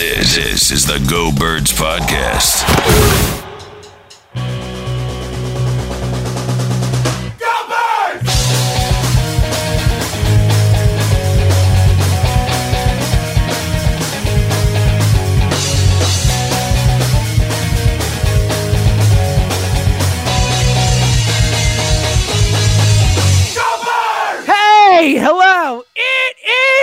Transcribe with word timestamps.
This, 0.00 0.70
is 0.70 0.86
the 0.86 0.98
Go 1.10 1.30
Birds 1.30 1.72
Podcast. 1.72 3.29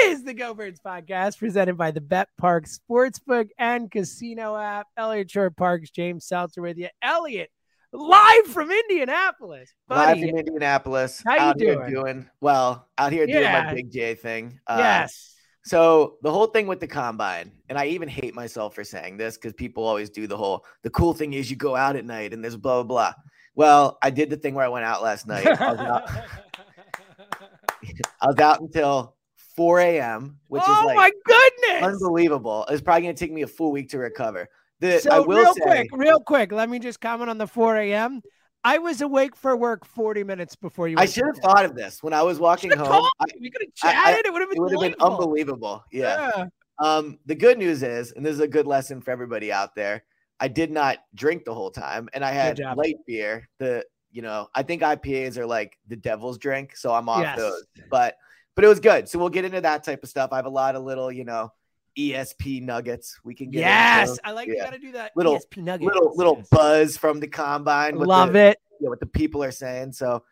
Is 0.08 0.24
the 0.24 0.34
Go 0.34 0.54
Birds 0.54 0.80
podcast 0.80 1.38
presented 1.38 1.76
by 1.76 1.92
the 1.92 2.00
BetParx 2.00 2.80
Sportsbook 2.80 3.50
and 3.58 3.92
Casino 3.92 4.56
app. 4.56 4.88
Elliot 4.96 5.30
Shorr-Parks, 5.30 5.90
James 5.90 6.26
Seltzer 6.26 6.62
with 6.62 6.78
you. 6.78 6.88
Elliot, 7.02 7.50
live 7.92 8.46
from 8.46 8.72
Indianapolis. 8.72 9.74
Live 9.90 10.16
Buddy. 10.16 10.30
from 10.30 10.40
Indianapolis. 10.40 11.22
How 11.28 11.34
you 11.34 11.40
out 11.42 11.60
here 11.60 11.76
doing? 11.76 11.92
doing 11.92 12.30
well. 12.40 12.88
Out 12.98 13.12
here 13.12 13.28
doing 13.28 13.52
my 13.52 13.74
big 13.74 13.92
J 13.92 14.16
thing. 14.16 14.62
Uh, 14.66 14.78
yes. 14.80 15.36
So 15.66 16.16
the 16.22 16.32
whole 16.32 16.48
thing 16.48 16.68
with 16.68 16.80
the 16.80 16.88
combine, 16.88 17.52
and 17.68 17.78
I 17.78 17.88
even 17.88 18.08
hate 18.08 18.34
myself 18.34 18.76
for 18.76 18.86
saying 18.86 19.18
this 19.18 19.36
because 19.36 19.52
people 19.52 19.84
always 19.84 20.10
do 20.10 20.26
the 20.26 20.38
whole. 20.38 20.64
The 20.84 20.90
cool 20.90 21.14
thing 21.14 21.34
is 21.34 21.52
you 21.52 21.58
go 21.58 21.76
out 21.76 21.98
at 21.98 22.06
night 22.06 22.34
and 22.34 22.42
there's 22.42 22.56
blah 22.56 22.82
blah 22.82 22.84
blah. 22.84 23.14
Well, 23.56 23.98
I 24.02 24.12
did 24.12 24.30
the 24.30 24.38
thing 24.38 24.54
where 24.54 24.64
I 24.64 24.70
went 24.70 24.86
out 24.86 25.04
last 25.04 25.28
night. 25.28 25.46
I 25.46 25.72
was 25.74 25.82
out, 25.82 26.10
I 28.22 28.28
was 28.28 28.38
out 28.38 28.62
until 28.62 29.17
4 29.58 29.80
a.m., 29.80 30.40
which 30.48 30.62
oh 30.66 30.80
is 30.80 30.86
like 30.86 30.96
my 30.96 31.12
goodness. 31.26 31.84
unbelievable. 31.84 32.66
It's 32.70 32.82
probably 32.82 33.02
gonna 33.02 33.14
take 33.16 33.34
me 33.34 33.42
a 33.42 33.48
full 33.48 33.72
week 33.72 33.90
to 33.90 33.98
recover. 33.98 34.48
The, 34.80 35.00
So 35.00 35.10
I 35.12 35.20
will 35.20 35.40
real 35.40 35.54
say, 35.56 35.62
quick, 35.62 35.90
real 35.94 36.20
quick, 36.20 36.52
let 36.52 36.70
me 36.70 36.78
just 36.80 37.02
comment 37.02 37.30
on 37.32 37.40
the 37.40 37.48
4 37.48 37.78
a.m. 37.78 38.22
I 38.64 38.78
was 38.78 39.02
awake 39.02 39.36
for 39.36 39.56
work 39.58 39.86
40 39.86 40.24
minutes 40.24 40.56
before 40.56 40.88
you. 40.88 40.98
I 41.00 41.06
should 41.06 41.26
have 41.26 41.38
thought 41.38 41.66
of 41.66 41.76
this 41.76 42.04
when 42.04 42.14
I 42.14 42.22
was 42.22 42.38
walking 42.40 42.70
home. 42.72 43.10
I- 43.20 43.26
We 43.42 43.50
could 43.50 43.64
I- 43.84 43.88
have 43.88 43.96
I- 43.98 44.12
chatted. 44.12 44.26
it 44.28 44.34
would 44.34 44.42
have 44.42 44.52
it 44.52 44.54
been 44.56 44.64
would 44.64 44.72
have 44.74 44.82
been 44.82 44.96
unbelievable. 45.02 45.84
yeah. 45.92 46.32
yeah. 46.38 46.46
Um, 46.80 47.18
the 47.26 47.34
good 47.34 47.58
news 47.58 47.82
is, 47.82 48.12
and 48.12 48.24
this 48.24 48.34
is 48.34 48.40
a 48.40 48.48
good 48.48 48.68
lesson 48.68 49.02
for 49.02 49.10
everybody 49.10 49.52
out 49.52 49.74
there, 49.74 50.04
I 50.40 50.48
did 50.48 50.70
not 50.70 51.00
drink 51.16 51.44
the 51.44 51.54
whole 51.56 51.72
time, 51.72 52.08
and 52.14 52.24
I 52.24 52.30
had 52.32 52.60
light 52.76 52.98
beer. 53.08 53.50
The 53.58 53.84
you 54.12 54.22
know, 54.22 54.48
I 54.54 54.62
think 54.62 54.84
IPAs 54.84 55.38
are 55.38 55.46
like 55.48 55.76
the 55.88 55.96
devil's 55.96 56.38
drink, 56.38 56.76
so 56.76 56.94
I'm 56.94 57.10
off 57.10 57.22
Yes. 57.22 57.38
those. 57.40 57.64
But 57.90 58.16
but 58.58 58.66
it 58.66 58.68
was 58.68 58.80
good. 58.80 59.08
So 59.08 59.20
we'll 59.20 59.30
get 59.30 59.46
into 59.46 59.62
that 59.62 59.84
type 59.84 60.02
of 60.02 60.10
stuff. 60.10 60.32
I 60.34 60.38
have 60.38 60.48
a 60.48 60.50
lot 60.50 60.76
of 60.76 60.84
little, 60.84 61.12
you 61.12 61.24
know, 61.24 61.54
ESP 61.96 62.64
nuggets 62.64 63.20
we 63.24 63.36
can 63.36 63.52
get 63.52 63.60
Yes, 63.60 64.10
into. 64.10 64.22
I 64.28 64.32
like 64.32 64.48
Yeah. 64.48 64.54
you 64.56 64.62
got 64.62 64.74
to 64.74 64.80
do 64.80 64.92
that. 64.94 65.12
Little- 65.16 65.36
ESP 65.38 65.62
nuggets. 65.62 65.86
little 65.86 66.16
little 66.16 66.38
yes. 66.40 66.48
buzz 66.50 66.98
from 66.98 67.20
the 67.20 67.28
combine. 67.28 68.00
with 68.00 68.08
Love 68.08 68.34
the, 68.34 68.40
it. 68.40 68.58
you 68.80 68.86
know, 68.86 68.90
what 68.90 69.00
the 69.00 69.06
people 69.06 69.44
are 69.44 69.52
saying. 69.52 69.92
So, 69.92 70.24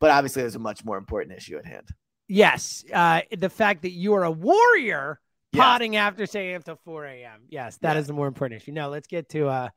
but 0.00 0.10
obviously, 0.10 0.42
there's 0.42 0.56
a 0.56 0.58
much 0.58 0.84
more 0.84 0.98
important 0.98 1.36
issue 1.36 1.56
at 1.56 1.64
hand. 1.64 1.88
Yes, 2.26 2.84
uh, 2.92 3.20
the 3.36 3.48
fact 3.48 3.82
that 3.82 3.92
you 3.92 4.14
are 4.14 4.24
a 4.24 4.30
warrior 4.30 5.20
Yeah. 5.52 5.62
potting 5.62 5.94
after 5.94 6.26
saying 6.26 6.56
until 6.56 6.76
4 6.84 7.04
a.m. 7.06 7.42
Yes, 7.48 7.76
that 7.82 7.96
is 7.96 8.08
the 8.08 8.12
more 8.12 8.26
important 8.26 8.60
issue. 8.60 8.72
No, 8.72 8.88
let's 8.88 9.06
get 9.06 9.28
to 9.30 9.46
uh, 9.46 9.68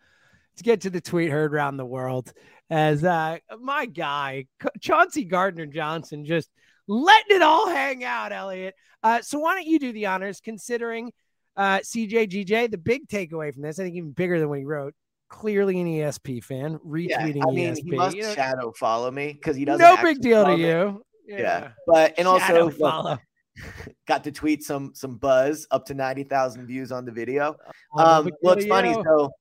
let's 0.53 0.61
get 0.63 0.81
to 0.81 0.89
the 0.89 1.01
tweet 1.01 1.29
heard 1.29 1.53
around 1.53 1.77
the 1.77 1.85
world 1.85 2.33
as 2.71 3.03
uh, 3.03 3.37
my 3.59 3.85
guy 3.85 4.47
Chauncey 4.81 5.25
Gardner 5.25 5.67
Johnson 5.67 6.25
just 6.25 6.49
letting 6.87 7.35
it 7.37 7.41
all 7.41 7.67
hang 7.69 8.03
out. 8.03 8.31
Elliot, 8.31 8.75
uh, 9.03 9.21
so 9.21 9.39
why 9.39 9.55
don't 9.55 9.67
you 9.67 9.79
do 9.79 9.91
the 9.91 10.05
honors? 10.07 10.39
Considering 10.41 11.11
uh, 11.57 11.79
CJGJ, 11.79 12.71
the 12.71 12.77
big 12.77 13.07
takeaway 13.07 13.53
from 13.53 13.63
this, 13.63 13.79
I 13.79 13.83
think 13.83 13.95
even 13.95 14.11
bigger 14.11 14.39
than 14.39 14.49
what 14.49 14.59
he 14.59 14.65
wrote. 14.65 14.93
Clearly 15.29 15.79
an 15.81 15.87
ESP 15.87 16.43
fan, 16.43 16.73
Yeah, 16.73 17.21
retweeting 17.21 17.43
I 17.47 17.51
mean, 17.51 17.73
ESP. 17.73 17.83
he 17.83 17.91
must 17.91 18.15
You 18.15 18.23
know, 18.23 18.33
shadow 18.33 18.71
follow 18.73 19.09
me 19.09 19.33
because 19.33 19.55
he 19.55 19.65
doesn't. 19.65 19.81
no 19.81 20.01
big 20.01 20.21
deal 20.21 20.45
to 20.45 20.55
you. 20.55 21.03
Yeah. 21.27 21.69
but 21.87 22.13
and 22.19 22.27
Shadow 22.27 22.65
also 22.65 22.69
follow. 22.77 23.17
got 24.07 24.23
to 24.25 24.31
tweet 24.31 24.63
some 24.63 24.91
some 24.93 25.15
buzz 25.17 25.65
up 25.71 25.85
to 25.85 25.93
90,000 25.93 26.67
views 26.67 26.91
on 26.91 27.05
the 27.05 27.11
video. 27.11 27.55
Um 27.97 28.29
well 28.43 28.53
it's 28.53 28.65
funny 28.67 28.93
so 28.93 29.31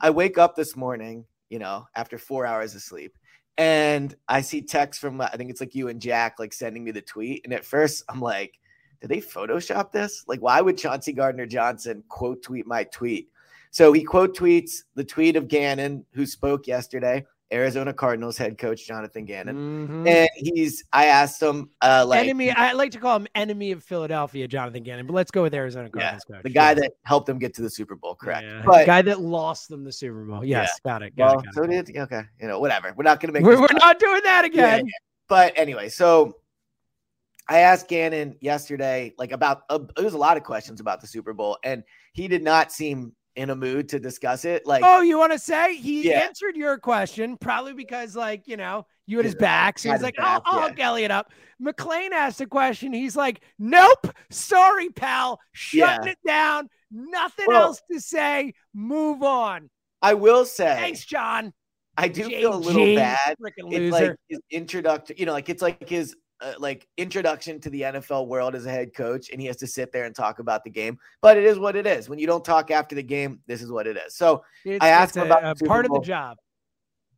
I 0.00 0.10
wake 0.10 0.36
up 0.36 0.54
this 0.56 0.76
morning, 0.76 1.24
you 1.48 1.58
know, 1.60 1.86
after 1.94 2.18
4 2.18 2.44
hours 2.44 2.74
of 2.74 2.82
sleep 2.82 3.16
and 3.58 4.14
I 4.28 4.40
see 4.40 4.62
text 4.62 5.00
from 5.00 5.20
I 5.20 5.28
think 5.28 5.50
it's 5.50 5.60
like 5.60 5.74
you 5.74 5.88
and 5.88 6.00
Jack 6.00 6.38
like 6.38 6.52
sending 6.52 6.84
me 6.84 6.90
the 6.90 7.02
tweet 7.02 7.42
and 7.44 7.52
at 7.52 7.64
first 7.64 8.04
I'm 8.08 8.20
like 8.20 8.58
did 9.00 9.10
they 9.10 9.18
photoshop 9.18 9.92
this? 9.92 10.24
Like 10.26 10.40
why 10.40 10.60
would 10.60 10.78
Chauncey 10.78 11.12
Gardner 11.12 11.46
Johnson 11.46 12.02
quote 12.08 12.42
tweet 12.42 12.66
my 12.66 12.84
tweet? 12.84 13.28
So 13.70 13.92
he 13.92 14.02
quote 14.02 14.36
tweets 14.36 14.82
the 14.94 15.04
tweet 15.04 15.36
of 15.36 15.48
Gannon 15.48 16.04
who 16.12 16.24
spoke 16.24 16.66
yesterday, 16.66 17.24
Arizona 17.52 17.92
Cardinals 17.92 18.36
head 18.36 18.58
coach 18.58 18.86
Jonathan 18.86 19.24
Gannon. 19.24 19.56
Mhm. 19.88 20.08
And 20.08 20.28
he's 20.34 20.82
I 20.92 21.06
asked 21.06 21.40
him 21.40 21.70
uh 21.80 22.04
like 22.06 22.24
enemy. 22.24 22.50
I 22.50 22.72
like 22.72 22.90
to 22.92 22.98
call 22.98 23.16
him 23.16 23.28
enemy 23.36 23.70
of 23.70 23.84
Philadelphia, 23.84 24.48
Jonathan 24.48 24.82
Gannon. 24.82 25.06
But 25.06 25.12
let's 25.12 25.30
go 25.30 25.42
with 25.42 25.54
Arizona 25.54 25.88
Yeah, 25.94 26.00
Cardinals 26.00 26.24
coach. 26.24 26.42
the 26.42 26.50
guy 26.50 26.70
Yes. 26.70 26.80
that 26.80 26.92
helped 27.04 27.26
them 27.26 27.38
get 27.38 27.54
to 27.54 27.62
the 27.62 27.70
Super 27.70 27.94
Bowl, 27.94 28.16
correct? 28.16 28.42
Yeah. 28.46 28.62
But 28.66 28.80
the 28.80 28.86
guy 28.86 29.02
that 29.02 29.20
lost 29.20 29.68
them 29.68 29.84
the 29.84 29.92
Super 29.92 30.24
Bowl. 30.24 30.44
Yes, 30.44 30.80
got 30.84 31.02
it. 31.02 31.14
Got 31.14 31.26
well, 31.26 31.38
it, 31.38 31.44
got 31.44 31.54
so 31.54 31.62
it. 31.62 31.86
did 31.86 31.96
okay, 31.98 32.22
you 32.40 32.48
know, 32.48 32.58
whatever. 32.58 32.92
We're 32.96 33.04
not 33.04 33.20
gonna 33.20 33.32
make 33.32 33.44
We're, 33.44 33.60
we're 33.60 33.68
not 33.74 34.00
doing 34.00 34.22
that 34.24 34.52
Yeah, 34.52 34.76
again. 34.76 34.88
But 35.28 35.52
anyway, 35.56 35.88
so 35.88 36.38
I 37.48 37.58
asked 37.60 37.86
Gannon 37.86 38.36
yesterday, 38.40 39.14
like 39.18 39.30
about 39.30 39.62
uh, 39.70 39.78
there 39.94 40.04
was 40.04 40.14
a 40.14 40.18
lot 40.18 40.36
of 40.36 40.42
questions 40.42 40.80
about 40.80 41.00
the 41.00 41.06
Super 41.06 41.32
Bowl, 41.32 41.58
and 41.62 41.84
he 42.12 42.26
did 42.26 42.42
not 42.42 42.72
seem 42.72 43.12
in 43.36 43.50
a 43.50 43.56
mood 43.56 43.88
to 43.90 44.00
discuss 44.00 44.44
it. 44.44 44.66
Like, 44.66 44.82
Oh, 44.84 45.00
you 45.02 45.18
want 45.18 45.32
to 45.32 45.38
say 45.38 45.76
he 45.76 46.08
Yeah. 46.08 46.20
answered 46.20 46.56
your 46.56 46.78
question 46.78 47.36
probably 47.36 47.74
because, 47.74 48.16
like, 48.16 48.48
you 48.48 48.56
know, 48.56 48.86
you 49.06 49.18
had 49.18 49.26
his 49.26 49.34
back. 49.34 49.78
So 49.78 49.92
he's 49.92 50.02
like, 50.02 50.16
I'll, 50.18 50.40
back, 50.40 50.42
I'll 50.46 50.60
yeah. 50.62 50.68
hook 50.68 50.78
Elliot 50.80 51.10
up. 51.10 51.32
McLean 51.60 52.12
asked 52.12 52.40
a 52.40 52.46
question. 52.46 52.92
He's 52.92 53.14
like, 53.16 53.42
Nope, 53.58 54.08
sorry, 54.30 54.90
pal. 54.90 55.38
Shutting 55.52 56.06
Yeah. 56.06 56.12
it 56.12 56.18
down. 56.26 56.68
Nothing 56.90 57.46
Well- 57.48 57.62
else 57.62 57.82
to 57.92 58.00
say. 58.00 58.54
Move 58.74 59.22
on. 59.22 59.70
I 60.02 60.14
will 60.14 60.44
say, 60.44 60.74
Thanks, 60.74 61.04
John. 61.04 61.52
I 61.96 62.08
do 62.08 62.24
feel 62.24 62.54
a 62.54 62.56
little 62.56 62.94
bad. 62.94 63.36
It's 63.40 63.58
loser. 63.62 63.90
like 63.90 64.16
his 64.28 64.40
introduction, 64.50 65.16
you 65.18 65.24
know, 65.26 65.32
like 65.32 65.48
it's 65.48 65.62
like 65.62 65.88
his 65.88 66.14
uh, 66.40 66.54
like 66.58 66.86
introduction 66.96 67.60
to 67.60 67.70
the 67.70 67.82
NFL 67.82 68.26
world 68.28 68.54
as 68.54 68.66
a 68.66 68.70
head 68.70 68.94
coach, 68.94 69.30
and 69.30 69.40
he 69.40 69.46
has 69.46 69.56
to 69.56 69.66
sit 69.66 69.92
there 69.92 70.04
and 70.04 70.14
talk 70.14 70.38
about 70.38 70.64
the 70.64 70.70
game. 70.70 70.98
But 71.22 71.36
it 71.36 71.44
is 71.44 71.58
what 71.58 71.76
it 71.76 71.86
is. 71.86 72.08
When 72.08 72.18
you 72.18 72.26
don't 72.26 72.44
talk 72.44 72.70
after 72.70 72.94
the 72.94 73.02
game, 73.02 73.40
this 73.46 73.62
is 73.62 73.70
what 73.72 73.86
it 73.86 73.96
is. 73.96 74.14
So 74.14 74.44
It's- 74.64 74.80
I 74.82 74.88
asked 74.90 75.16
him 75.16 75.22
a- 75.22 75.26
about 75.26 75.60
a 75.62 75.64
part 75.64 75.86
of 75.86 75.92
the 75.92 76.00
job. 76.00 76.38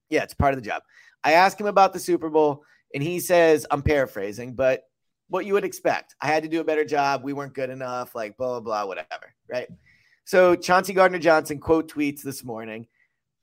Yeah, 0.09 0.23
it's 0.23 0.35
part 0.35 0.55
of 0.55 0.61
the 0.63 0.67
job. 0.67 0.83
I 1.25 1.33
asked 1.33 1.61
him 1.61 1.67
about 1.67 1.93
the 1.93 1.99
Super 1.99 2.31
Bowl, 2.31 2.63
and 2.95 3.03
he 3.03 3.21
says, 3.21 3.67
I'm 3.71 3.83
paraphrasing, 3.83 4.55
but 4.55 4.85
what 5.29 5.45
you 5.45 5.53
would 5.53 5.65
expect. 5.65 6.15
I 6.21 6.27
had 6.29 6.43
to 6.45 6.49
do 6.49 6.61
a 6.61 6.65
better 6.65 6.85
job. 6.85 7.23
We 7.23 7.35
weren't 7.35 7.53
good 7.55 7.69
enough, 7.71 8.15
like 8.15 8.37
blah, 8.39 8.61
blah, 8.61 8.61
blah, 8.61 8.87
whatever. 8.87 9.35
Right. 9.51 9.69
So 10.25 10.55
Chauncey 10.55 10.95
Gardner 10.95 11.19
Johnson 11.19 11.59
quote 11.59 11.91
tweets 11.93 12.23
this 12.23 12.45
morning. 12.45 12.87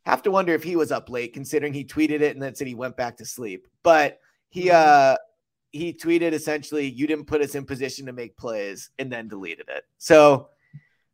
Have 0.05 0.23
to 0.23 0.31
wonder 0.31 0.53
if 0.53 0.63
he 0.63 0.75
was 0.75 0.91
up 0.91 1.09
late, 1.09 1.33
considering 1.33 1.73
he 1.73 1.83
tweeted 1.83 2.21
it 2.21 2.33
and 2.35 2.41
then 2.41 2.55
said 2.55 2.67
he 2.67 2.75
went 2.75 2.95
back 2.97 3.17
to 3.17 3.25
sleep. 3.25 3.67
But 3.83 4.19
he 4.49 4.71
uh 4.71 5.15
he 5.75 5.93
tweeted 5.93 6.31
essentially, 6.31 6.89
you 6.89 7.05
didn't 7.07 7.25
put 7.25 7.41
us 7.41 7.55
in 7.55 7.65
position 7.65 8.05
to 8.05 8.13
make 8.13 8.37
plays 8.37 8.89
and 8.97 9.11
then 9.11 9.27
deleted 9.27 9.67
it. 9.69 9.83
So 9.97 10.49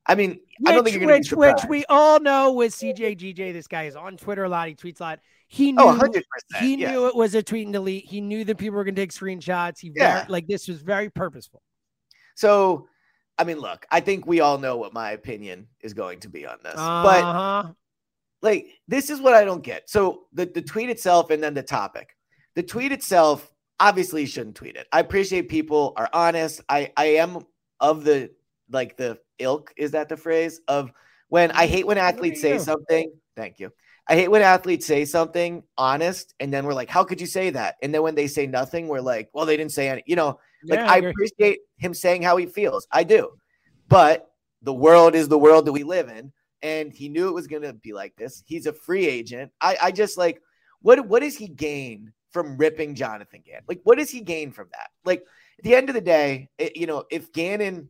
I 0.06 0.16
mean, 0.16 0.40
which, 0.60 0.72
I 0.72 0.76
don't 0.76 0.84
think 0.84 0.96
you're 0.96 1.08
going 1.08 1.20
which, 1.20 1.30
to 1.30 1.36
which 1.36 1.66
we 1.70 1.86
all 1.86 2.20
know 2.20 2.54
with 2.54 2.74
CJ 2.74 3.18
GJ. 3.18 3.54
This 3.54 3.68
guy 3.68 3.84
is 3.84 3.96
on 3.96 4.18
Twitter 4.18 4.44
a 4.44 4.50
lot. 4.50 4.68
He 4.68 4.76
tweets 4.76 5.00
a 5.00 5.04
lot. 5.04 5.20
He 5.48 5.72
knew 5.72 5.82
oh, 5.84 5.88
100 5.88 6.12
percent. 6.12 6.64
he 6.64 6.76
yeah. 6.76 6.92
knew 6.92 7.08
it 7.08 7.16
was 7.16 7.36
a 7.36 7.44
tweet 7.44 7.68
and 7.68 7.74
delete. 7.74 8.06
He 8.06 8.22
knew 8.22 8.44
that 8.46 8.58
people 8.58 8.78
were 8.78 8.84
going 8.84 8.96
to 8.96 9.02
take 9.02 9.12
screenshots. 9.12 9.80
He 9.80 9.92
Yeah. 9.96 10.26
like 10.28 10.48
this 10.48 10.68
was 10.68 10.82
very 10.82 11.10
purposeful. 11.10 11.62
So, 12.36 12.88
I 13.38 13.44
mean, 13.44 13.60
look, 13.60 13.86
I 13.92 14.00
think 14.00 14.26
we 14.26 14.40
all 14.40 14.58
know 14.58 14.78
what 14.78 14.94
my 14.94 15.12
opinion 15.12 15.68
is 15.82 15.94
going 15.94 16.20
to 16.22 16.30
be 16.30 16.46
on 16.46 16.58
this, 16.64 16.76
but 16.76 17.24
Uh-huh. 17.24 17.72
like 18.42 18.68
this 18.88 19.10
is 19.10 19.20
what 19.20 19.34
I 19.34 19.44
don't 19.44 19.64
get. 19.64 19.90
So 19.90 20.24
the, 20.34 20.46
the 20.46 20.62
tweet 20.62 20.90
itself 20.90 21.30
and 21.32 21.44
then 21.44 21.54
the 21.54 21.64
topic. 21.64 22.16
The 22.56 22.64
tweet 22.64 22.92
itself, 22.92 23.51
obviously 23.82 24.22
you 24.22 24.28
shouldn't 24.28 24.56
tweet 24.56 24.76
it. 24.78 24.88
I 24.94 25.02
appreciate 25.02 25.50
people 25.50 25.94
are 25.98 26.10
honest. 26.14 26.62
I 26.70 26.94
I 26.96 27.06
am 27.18 27.40
of 27.82 28.06
the 28.06 28.32
like 28.70 28.96
the 28.96 29.20
ilk, 29.40 29.74
is 29.76 29.92
that 29.92 30.08
the 30.08 30.16
phrase? 30.16 30.62
Of 30.68 30.92
when 31.28 31.52
I 31.52 31.66
hate 31.66 31.86
when 31.86 31.98
athletes 31.98 32.40
say 32.40 32.58
something. 32.60 33.12
Thank 33.36 33.60
you. 33.60 33.74
I 34.08 34.16
hate 34.16 34.30
when 34.30 34.42
athletes 34.42 34.86
say 34.86 35.06
something 35.06 35.64
honest 35.78 36.34
and 36.40 36.54
then 36.54 36.66
we're 36.66 36.74
like, 36.74 36.90
how 36.90 37.04
could 37.04 37.22
you 37.22 37.28
say 37.28 37.50
that? 37.52 37.76
And 37.82 37.94
then 37.94 38.02
when 38.02 38.16
they 38.16 38.28
say 38.28 38.46
nothing, 38.46 38.88
we're 38.88 39.00
like, 39.00 39.30
well, 39.34 39.46
they 39.46 39.56
didn't 39.58 39.72
say 39.72 39.90
any, 39.90 40.04
you 40.06 40.16
know, 40.16 40.40
like 40.66 40.80
Yeah, 40.80 40.92
I 40.92 40.98
appreciate 40.98 41.60
him 41.78 41.94
saying 41.94 42.22
how 42.22 42.38
he 42.38 42.46
feels. 42.46 42.88
I 42.92 43.04
do. 43.04 43.32
But 43.88 44.30
the 44.62 44.74
world 44.74 45.16
is 45.16 45.28
the 45.28 45.38
world 45.38 45.66
that 45.66 45.72
we 45.72 45.84
live 45.84 46.10
in. 46.10 46.32
And 46.62 46.92
he 46.94 47.10
knew 47.10 47.30
it 47.30 47.34
was 47.34 47.48
gonna 47.48 47.74
be 47.74 47.94
like 47.94 48.16
this. 48.18 48.44
He's 48.46 48.68
a 48.68 48.74
free 48.74 49.08
agent. 49.08 49.52
I, 49.62 49.78
I 49.82 49.92
just 49.92 50.18
like 50.18 50.42
what 50.82 51.08
what 51.08 51.22
does 51.22 51.38
he 51.38 51.48
gain 51.48 52.14
from 52.32 52.58
ripping 52.58 52.96
Jonathan 52.96 53.42
Gannon? 53.46 53.64
Like, 53.68 53.82
what 53.84 53.98
does 53.98 54.10
he 54.10 54.22
gain 54.22 54.52
from 54.52 54.68
that? 54.72 54.90
Like 55.06 55.26
at 55.58 55.64
the 55.64 55.76
end 55.76 55.90
of 55.90 55.96
the 55.96 56.02
day, 56.02 56.50
it- 56.58 56.78
you 56.78 56.88
know, 56.88 57.06
if 57.12 57.32
Gannon 57.32 57.90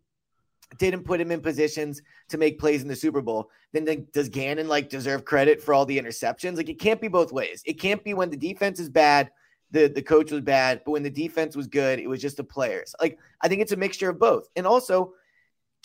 didn't 0.78 1.04
put 1.04 1.20
him 1.20 1.32
in 1.32 1.42
positions 1.42 2.02
to 2.30 2.38
make 2.38 2.60
plays 2.60 2.82
in 2.82 2.88
the 2.88 2.96
Super 2.96 3.22
Bowl, 3.22 3.50
then, 3.74 3.86
then 3.86 4.08
does 4.14 4.30
Gannon 4.30 4.68
like 4.68 4.90
deserve 4.90 5.26
credit 5.26 5.62
for 5.62 5.74
all 5.74 5.86
the 5.86 6.00
interceptions? 6.00 6.58
Like 6.58 6.70
it 6.70 6.80
can't 6.80 7.02
be 7.02 7.08
both 7.08 7.32
ways. 7.32 7.62
It 7.66 7.74
can't 7.80 8.04
be 8.04 8.14
when 8.14 8.30
the 8.30 8.38
defense 8.38 8.80
is 8.80 8.90
bad, 8.90 9.32
the 9.72 9.88
the 9.88 10.02
coach 10.02 10.32
was 10.32 10.42
bad, 10.42 10.82
but 10.86 10.92
when 10.92 11.04
the 11.04 11.10
defense 11.10 11.56
was 11.56 11.68
good, 11.68 12.00
it 12.00 12.08
was 12.08 12.22
just 12.22 12.38
the 12.38 12.44
players. 12.44 12.94
Like 13.00 13.18
I 13.42 13.48
think 13.48 13.62
it's 13.62 13.72
a 13.72 13.78
mixture 13.78 14.10
of 14.10 14.20
both. 14.20 14.48
And 14.56 14.68
also, 14.68 15.14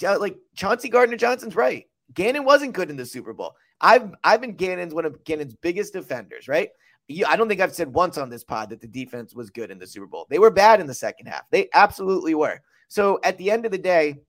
like 0.03 0.37
Chauncey 0.55 0.88
Gardner 0.88 1.17
Johnson's 1.17 1.56
right. 1.56 1.87
Gannon 2.14 2.44
wasn't 2.44 2.73
good 2.75 2.91
in 2.91 2.97
the 2.97 3.06
Super 3.06 3.32
Bowl. 3.32 3.55
I've 3.81 4.14
I've 4.25 4.41
been 4.41 4.55
Gannon's 4.56 4.94
one 4.94 5.05
of 5.05 5.23
Gannon's 5.25 5.55
biggest 5.55 5.93
defenders, 5.93 6.49
right? 6.49 6.70
You, 7.08 7.25
I 7.26 7.37
don't 7.37 7.49
think 7.49 7.61
I've 7.61 7.75
said 7.75 7.93
once 7.93 8.19
on 8.19 8.31
this 8.31 8.44
pod 8.44 8.70
that 8.70 8.81
the 8.81 8.88
defense 8.88 9.35
was 9.35 9.50
good 9.50 9.70
in 9.70 9.79
the 9.79 9.87
Super 9.87 10.06
Bowl. 10.06 10.26
They 10.29 10.38
were 10.38 10.50
bad 10.50 10.81
in 10.81 10.87
the 10.87 10.94
second 10.94 11.26
half. 11.26 11.49
They 11.50 11.69
absolutely 11.73 12.35
were. 12.35 12.61
So 12.88 13.20
at 13.23 13.38
the 13.38 13.50
end 13.50 13.64
of 13.64 13.73
the 13.73 13.79
day, 13.79 14.23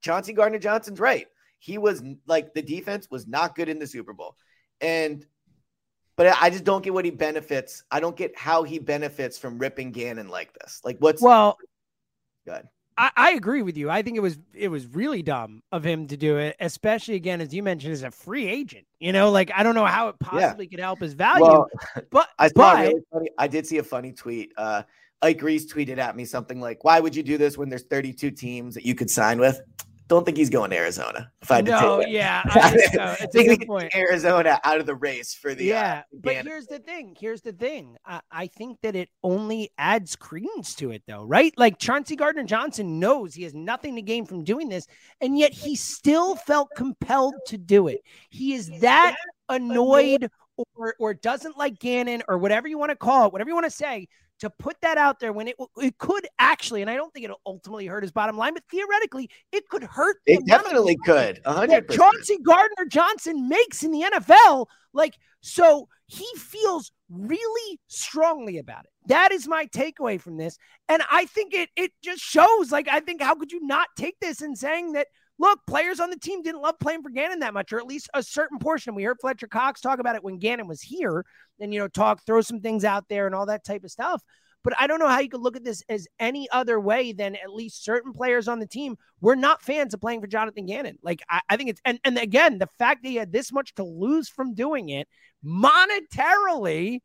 Chauncey 0.00 0.32
Gardner 0.32 0.58
Johnson's 0.58 1.00
right. 1.00 1.26
He 1.58 1.78
was 1.78 2.02
like 2.26 2.54
the 2.54 2.62
defense 2.62 3.08
was 3.10 3.26
not 3.26 3.54
good 3.54 3.68
in 3.68 3.78
the 3.78 3.86
Super 3.86 4.12
Bowl. 4.12 4.36
And 4.80 5.24
but 6.16 6.34
I 6.40 6.50
just 6.50 6.64
don't 6.64 6.82
get 6.82 6.94
what 6.94 7.04
he 7.04 7.10
benefits. 7.10 7.84
I 7.90 8.00
don't 8.00 8.16
get 8.16 8.36
how 8.36 8.62
he 8.62 8.78
benefits 8.78 9.38
from 9.38 9.58
ripping 9.58 9.92
Gannon 9.92 10.28
like 10.28 10.52
this. 10.54 10.80
Like 10.84 10.96
what's 10.98 11.22
Well, 11.22 11.58
good? 12.46 12.68
I, 12.98 13.10
I 13.16 13.30
agree 13.32 13.62
with 13.62 13.76
you. 13.76 13.90
I 13.90 14.02
think 14.02 14.16
it 14.16 14.20
was 14.20 14.38
it 14.54 14.68
was 14.68 14.86
really 14.86 15.22
dumb 15.22 15.62
of 15.72 15.84
him 15.84 16.06
to 16.08 16.16
do 16.16 16.38
it, 16.38 16.56
especially 16.60 17.14
again 17.14 17.40
as 17.40 17.52
you 17.52 17.62
mentioned 17.62 17.92
as 17.92 18.02
a 18.02 18.10
free 18.10 18.46
agent. 18.46 18.86
You 19.00 19.12
know, 19.12 19.30
like 19.30 19.50
I 19.54 19.62
don't 19.62 19.74
know 19.74 19.84
how 19.84 20.08
it 20.08 20.18
possibly 20.18 20.66
could 20.66 20.80
help 20.80 21.00
his 21.00 21.12
value, 21.12 21.44
Well, 21.44 21.68
but 22.10 22.28
I 22.38 22.48
saw 22.48 22.52
but 22.54 22.78
really 22.78 23.02
funny. 23.12 23.30
I 23.38 23.48
did 23.48 23.66
see 23.66 23.78
a 23.78 23.82
funny 23.82 24.12
tweet. 24.12 24.52
Uh, 24.56 24.82
Ike 25.22 25.42
Reese 25.42 25.72
tweeted 25.72 25.98
at 25.98 26.16
me 26.16 26.24
something 26.24 26.60
like, 26.60 26.84
"Why 26.84 27.00
would 27.00 27.14
you 27.14 27.22
do 27.22 27.38
this 27.38 27.58
when 27.58 27.68
there's 27.68 27.84
32 27.84 28.30
teams 28.30 28.74
that 28.74 28.84
you 28.84 28.94
could 28.94 29.10
sign 29.10 29.38
with?" 29.38 29.60
Don't 30.08 30.24
think 30.24 30.36
he's 30.36 30.50
going 30.50 30.70
to 30.70 30.76
Arizona. 30.76 31.32
If 31.42 31.50
I 31.50 31.56
had 31.56 31.66
to 31.66 31.72
no, 31.72 31.98
take 31.98 32.08
it. 32.08 32.12
yeah, 32.12 32.42
I 32.50 32.70
think 32.70 32.94
so. 32.94 33.02
I 33.02 33.12
It's 33.20 33.22
a 33.22 33.26
think 33.26 33.48
we 33.50 33.56
good 33.56 33.66
point. 33.66 33.94
Arizona 33.94 34.60
out 34.62 34.78
of 34.78 34.86
the 34.86 34.94
race 34.94 35.34
for 35.34 35.54
the 35.54 35.72
uh, 35.72 35.76
yeah, 35.76 36.02
but 36.12 36.36
here's 36.44 36.66
the 36.66 36.78
thing. 36.78 37.16
Here's 37.18 37.40
the 37.42 37.52
thing. 37.52 37.96
I, 38.06 38.20
I 38.30 38.46
think 38.46 38.80
that 38.82 38.94
it 38.94 39.08
only 39.24 39.70
adds 39.78 40.14
credence 40.14 40.74
to 40.76 40.92
it, 40.92 41.02
though, 41.08 41.24
right? 41.24 41.52
Like 41.56 41.78
Chauncey 41.78 42.14
Gardner 42.14 42.44
Johnson 42.44 43.00
knows 43.00 43.34
he 43.34 43.42
has 43.42 43.54
nothing 43.54 43.96
to 43.96 44.02
gain 44.02 44.26
from 44.26 44.44
doing 44.44 44.68
this, 44.68 44.86
and 45.20 45.36
yet 45.38 45.52
he 45.52 45.74
still 45.74 46.36
felt 46.36 46.68
compelled 46.76 47.34
to 47.46 47.58
do 47.58 47.88
it. 47.88 48.00
He 48.30 48.54
is 48.54 48.70
that 48.80 49.16
annoyed 49.48 50.30
or 50.76 50.94
or 50.98 51.14
doesn't 51.14 51.58
like 51.58 51.78
Gannon 51.78 52.22
or 52.28 52.38
whatever 52.38 52.68
you 52.68 52.78
want 52.78 52.90
to 52.90 52.96
call 52.96 53.26
it, 53.26 53.32
whatever 53.32 53.50
you 53.50 53.54
want 53.54 53.66
to 53.66 53.70
say, 53.70 54.08
to 54.40 54.50
put 54.50 54.76
that 54.82 54.98
out 54.98 55.18
there 55.20 55.32
when 55.32 55.48
it 55.48 55.56
it 55.78 55.98
could 55.98 56.26
actually, 56.38 56.82
and 56.82 56.90
I 56.90 56.96
don't 56.96 57.12
think 57.12 57.24
it'll 57.24 57.40
ultimately 57.46 57.86
hurt 57.86 58.02
his 58.02 58.12
bottom 58.12 58.36
line, 58.36 58.54
but 58.54 58.64
theoretically, 58.70 59.30
it 59.52 59.68
could 59.68 59.82
hurt. 59.82 60.16
It 60.26 60.46
definitely 60.46 60.96
could. 61.04 61.36
that 61.44 61.46
100. 61.46 61.86
percent 61.86 62.02
Chauncey 62.02 62.38
Gardner 62.42 62.86
Johnson 62.88 63.48
makes 63.48 63.82
in 63.82 63.92
the 63.92 64.02
NFL. 64.02 64.66
Like, 64.92 65.16
so 65.40 65.88
he 66.06 66.26
feels 66.36 66.92
really 67.08 67.80
strongly 67.88 68.58
about 68.58 68.84
it. 68.84 68.90
That 69.06 69.32
is 69.32 69.48
my 69.48 69.66
takeaway 69.66 70.20
from 70.20 70.36
this. 70.36 70.58
And 70.88 71.02
I 71.10 71.26
think 71.26 71.54
it 71.54 71.70
it 71.76 71.92
just 72.02 72.20
shows, 72.22 72.70
like, 72.70 72.88
I 72.88 73.00
think 73.00 73.22
how 73.22 73.34
could 73.34 73.52
you 73.52 73.64
not 73.66 73.88
take 73.96 74.18
this 74.20 74.40
and 74.42 74.56
saying 74.56 74.92
that 74.92 75.08
look, 75.38 75.60
players 75.66 76.00
on 76.00 76.10
the 76.10 76.18
team 76.18 76.42
didn't 76.42 76.62
love 76.62 76.78
playing 76.78 77.02
for 77.02 77.10
Gannon 77.10 77.40
that 77.40 77.54
much, 77.54 77.72
or 77.72 77.78
at 77.78 77.86
least 77.86 78.08
a 78.14 78.22
certain 78.22 78.58
portion. 78.58 78.94
We 78.94 79.04
heard 79.04 79.20
Fletcher 79.20 79.48
Cox 79.48 79.80
talk 79.80 79.98
about 79.98 80.16
it 80.16 80.24
when 80.24 80.38
Gannon 80.38 80.68
was 80.68 80.82
here 80.82 81.24
and 81.60 81.72
you 81.72 81.80
know, 81.80 81.88
talk, 81.88 82.24
throw 82.24 82.40
some 82.40 82.60
things 82.60 82.84
out 82.84 83.04
there 83.08 83.26
and 83.26 83.34
all 83.34 83.46
that 83.46 83.64
type 83.64 83.84
of 83.84 83.90
stuff. 83.90 84.22
But 84.66 84.74
I 84.80 84.88
don't 84.88 84.98
know 84.98 85.08
how 85.08 85.20
you 85.20 85.28
could 85.28 85.42
look 85.42 85.56
at 85.56 85.62
this 85.62 85.84
as 85.88 86.08
any 86.18 86.48
other 86.50 86.80
way 86.80 87.12
than 87.12 87.36
at 87.36 87.52
least 87.52 87.84
certain 87.84 88.12
players 88.12 88.48
on 88.48 88.58
the 88.58 88.66
team 88.66 88.96
were 89.20 89.36
not 89.36 89.62
fans 89.62 89.94
of 89.94 90.00
playing 90.00 90.20
for 90.20 90.26
Jonathan 90.26 90.66
Gannon. 90.66 90.98
Like 91.04 91.22
I, 91.30 91.40
I 91.48 91.56
think 91.56 91.70
it's 91.70 91.80
and 91.84 92.00
and 92.02 92.18
again 92.18 92.58
the 92.58 92.68
fact 92.76 93.04
that 93.04 93.08
he 93.08 93.14
had 93.14 93.32
this 93.32 93.52
much 93.52 93.74
to 93.76 93.84
lose 93.84 94.28
from 94.28 94.54
doing 94.54 94.88
it 94.88 95.06
monetarily, 95.44 96.98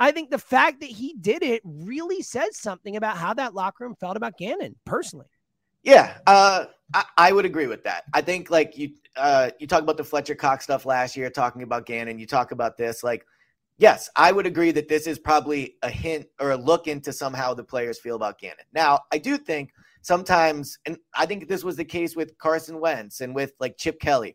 I 0.00 0.10
think 0.10 0.30
the 0.30 0.38
fact 0.38 0.80
that 0.80 0.90
he 0.90 1.14
did 1.20 1.44
it 1.44 1.62
really 1.64 2.20
says 2.20 2.58
something 2.58 2.96
about 2.96 3.16
how 3.16 3.32
that 3.34 3.54
locker 3.54 3.84
room 3.84 3.94
felt 4.00 4.16
about 4.16 4.36
Gannon 4.36 4.74
personally. 4.84 5.28
Yeah, 5.82 6.18
uh, 6.26 6.66
I, 6.94 7.04
I 7.16 7.32
would 7.32 7.44
agree 7.44 7.66
with 7.66 7.84
that. 7.84 8.04
I 8.12 8.20
think 8.20 8.50
like 8.50 8.76
you 8.76 8.90
uh, 9.16 9.50
you 9.58 9.66
talk 9.66 9.82
about 9.82 9.96
the 9.96 10.04
Fletcher 10.04 10.34
Cox 10.34 10.64
stuff 10.64 10.86
last 10.86 11.16
year, 11.16 11.30
talking 11.30 11.62
about 11.62 11.86
Gannon. 11.86 12.18
You 12.18 12.26
talk 12.26 12.52
about 12.52 12.76
this, 12.76 13.02
like 13.02 13.24
yes, 13.78 14.10
I 14.16 14.32
would 14.32 14.46
agree 14.46 14.72
that 14.72 14.88
this 14.88 15.06
is 15.06 15.18
probably 15.18 15.76
a 15.82 15.88
hint 15.88 16.26
or 16.40 16.50
a 16.50 16.56
look 16.56 16.86
into 16.86 17.12
somehow 17.12 17.54
the 17.54 17.64
players 17.64 17.98
feel 17.98 18.16
about 18.16 18.38
Gannon. 18.38 18.66
Now, 18.74 19.00
I 19.12 19.18
do 19.18 19.38
think 19.38 19.72
sometimes, 20.02 20.78
and 20.84 20.98
I 21.14 21.26
think 21.26 21.48
this 21.48 21.64
was 21.64 21.76
the 21.76 21.84
case 21.84 22.14
with 22.14 22.36
Carson 22.38 22.80
Wentz 22.80 23.20
and 23.20 23.34
with 23.34 23.52
like 23.60 23.78
Chip 23.78 24.00
Kelly. 24.00 24.34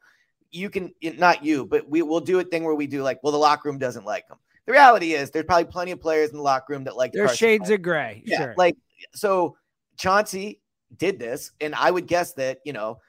You 0.50 0.69
can 0.69 0.94
not 1.02 1.44
you, 1.44 1.66
but 1.66 1.90
we 1.90 2.02
will 2.02 2.19
do 2.19 2.40
a 2.40 2.44
thing 2.44 2.64
where 2.64 2.76
we 2.76 2.88
do 2.88 3.04
like, 3.04 3.19
well, 3.23 3.31
the 3.31 3.40
locker 3.40 3.69
room 3.69 3.80
doesn't 3.80 4.06
like 4.06 4.28
him. 4.30 4.38
The 4.66 4.71
reality 4.71 5.14
is, 5.14 5.30
there's 5.31 5.45
probably 5.45 5.66
plenty 5.66 5.92
of 5.92 6.00
players 6.00 6.30
in 6.30 6.38
the 6.38 6.44
locker 6.44 6.73
room 6.73 6.85
that 6.85 6.95
like 6.95 7.12
There's 7.12 7.35
shades 7.35 7.64
Wentz. 7.64 7.71
of 7.71 7.81
gray. 7.81 8.23
Yeah, 8.26 8.38
sure. 8.38 8.56
like 8.57 8.78
so 9.14 9.57
Chauncey 9.97 10.62
did 10.97 11.19
this, 11.19 11.52
and 11.62 11.76
I 11.76 11.90
would 11.92 12.07
guess 12.07 12.33
that 12.33 12.59
you 12.66 12.73
know 12.73 13.00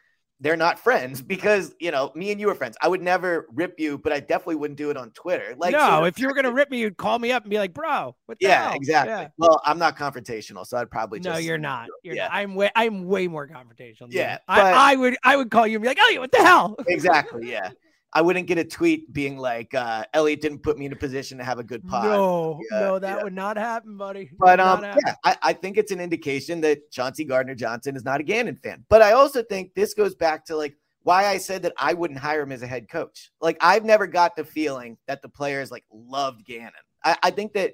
they're 0.40 0.56
not 0.56 0.78
friends 0.78 1.22
because 1.34 1.74
you 1.80 1.90
know 1.90 2.12
me 2.14 2.30
and 2.32 2.40
you 2.40 2.48
are 2.50 2.54
friends. 2.54 2.76
I 2.82 2.88
would 2.88 3.02
never 3.02 3.46
rip 3.52 3.78
you, 3.78 3.98
but 3.98 4.12
I 4.12 4.20
definitely 4.20 4.56
wouldn't 4.56 4.78
do 4.78 4.90
it 4.90 4.96
on 4.96 5.10
Twitter. 5.12 5.54
Like, 5.56 5.72
no, 5.72 5.78
so- 5.78 6.04
if 6.04 6.18
you 6.18 6.26
were 6.28 6.34
gonna 6.34 6.52
rip 6.52 6.70
me, 6.70 6.78
you'd 6.78 6.96
call 6.96 7.18
me 7.18 7.32
up 7.32 7.44
and 7.44 7.50
be 7.50 7.58
like, 7.58 7.72
"Bro, 7.72 8.16
what 8.26 8.38
the 8.38 8.46
yeah, 8.46 8.64
hell?" 8.68 8.74
exactly. 8.74 9.12
Yeah. 9.12 9.28
Well, 9.38 9.60
I'm 9.64 9.78
not 9.78 9.96
confrontational, 9.96 10.66
so 10.66 10.76
I'd 10.76 10.90
probably 10.90 11.20
just 11.20 11.32
No, 11.32 11.38
you're 11.38 11.58
not. 11.58 11.88
You're 12.02 12.16
yeah. 12.16 12.24
not. 12.24 12.34
I'm 12.34 12.54
way. 12.54 12.70
I'm 12.74 13.04
way 13.04 13.28
more 13.28 13.48
confrontational. 13.48 14.08
Yeah, 14.10 14.38
I, 14.48 14.92
I 14.92 14.96
would. 14.96 15.16
I 15.22 15.36
would 15.36 15.50
call 15.50 15.66
you 15.66 15.76
and 15.76 15.82
be 15.82 15.88
like, 15.88 16.00
"Elliot, 16.00 16.20
what 16.20 16.32
the 16.32 16.38
hell?" 16.38 16.76
exactly. 16.88 17.50
Yeah, 17.50 17.70
I 18.14 18.22
wouldn't 18.22 18.46
get 18.46 18.58
a 18.58 18.64
tweet 18.64 19.12
being 19.12 19.36
like, 19.36 19.74
uh, 19.74 20.04
"Elliot 20.14 20.40
didn't 20.40 20.62
put 20.62 20.78
me 20.78 20.86
in 20.86 20.92
a 20.92 20.96
position 20.96 21.38
to 21.38 21.44
have 21.44 21.58
a 21.58 21.64
good 21.64 21.86
pod." 21.86 22.04
No, 22.04 22.60
Yeah, 22.70 22.80
no, 22.80 22.98
that 22.98 23.18
yeah. 23.18 23.24
would 23.24 23.34
not 23.34 23.56
happen, 23.56 23.96
buddy. 23.96 24.30
But 24.38 24.60
um, 24.60 24.84
yeah, 24.84 25.14
I, 25.24 25.36
I 25.42 25.52
think 25.52 25.76
it's 25.76 25.90
an 25.90 26.00
indication 26.00 26.60
that 26.60 26.90
Chauncey 26.90 27.24
Gardner 27.24 27.54
Johnson 27.54 27.96
is 27.96 28.04
not 28.04 28.20
a 28.20 28.24
Gannon 28.24 28.56
fan. 28.56 28.84
But 28.88 29.02
I 29.02 29.12
also 29.12 29.42
think 29.42 29.74
this 29.74 29.94
goes 29.94 30.14
back 30.14 30.44
to 30.46 30.56
like 30.56 30.76
why 31.02 31.26
I 31.26 31.38
said 31.38 31.62
that 31.62 31.72
I 31.76 31.92
wouldn't 31.94 32.20
hire 32.20 32.42
him 32.42 32.52
as 32.52 32.62
a 32.62 32.66
head 32.66 32.88
coach. 32.88 33.30
Like 33.40 33.56
I've 33.60 33.84
never 33.84 34.06
got 34.06 34.36
the 34.36 34.44
feeling 34.44 34.96
that 35.06 35.20
the 35.20 35.28
players 35.28 35.70
like 35.70 35.84
loved 35.92 36.44
Gannon. 36.44 36.72
I, 37.04 37.16
I 37.24 37.30
think 37.30 37.52
that 37.54 37.72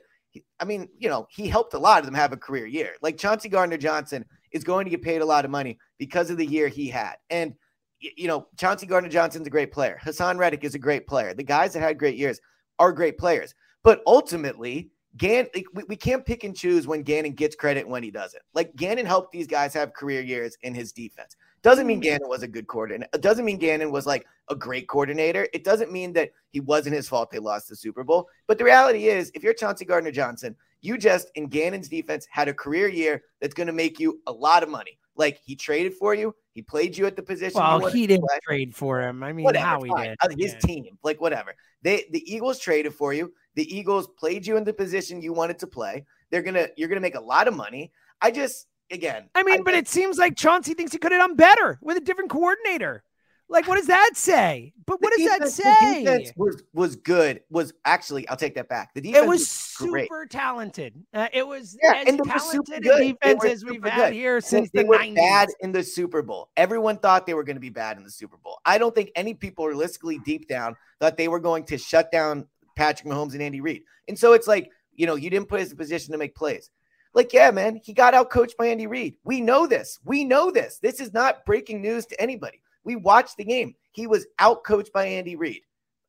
I 0.61 0.65
mean, 0.65 0.89
you 0.99 1.09
know, 1.09 1.27
he 1.31 1.49
helped 1.49 1.75
a 1.75 1.79
lot 1.79 2.01
of 2.01 2.07
them 2.07 2.15
have 2.15 2.33
a 2.33 2.37
career 2.37 2.67
year. 2.67 2.95
Like 3.03 3.19
Chauncey 3.19 3.49
Gardner 3.49 3.77
Johnson 3.77 4.25
is 4.53 4.65
going 4.65 4.85
to 4.85 4.91
get 4.91 5.03
paid 5.03 5.23
a 5.23 5.27
lot 5.27 5.45
of 5.45 5.51
money 5.51 5.79
because 5.99 6.31
of 6.31 6.37
the 6.37 6.47
year 6.47 6.69
he 6.69 6.89
had. 6.89 7.17
And 7.31 7.55
you 8.01 8.27
know, 8.29 8.47
Chauncey 8.57 8.87
Gardner 8.87 9.11
Johnson's 9.11 9.47
a 9.47 9.51
great 9.51 9.73
player. 9.73 9.99
Haason 10.03 10.39
Reddick 10.39 10.65
is 10.65 10.75
a 10.75 10.79
great 10.79 11.07
player. 11.07 11.35
The 11.35 11.43
guys 11.43 11.73
that 11.75 11.81
had 11.81 11.99
great 11.99 12.17
years 12.17 12.41
are 12.79 12.93
great 12.93 13.19
players. 13.19 13.55
But 13.83 14.03
ultimately, 14.07 14.91
Gann, 15.17 15.49
like, 15.55 15.67
we, 15.75 15.85
we 15.85 15.97
can't 15.97 16.25
pick 16.25 16.45
and 16.45 16.57
choose 16.57 16.87
when 16.87 17.03
Gannon 17.03 17.33
gets 17.33 17.57
credit 17.57 17.87
when 17.87 18.03
he 18.03 18.11
doesn't. 18.11 18.43
Like 18.55 18.75
Gannon 18.77 19.07
helped 19.07 19.33
these 19.33 19.47
guys 19.47 19.75
have 19.75 19.93
career 19.93 20.21
years 20.21 20.57
in 20.63 20.75
his 20.75 20.93
defense. 20.93 21.37
Doesn't 21.63 21.87
mean 21.87 22.01
Gannon 22.01 22.29
was 22.29 22.43
a 22.43 22.49
good 22.49 22.69
coordinator. 22.69 23.11
It 23.13 23.21
doesn't 23.21 23.45
mean 23.45 23.59
Gannon 23.59 23.91
was 23.91 24.07
like 24.07 24.27
a 24.49 24.57
great 24.57 24.89
coordinator. 24.89 25.47
It 25.53 25.63
doesn't 25.63 25.93
mean 25.93 26.13
that 26.15 26.31
he 26.51 26.61
wasn't 26.61 26.95
his 26.95 27.09
fault 27.09 27.31
they 27.31 27.39
lost 27.39 27.69
the 27.69 27.77
Super 27.77 28.03
Bowl. 28.03 28.29
But 28.47 28.57
the 28.57 28.65
reality 28.65 29.09
is, 29.09 29.31
if 29.35 29.43
you're 29.43 29.53
Chauncey 29.53 29.85
Gardner 29.85 30.11
Johnson, 30.11 30.57
you 30.81 30.97
just 30.97 31.31
in 31.35 31.49
Gannon's 31.49 31.89
defense 31.89 32.27
had 32.31 32.49
a 32.49 32.55
career 32.55 32.89
year 32.89 33.25
that's 33.41 33.53
going 33.53 33.67
to 33.67 33.75
make 33.75 34.01
you 34.01 34.21
a 34.27 34.33
lot 34.33 34.63
of 34.63 34.71
money. 34.71 34.99
Like 35.21 35.39
he 35.45 35.55
traded 35.55 35.95
for 35.95 36.15
you, 36.15 36.35
he 36.55 36.63
played 36.63 36.97
you 36.99 37.05
at 37.07 37.15
the 37.15 37.23
position. 37.23 37.61
Well, 37.61 37.87
he 37.89 38.07
didn't 38.07 38.27
play. 38.27 38.39
trade 38.43 38.75
for 38.75 39.01
him. 39.01 39.23
I 39.23 39.33
mean, 39.35 39.45
Whatever, 39.45 39.67
how 39.67 39.83
he 39.83 39.91
fine. 39.91 40.17
did. 40.29 40.39
His 40.41 40.53
Yeah. 40.55 40.59
team, 40.61 40.99
like 41.05 41.21
whatever. 41.21 41.55
They 41.83 42.07
the 42.11 42.23
Eagles 42.35 42.59
traded 42.59 42.95
for 42.95 43.13
you. 43.13 43.33
The 43.55 43.67
Eagles 43.79 44.09
played 44.19 44.47
you 44.47 44.57
in 44.57 44.65
the 44.65 44.73
position 44.73 45.21
you 45.21 45.33
wanted 45.33 45.59
to 45.61 45.67
play. 45.67 46.07
They're 46.31 46.43
gonna 46.43 46.69
you're 46.77 46.89
gonna 46.89 47.01
make 47.09 47.15
a 47.17 47.21
lot 47.35 47.47
of 47.49 47.55
money. 47.55 47.93
I 48.23 48.31
just 48.31 48.67
again, 48.91 49.29
I 49.35 49.43
mean, 49.43 49.63
but 49.63 49.75
think- 49.75 49.87
it 49.87 49.89
seems 49.89 50.19
like 50.19 50.37
Chauncey 50.37 50.75
thinks 50.75 50.93
he 50.93 50.99
could 50.99 51.13
have 51.13 51.21
done 51.21 51.37
better 51.37 51.79
with 51.83 51.97
a 51.97 52.01
different 52.01 52.31
coordinator. 52.31 53.05
Like, 53.51 53.67
what 53.67 53.77
does 53.77 53.89
that 53.89 54.13
say? 54.15 54.73
But 54.87 55.03
what 55.03 55.13
the 55.17 55.25
does 55.25 55.57
defense- 55.57 55.57
that 55.57 56.27
say? 56.27 56.33
was 56.37 56.63
was 56.73 56.95
good. 56.97 57.43
Was 57.51 57.73
actually, 57.85 58.27
I'll 58.29 58.37
take 58.37 58.55
that 58.55 58.69
back. 58.69 58.95
The 58.95 59.01
defense 59.01 59.25
It 59.25 59.29
was 59.29 59.75
great. 59.91 60.05
super 60.05 60.25
talented. 60.27 60.95
Uh, 61.13 61.27
it 61.33 61.47
was 61.47 61.77
Yeah, 61.83 61.95
as 61.97 62.07
and 62.09 62.23
talented 62.25 62.83
good. 62.85 63.01
a 63.01 63.13
defense 63.13 63.45
as 63.45 63.65
we've 63.65 63.75
super 63.75 63.91
had 63.91 64.11
good. 64.11 64.13
here 64.15 64.41
since 64.41 64.71
they 64.73 64.83
the 64.83 64.89
were 64.89 64.99
90s. 64.99 65.17
bad 65.17 65.49
in 65.61 65.73
the 65.73 65.83
Super 65.83 66.23
Bowl. 66.23 66.49
Everyone 66.57 66.97
thought 66.97 67.27
they 67.27 67.35
were 67.35 67.43
going 67.45 67.57
to 67.57 67.61
be 67.61 67.71
bad 67.71 67.97
in 67.97 68.05
the 68.05 68.11
Super 68.11 68.37
Bowl. 68.37 68.59
I 68.65 68.79
don't 68.79 68.95
think 68.95 69.11
any 69.17 69.35
people 69.35 69.67
realistically 69.67 70.21
deep 70.25 70.47
down 70.49 70.77
thought 71.01 71.17
they 71.17 71.29
were 71.29 71.41
going 71.41 71.65
to 71.65 71.77
shut 71.79 72.13
down 72.13 72.47
Patrick 72.77 73.13
Mahomes 73.13 73.33
and 73.33 73.43
Andy 73.43 73.61
Reid. 73.61 73.83
And 74.09 74.17
so 74.19 74.33
it's 74.33 74.47
like, 74.47 74.71
you 74.95 75.07
know, 75.07 75.17
you 75.17 75.29
didn't 75.29 75.49
put 75.49 75.61
us 75.61 75.69
in 75.69 75.73
a 75.73 75.77
position 75.77 76.13
to 76.13 76.19
make 76.19 76.35
plays. 76.37 76.71
Like, 77.15 77.33
yeah, 77.33 77.51
man, 77.51 77.81
he 77.83 77.93
got 77.93 78.15
out 78.15 78.31
coached 78.31 78.57
by 78.57 78.69
Andy 78.69 78.87
Reid. 78.87 79.17
We 79.25 79.41
know 79.41 79.67
this. 79.67 79.99
We 80.05 80.23
know 80.25 80.53
this. 80.53 80.79
This 80.81 81.01
is 81.01 81.13
not 81.13 81.45
breaking 81.45 81.83
news 81.83 82.07
to 82.07 82.21
anybody. 82.21 82.63
We 82.85 82.97
watched 82.97 83.37
the 83.37 83.45
game. 83.45 83.75
He 83.93 84.07
was 84.07 84.27
out 84.39 84.65
coached 84.65 84.93
by 84.93 85.07
Andy 85.07 85.37
Reid. 85.37 85.63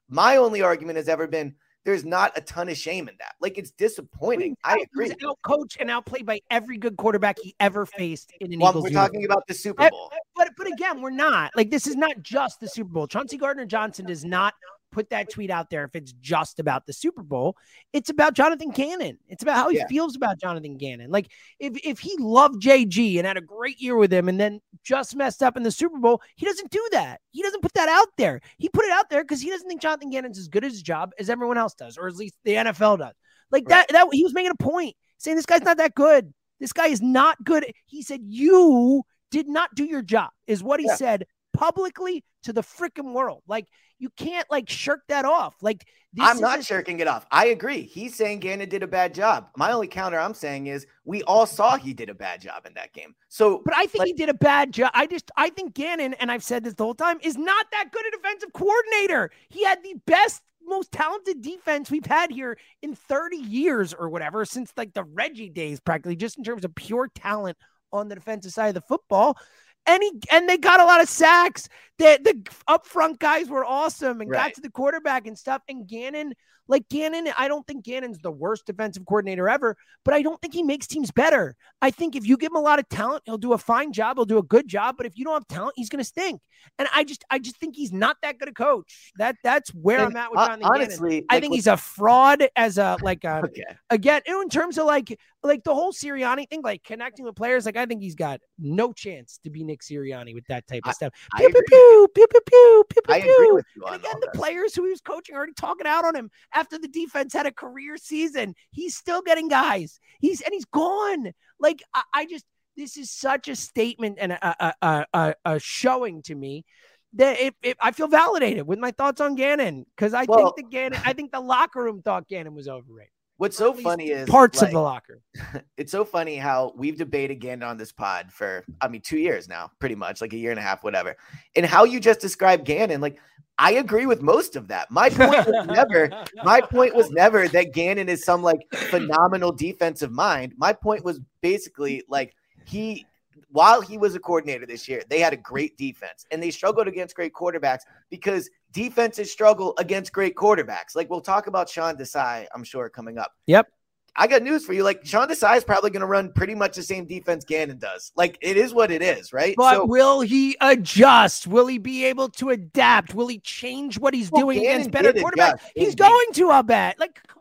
My 0.09 0.37
only 0.37 0.61
argument 0.61 0.97
has 0.97 1.07
ever 1.09 1.27
been 1.27 1.55
there's 1.83 2.05
not 2.05 2.31
a 2.35 2.41
ton 2.41 2.69
of 2.69 2.77
shame 2.77 3.07
in 3.09 3.15
that. 3.19 3.33
Like, 3.39 3.57
it's 3.57 3.71
disappointing. 3.71 4.55
I 4.63 4.83
agree. 4.93 5.09
outcoached 5.09 5.77
and 5.79 5.89
outplayed 5.89 6.25
by 6.25 6.39
every 6.51 6.77
good 6.77 6.95
quarterback 6.95 7.37
he 7.41 7.55
ever 7.59 7.85
faced 7.85 8.31
in 8.39 8.53
an 8.53 8.59
Well, 8.59 8.71
Eagles 8.71 8.83
we're 8.83 8.89
talking 8.91 9.25
about 9.25 9.47
the 9.47 9.53
Super 9.53 9.89
Bowl. 9.89 10.11
But 10.35 10.49
but 10.57 10.67
again, 10.67 11.01
we're 11.01 11.09
not 11.09 11.51
like 11.55 11.71
this 11.71 11.87
is 11.87 11.95
not 11.95 12.21
just 12.21 12.59
the 12.59 12.67
Super 12.67 12.89
Bowl. 12.89 13.07
Chauncey 13.07 13.37
Gardner 13.37 13.65
Johnson 13.65 14.05
does 14.05 14.23
not 14.23 14.53
put 14.91 15.10
that 15.10 15.29
tweet 15.29 15.50
out 15.50 15.69
there 15.69 15.83
if 15.86 15.95
it's 15.95 16.12
just 16.13 16.60
about 16.60 16.86
the 16.86 16.93
Super 16.93 17.24
Bowl. 17.24 17.55
It's 17.93 18.10
about 18.10 18.33
Jonathan 18.33 18.71
Gannon. 18.71 19.17
It's 19.27 19.43
about 19.43 19.55
how 19.55 19.69
he 19.69 19.77
Yeah. 19.77 19.88
feels 19.88 20.15
about 20.15 20.39
Jonathan 20.39 20.77
Gannon. 20.77 21.10
Like 21.12 21.31
if 21.60 21.77
if 21.83 22.00
he 22.00 22.15
loved 22.19 22.62
JG 22.62 23.17
and 23.17 23.25
had 23.25 23.38
a 23.38 23.41
great 23.41 23.79
year 23.81 23.95
with 23.95 24.12
him 24.12 24.29
and 24.29 24.39
then 24.39 24.62
just 24.83 25.15
messed 25.15 25.41
up 25.41 25.57
in 25.57 25.63
the 25.63 25.71
Super 25.71 25.98
Bowl, 25.98 26.21
he 26.36 26.45
doesn't 26.45 26.69
do 26.71 26.86
that. 26.91 27.21
He 27.31 27.41
doesn't 27.41 27.62
put 27.62 27.74
that 27.74 27.89
out 27.89 28.10
there. 28.17 28.41
He 28.57 28.69
put 28.69 28.86
it 28.86 28.91
out 28.91 29.10
there 29.10 29.24
because 29.24 29.41
he 29.41 29.50
doesn't 29.50 29.67
think 29.67 29.81
Jonathan 29.81 30.10
Gannon's 30.10 30.38
as 30.39 30.48
good 30.48 30.63
at 30.65 30.71
his 30.71 30.81
job 30.81 31.12
as 31.19 31.29
everyone 31.29 31.57
else 31.57 31.74
does, 31.74 31.98
or 31.98 32.07
at 32.07 32.15
least 32.15 32.36
the 32.43 32.55
NFL 32.57 32.98
does. 32.98 33.13
Like 33.51 33.63
Right. 33.69 33.88
that 33.88 33.93
that 33.93 34.07
he 34.12 34.24
was 34.24 34.33
making 34.33 34.51
a 34.51 34.55
point 34.55 34.95
saying 35.17 35.36
this 35.38 35.45
guy's 35.45 35.62
not 35.62 35.77
that 35.77 35.95
good. 35.95 36.33
This 36.60 36.74
guy 36.74 36.88
is 36.88 37.01
not 37.01 37.43
good. 37.43 37.65
He 37.86 38.01
said 38.03 38.21
you 38.24 39.03
did 39.31 39.48
not 39.48 39.74
do 39.75 39.86
your 39.86 40.01
job, 40.01 40.29
is 40.45 40.62
what 40.63 40.79
he 40.79 40.86
Yeah. 40.88 40.95
said 40.95 41.25
publicly 41.53 42.24
to 42.43 42.53
the 42.53 42.62
freaking 42.62 43.13
world. 43.13 43.43
Like 43.48 43.67
you 44.00 44.10
can't 44.17 44.50
like 44.50 44.70
shirk 44.70 45.01
that 45.10 45.25
off. 45.25 45.55
Like 45.62 45.86
this 46.13 46.27
I'm 46.27 46.39
not 46.39 46.60
a- 46.60 46.63
shirking 46.63 47.00
it 47.00 47.08
off. 47.08 47.25
I 47.31 47.48
agree. 47.48 47.84
He's 47.84 48.15
saying 48.15 48.39
Gannon 48.39 48.67
did 48.67 48.84
a 48.84 48.88
bad 48.88 49.13
job. 49.13 49.48
My 49.55 49.72
only 49.72 49.88
counter 49.88 50.20
I'm 50.20 50.34
saying 50.34 50.67
is 50.67 50.86
we 51.05 51.22
all 51.24 51.46
saw 51.46 51.77
he 51.77 51.93
did 51.93 52.10
a 52.10 52.13
bad 52.15 52.41
job 52.41 52.65
in 52.65 52.74
that 52.74 52.93
game. 52.93 53.15
So, 53.29 53.62
But 53.63 53.75
I 53.75 53.86
think 53.86 54.00
Like- 54.00 54.08
he 54.08 54.13
did 54.13 54.29
a 54.29 54.34
bad 54.34 54.74
job. 54.74 54.91
I 54.93 55.05
just 55.08 55.29
I 55.38 55.50
think 55.50 55.74
Gannon, 55.74 56.13
and 56.15 56.31
I've 56.31 56.43
said 56.43 56.63
this 56.63 56.74
the 56.74 56.84
whole 56.84 56.96
time, 56.96 57.20
is 57.22 57.38
not 57.38 57.65
that 57.72 57.91
good 57.91 58.05
a 58.08 58.12
defensive 58.17 58.51
coordinator. 58.53 59.31
He 59.50 59.63
had 59.63 59.84
the 59.84 59.96
best, 60.08 60.41
most 60.65 60.91
talented 60.91 61.41
defense 61.41 61.91
we've 61.91 62.05
had 62.05 62.31
here 62.31 62.58
in 62.81 62.96
30 62.96 63.38
years 63.38 63.93
or 63.93 64.10
whatever, 64.10 64.46
since 64.46 64.72
like 64.75 64.93
the 64.93 65.03
Reggie 65.03 65.50
days, 65.50 65.79
practically, 65.79 66.15
just 66.15 66.38
in 66.38 66.43
terms 66.43 66.65
of 66.65 66.74
pure 66.75 67.08
talent 67.13 67.58
on 67.93 68.08
the 68.08 68.15
defensive 68.15 68.51
side 68.53 68.70
of 68.70 68.74
the 68.74 68.81
football. 68.81 69.38
And 69.85 70.03
he 70.03 70.11
and 70.31 70.47
they 70.47 70.57
got 70.57 70.79
a 70.79 70.85
lot 70.85 71.01
of 71.01 71.09
sacks. 71.09 71.67
The 71.97 72.19
the 72.23 72.51
up 72.67 72.85
front 72.85 73.19
guys 73.19 73.50
were 73.50 73.65
awesome 73.65 74.21
and 74.21 74.31
got 74.31 74.53
to 74.55 74.61
the 74.61 74.69
quarterback 74.69 75.27
and 75.27 75.38
stuff. 75.38 75.61
And 75.67 75.88
Gannon, 75.88 76.33
like 76.68 76.88
Gannon, 76.89 77.27
I 77.38 77.48
don't 77.48 77.65
think 77.68 77.84
Gannon's 77.84 78.20
the 78.20 78.32
worst 78.32 78.65
defensive 78.65 79.06
coordinator 79.06 79.50
ever, 79.50 79.75
but 80.06 80.13
I 80.13 80.22
don't 80.22 80.41
think 80.41 80.53
he 80.53 80.63
makes 80.63 80.88
teams 80.88 81.12
better. 81.12 81.56
I 81.82 81.91
think 81.91 82.15
if 82.15 82.25
you 82.25 82.38
give 82.38 82.51
him 82.51 82.56
a 82.58 82.62
lot 82.62 82.80
of 82.80 82.88
talent, 82.89 83.24
he'll 83.25 83.38
do 83.38 83.53
a 83.53 83.58
fine 83.58 83.91
job. 83.91 84.18
He'll 84.18 84.25
do 84.25 84.38
a 84.38 84.44
good 84.44 84.68
job. 84.68 84.96
But 84.98 85.06
if 85.06 85.18
you 85.18 85.25
don't 85.25 85.34
have 85.34 85.48
talent, 85.48 85.74
he's 85.75 85.89
going 85.89 86.00
to 86.00 86.06
stink. 86.06 86.41
And 86.77 86.88
I 86.94 87.03
just, 87.03 87.25
I 87.30 87.39
just 87.39 87.58
think 87.58 87.75
he's 87.75 87.91
not 87.91 88.18
that 88.22 88.38
good 88.38 88.50
a 88.50 88.53
coach. 88.53 89.12
That 89.18 89.36
that's 89.44 89.70
where 89.72 90.00
and 90.06 90.10
I'm 90.10 90.15
at 90.15 90.32
with 90.32 90.39
hon- 90.39 90.48
Jonathan 90.62 90.62
Gannon. 90.62 90.82
honestly, 90.84 91.25
I 91.30 91.36
like, 91.36 91.41
think 91.44 91.53
he's 91.56 91.68
a 91.68 91.77
fraud 91.77 92.48
as 92.56 92.77
a 92.77 92.98
like 93.01 93.24
a 93.24 93.41
okay. 93.46 93.63
again 93.89 94.22
you 94.27 94.34
know, 94.34 94.41
in 94.41 94.50
terms 94.50 94.77
of 94.77 94.86
like 94.86 95.18
like 95.44 95.63
the 95.63 95.74
whole 95.74 95.91
Sirianni 95.91 96.48
thing, 96.50 96.62
like 96.62 96.84
connecting 96.84 97.25
with 97.25 97.36
players. 97.36 97.65
Like 97.65 97.77
I 97.77 97.86
think 97.88 98.01
he's 98.01 98.13
got 98.15 98.39
no 98.60 98.94
chance 98.94 99.39
to 99.44 99.50
be 99.50 99.63
Nick 99.63 99.82
Sirianni 99.82 100.36
with 100.36 100.46
that 100.48 100.68
type 100.68 100.84
of 100.86 100.89
I- 100.89 100.94
stuff. 100.94 101.13
I 101.34 101.39
Pew 101.39 101.50
pew 101.50 101.60
agree. 101.60 101.68
pew 101.70 102.08
pew 102.13 102.27
pew 102.27 102.41
pew 102.48 102.84
pew 102.89 103.01
pew. 103.01 103.13
I 103.15 103.18
agree 103.18 103.34
pew. 103.48 103.56
with 103.56 103.65
you 103.75 103.84
And 103.86 103.96
again, 103.96 104.15
the 104.22 104.30
players 104.36 104.75
who 104.75 104.84
he 104.84 104.91
was 104.91 105.01
coaching 105.01 105.34
are 105.36 105.39
already 105.39 105.53
talking 105.53 105.88
out 105.88 106.06
on 106.06 106.15
him 106.15 106.30
after 106.53 106.77
the 106.77 106.88
defense 106.88 107.34
had 107.34 107.46
a 107.46 107.51
career 107.51 107.98
season. 107.98 108.55
He's 108.72 108.96
still 108.96 109.22
getting 109.22 109.48
guys. 109.48 110.00
He's 110.20 110.41
and 110.41 110.53
he's 110.53 110.65
gone. 110.65 111.31
Like 111.60 111.84
I, 111.93 112.03
I 112.13 112.25
just 112.25 112.46
this 112.77 112.98
is 112.98 113.12
such 113.12 113.48
a 113.48 113.55
statement 113.55 114.17
and 114.20 114.31
a 114.34 114.65
a, 114.65 114.74
a, 114.81 115.05
a, 115.13 115.36
a 115.46 115.60
showing 115.60 116.22
to 116.24 116.36
me 116.36 116.65
that 117.13 117.39
it, 117.39 117.55
it, 117.62 117.77
I 117.81 117.91
feel 117.91 118.08
validated 118.08 118.65
with 118.65 118.79
my 118.79 118.91
thoughts 118.91 119.20
on 119.20 119.36
Gannon 119.36 119.86
because 119.96 120.13
I 120.13 120.25
Well- 120.27 120.53
think 120.53 120.55
the 120.55 120.75
Gannon 120.75 121.00
I 121.03 121.13
think 121.13 121.31
the 121.31 121.41
locker 121.41 121.84
room 121.84 122.01
thought 122.01 122.27
Gannon 122.27 122.53
was 122.55 122.67
overrated. 122.67 123.12
What's 123.41 123.57
so 123.57 123.74
funny 123.74 124.12
is 124.12 124.29
parts 124.29 124.62
like, 124.62 124.67
of 124.67 124.74
the 124.74 124.81
locker. 124.81 125.19
it's 125.75 125.91
so 125.91 126.05
funny 126.05 126.36
how 126.36 126.74
we've 126.77 126.95
debated 126.95 127.39
Gannon 127.39 127.63
on 127.67 127.75
this 127.75 127.91
pod 127.91 128.31
for, 128.31 128.63
I 128.79 128.88
mean, 128.88 129.01
two 129.01 129.17
years 129.17 129.50
now, 129.50 129.71
pretty 129.79 129.95
much, 129.95 130.21
like 130.21 130.33
a 130.33 130.38
year 130.38 130.51
and 130.51 130.60
a 130.60 130.62
half, 130.62 130.83
whatever. 130.83 131.15
And 131.55 131.65
how 131.65 131.83
you 131.83 132.00
just 132.00 132.19
described 132.19 132.65
Gannon, 132.65 133.01
like 133.01 133.19
I 133.57 133.71
agree 133.71 134.05
with 134.05 134.21
most 134.21 134.55
of 134.55 134.67
that. 134.67 134.91
My 134.91 135.10
point 135.10 135.48
was 135.48 135.65
never, 135.65 136.12
my 136.43 136.62
point 136.62 136.93
was 136.93 137.10
never 137.10 137.48
that 137.48 137.74
Gannon 137.74 138.10
is 138.10 138.24
some 138.24 138.43
like 138.43 138.60
phenomenal 138.74 139.51
defensive 139.51 140.12
mind. 140.12 140.53
My 140.57 140.71
point 140.71 141.03
was 141.03 141.19
basically 141.41 142.03
like 142.07 142.36
he, 142.67 143.07
while 143.51 143.81
he 143.81 143.98
was 143.98 144.15
a 144.15 144.20
coordinator 144.20 144.65
this 144.65 144.88
year, 144.88 145.01
they 145.10 145.20
had 145.20 145.34
a 145.34 145.38
great 145.38 145.77
defense 145.77 146.25
and 146.31 146.41
they 146.41 146.51
struggled 146.51 146.88
against 146.88 147.15
great 147.15 147.34
quarterbacks 147.34 147.81
because 148.10 148.50
defenses 148.72 149.31
struggle 149.31 149.74
against 149.77 150.12
great 150.13 150.36
quarterbacks. 150.36 150.96
Like 150.96 151.10
we'll 151.10 151.22
talk 151.22 151.48
about 151.48 151.70
Sean 151.70 151.96
Desai, 151.96 152.46
I'm 152.55 152.63
sure, 152.63 152.89
coming 152.89 153.17
up. 153.17 153.34
Yep. 153.48 153.67
I 154.15 154.27
got 154.27 154.43
news 154.43 154.65
for 154.65 154.74
you. 154.74 154.84
Like 154.84 155.05
Sean 155.05 155.27
Desai 155.29 155.55
is 155.58 155.63
probably 155.63 155.89
going 155.89 156.01
to 156.01 156.05
run 156.08 156.34
pretty 156.34 156.53
much 156.53 156.75
the 156.75 156.84
same 156.84 157.05
defense 157.05 157.46
Gannon 157.46 157.77
does. 157.77 158.12
Like 158.17 158.38
it 158.41 158.58
is 158.58 158.74
what 158.74 158.91
it 158.91 159.01
is, 159.01 159.31
right? 159.31 159.55
But 159.55 159.75
So- 159.75 159.86
will 159.86 160.20
he 160.22 160.58
adjust? 160.60 161.48
Will 161.48 161.67
he 161.67 161.77
be 161.77 162.05
able 162.05 162.27
to 162.29 162.50
adapt? 162.50 163.13
Will 163.13 163.27
he 163.27 163.39
change 163.39 163.98
what 163.98 164.13
he's 164.13 164.29
Well, 164.29 164.43
doing 164.43 164.60
against 164.60 164.91
better 164.91 165.13
quarterbacks? 165.13 165.62
He's 165.75 165.96
going 165.96 166.27
to, 166.34 166.50
I'll 166.50 166.63
bet. 166.63 167.00
Like, 167.00 167.22
come 167.25 167.38
on, 167.38 167.40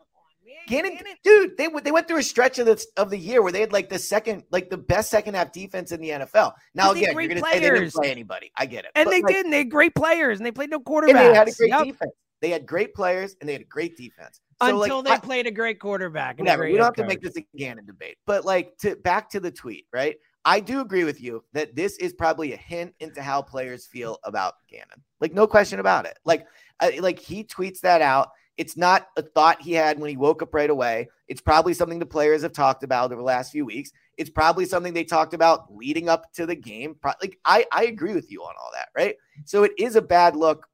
Gannon, 0.71 0.97
dude, 1.23 1.57
they 1.57 1.67
went- 1.67 1.83
they 1.85 1.91
went 1.91 2.07
through 2.07 2.17
a 2.19 2.23
stretch 2.23 2.57
of 2.59 2.65
the 2.65 2.83
of 2.97 3.09
the 3.09 3.17
year 3.17 3.41
where 3.41 3.51
they 3.51 3.59
had 3.61 3.71
like 3.73 3.89
the 3.89 3.99
second, 3.99 4.43
like 4.51 4.69
the 4.69 4.77
best 4.77 5.09
second 5.09 5.33
half 5.35 5.51
defense 5.51 5.91
in 5.91 5.99
the 6.01 6.09
NFL. 6.11 6.53
Now 6.73 6.91
again, 6.91 7.13
you're 7.13 7.27
gonna 7.27 7.41
say 7.41 7.53
they 7.55 7.59
didn't 7.59 7.75
players. 7.77 7.93
play 7.93 8.11
anybody. 8.11 8.51
I 8.55 8.65
get 8.65 8.85
it, 8.85 8.91
and 8.95 9.05
But, 9.05 9.11
they 9.11 9.21
like, 9.21 9.33
did. 9.35 9.45
And 9.45 9.53
they 9.53 9.57
had 9.59 9.69
great 9.71 9.93
players, 9.95 10.39
and 10.39 10.45
they 10.45 10.51
played 10.51 10.69
no 10.69 10.79
quarterback. 10.79 11.15
they 11.15 11.33
had 11.35 11.47
a 11.47 11.51
great 11.51 11.69
Yep. 11.69 11.83
defense. 11.85 12.11
They 12.41 12.49
had 12.49 12.65
great 12.65 12.95
players 12.95 13.35
and 13.39 13.47
they 13.47 13.53
had 13.53 13.61
a 13.61 13.65
great 13.65 13.95
defense. 13.97 14.41
So 14.63 14.81
Until 14.81 14.95
like, 14.97 15.05
they 15.05 15.11
I- 15.11 15.19
played 15.19 15.45
a 15.47 15.51
great 15.51 15.79
quarterback. 15.79 16.39
Whatever. 16.39 16.63
We 16.65 16.73
don't 16.75 16.85
have 16.85 16.95
to 16.95 17.05
make 17.05 17.21
this 17.21 17.35
a 17.37 17.45
Gannon 17.55 17.85
debate, 17.85 18.17
but 18.25 18.45
like 18.45 18.75
to 18.79 18.95
back 18.95 19.29
to 19.31 19.39
the 19.39 19.51
tweet, 19.51 19.85
right? 19.93 20.17
I 20.43 20.59
do 20.59 20.81
agree 20.81 21.03
with 21.03 21.21
you 21.21 21.43
that 21.53 21.75
this 21.75 21.97
is 21.97 22.13
probably 22.13 22.53
a 22.53 22.57
hint 22.57 22.95
into 22.99 23.21
how 23.21 23.43
players 23.43 23.85
feel 23.85 24.17
about 24.23 24.55
Gannon. 24.67 25.03
Like 25.19 25.33
no 25.33 25.45
question 25.45 25.79
about 25.79 26.05
it. 26.07 26.17
Like 26.25 26.47
I, 26.79 26.97
like 26.99 27.19
he 27.19 27.43
tweets 27.43 27.81
that 27.81 28.01
out. 28.01 28.29
It's 28.57 28.77
not 28.77 29.07
a 29.17 29.21
thought 29.21 29.61
he 29.61 29.73
had 29.73 29.99
when 29.99 30.09
he 30.09 30.17
woke 30.17 30.41
up 30.41 30.53
right 30.53 30.69
away. 30.69 31.07
It's 31.27 31.41
probably 31.41 31.73
something 31.73 31.99
the 31.99 32.05
players 32.05 32.43
have 32.43 32.53
talked 32.53 32.83
about 32.83 33.11
over 33.11 33.21
the 33.21 33.25
last 33.25 33.51
few 33.51 33.65
weeks. 33.65 33.91
It's 34.17 34.29
probably 34.29 34.65
something 34.65 34.93
they 34.93 35.03
talked 35.03 35.33
about 35.33 35.73
leading 35.73 36.09
up 36.09 36.31
to 36.33 36.45
the 36.45 36.55
game. 36.55 36.95
Like 37.03 37.39
I 37.45 37.65
I 37.71 37.85
agree 37.85 38.13
with 38.13 38.31
you 38.31 38.43
on 38.43 38.53
all 38.61 38.71
that, 38.73 38.89
right? 38.95 39.15
So 39.45 39.63
it 39.63 39.71
is 39.77 39.95
a 39.95 40.01
bad 40.01 40.35
look 40.35 40.67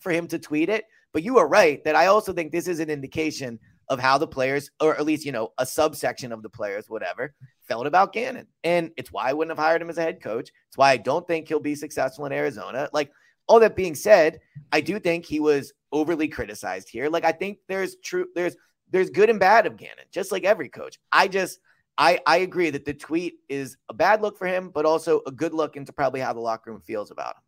for 0.00 0.12
him 0.12 0.26
to 0.28 0.38
tweet 0.38 0.68
it, 0.68 0.84
but 1.12 1.22
you 1.22 1.38
are 1.38 1.48
right 1.48 1.82
that 1.84 1.96
I 1.96 2.06
also 2.06 2.32
think 2.32 2.52
this 2.52 2.68
is 2.68 2.80
an 2.80 2.90
indication 2.90 3.58
of 3.88 4.00
how 4.00 4.18
the 4.18 4.26
players, 4.26 4.70
or 4.80 4.96
at 4.96 5.04
least, 5.04 5.24
you 5.24 5.32
know, 5.32 5.52
a 5.58 5.66
subsection 5.66 6.32
of 6.32 6.42
the 6.42 6.50
players, 6.50 6.90
whatever, 6.90 7.34
felt 7.68 7.86
about 7.86 8.12
Gannon. 8.12 8.48
And 8.64 8.90
it's 8.96 9.12
why 9.12 9.30
I 9.30 9.32
wouldn't 9.32 9.56
have 9.56 9.64
hired 9.64 9.80
him 9.80 9.90
as 9.90 9.98
a 9.98 10.02
head 10.02 10.20
coach. 10.20 10.50
It's 10.68 10.76
why 10.76 10.90
I 10.90 10.96
don't 10.96 11.26
think 11.26 11.46
he'll 11.46 11.60
be 11.60 11.74
successful 11.74 12.26
in 12.26 12.32
Arizona. 12.32 12.88
Like, 12.92 13.12
all 13.46 13.60
that 13.60 13.76
being 13.76 13.94
said, 13.94 14.40
I 14.72 14.80
do 14.80 14.98
think 14.98 15.24
he 15.24 15.40
was 15.40 15.72
overly 15.92 16.28
criticized 16.28 16.88
here. 16.88 17.08
Like, 17.08 17.24
I 17.24 17.32
think 17.32 17.58
there's 17.68 17.96
true, 17.96 18.26
there's, 18.34 18.56
there's 18.90 19.10
good 19.10 19.30
and 19.30 19.40
bad 19.40 19.66
of 19.66 19.76
Gannon, 19.76 20.04
just 20.10 20.32
like 20.32 20.44
every 20.44 20.68
coach. 20.68 20.98
I 21.12 21.28
just, 21.28 21.60
I, 21.98 22.20
I 22.26 22.38
agree 22.38 22.70
that 22.70 22.84
the 22.84 22.94
tweet 22.94 23.36
is 23.48 23.76
a 23.88 23.94
bad 23.94 24.20
look 24.22 24.36
for 24.38 24.46
him, 24.46 24.70
but 24.70 24.84
also 24.84 25.22
a 25.26 25.30
good 25.30 25.54
look 25.54 25.76
into 25.76 25.92
probably 25.92 26.20
how 26.20 26.32
the 26.32 26.40
locker 26.40 26.70
room 26.70 26.80
feels 26.80 27.10
about 27.10 27.36
him. 27.36 27.42